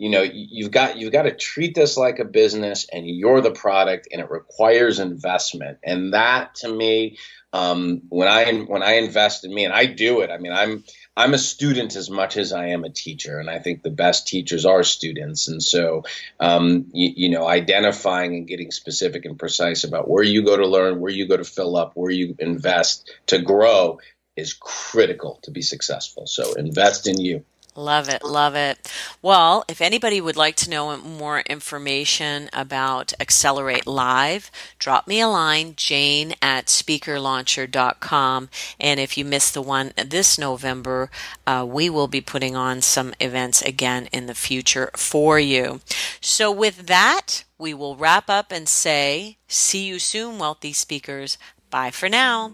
you 0.00 0.10
know 0.10 0.22
you've 0.22 0.70
got 0.70 0.96
you've 0.96 1.12
got 1.12 1.22
to 1.22 1.34
treat 1.34 1.74
this 1.74 1.96
like 1.96 2.18
a 2.18 2.24
business 2.24 2.86
and 2.92 3.08
you're 3.08 3.40
the 3.40 3.50
product 3.50 4.08
and 4.10 4.20
it 4.20 4.30
requires 4.30 4.98
investment 4.98 5.78
and 5.84 6.14
that 6.14 6.54
to 6.56 6.68
me 6.68 7.16
um, 7.52 8.02
when 8.08 8.28
I 8.28 8.52
when 8.52 8.82
I 8.82 8.92
invest 8.94 9.44
in 9.44 9.52
me, 9.52 9.64
and 9.64 9.74
I 9.74 9.86
do 9.86 10.20
it. 10.20 10.30
I 10.30 10.38
mean, 10.38 10.52
I'm 10.52 10.84
I'm 11.16 11.34
a 11.34 11.38
student 11.38 11.96
as 11.96 12.08
much 12.08 12.36
as 12.36 12.52
I 12.52 12.68
am 12.68 12.84
a 12.84 12.90
teacher, 12.90 13.38
and 13.38 13.50
I 13.50 13.58
think 13.58 13.82
the 13.82 13.90
best 13.90 14.28
teachers 14.28 14.64
are 14.64 14.84
students. 14.84 15.48
And 15.48 15.62
so, 15.62 16.04
um, 16.38 16.86
you, 16.92 17.12
you, 17.16 17.30
know, 17.30 17.48
identifying 17.48 18.36
and 18.36 18.46
getting 18.46 18.70
specific 18.70 19.24
and 19.24 19.38
precise 19.38 19.84
about 19.84 20.08
where 20.08 20.22
you 20.22 20.44
go 20.44 20.56
to 20.56 20.66
learn, 20.66 21.00
where 21.00 21.10
you 21.10 21.26
go 21.26 21.36
to 21.36 21.44
fill 21.44 21.76
up, 21.76 21.92
where 21.94 22.12
you 22.12 22.36
invest 22.38 23.10
to 23.26 23.40
grow 23.40 23.98
is 24.36 24.54
critical 24.54 25.40
to 25.42 25.50
be 25.50 25.62
successful. 25.62 26.26
So 26.26 26.54
invest 26.54 27.08
in 27.08 27.20
you. 27.20 27.44
Love 27.76 28.08
it, 28.08 28.24
love 28.24 28.56
it. 28.56 28.92
Well, 29.22 29.64
if 29.68 29.80
anybody 29.80 30.20
would 30.20 30.36
like 30.36 30.56
to 30.56 30.70
know 30.70 30.96
more 30.96 31.40
information 31.40 32.50
about 32.52 33.12
Accelerate 33.20 33.86
Live, 33.86 34.50
drop 34.80 35.06
me 35.06 35.20
a 35.20 35.28
line, 35.28 35.74
jane 35.76 36.34
at 36.42 36.66
speakerlauncher.com. 36.66 38.48
And 38.80 38.98
if 38.98 39.16
you 39.16 39.24
missed 39.24 39.54
the 39.54 39.62
one 39.62 39.92
this 39.96 40.36
November, 40.36 41.10
uh, 41.46 41.64
we 41.68 41.88
will 41.88 42.08
be 42.08 42.20
putting 42.20 42.56
on 42.56 42.80
some 42.80 43.14
events 43.20 43.62
again 43.62 44.08
in 44.12 44.26
the 44.26 44.34
future 44.34 44.90
for 44.96 45.38
you. 45.38 45.80
So, 46.20 46.50
with 46.50 46.88
that, 46.88 47.44
we 47.56 47.72
will 47.72 47.94
wrap 47.94 48.28
up 48.28 48.50
and 48.50 48.68
say, 48.68 49.36
see 49.46 49.86
you 49.86 50.00
soon, 50.00 50.38
wealthy 50.38 50.72
speakers. 50.72 51.38
Bye 51.70 51.90
for 51.90 52.08
now. 52.08 52.52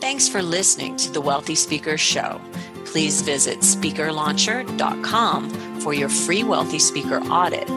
Thanks 0.00 0.28
for 0.28 0.42
listening 0.42 0.96
to 0.96 1.10
the 1.10 1.20
Wealthy 1.20 1.54
Speaker 1.54 1.96
Show. 1.96 2.40
Please 2.84 3.22
visit 3.22 3.60
speakerlauncher.com 3.60 5.80
for 5.80 5.94
your 5.94 6.08
free 6.08 6.44
Wealthy 6.44 6.78
Speaker 6.78 7.20
audit 7.24 7.68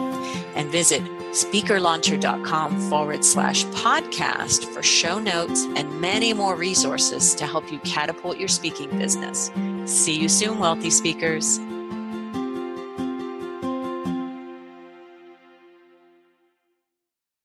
and 0.56 0.70
visit 0.70 1.02
speakerlauncher.com 1.32 2.90
forward 2.90 3.24
slash 3.24 3.66
podcast 3.66 4.66
for 4.66 4.82
show 4.82 5.20
notes 5.20 5.66
and 5.76 6.02
many 6.02 6.34
more 6.34 6.56
resources 6.56 7.36
to 7.36 7.46
help 7.46 7.72
you 7.72 7.80
catapult 7.80 8.38
your 8.38 8.48
speaking 8.48 8.90
business. 8.98 9.52
See 9.86 10.20
you 10.20 10.30
soon, 10.30 10.60
Wealthy 10.60 10.90
Speakers. 10.90 11.60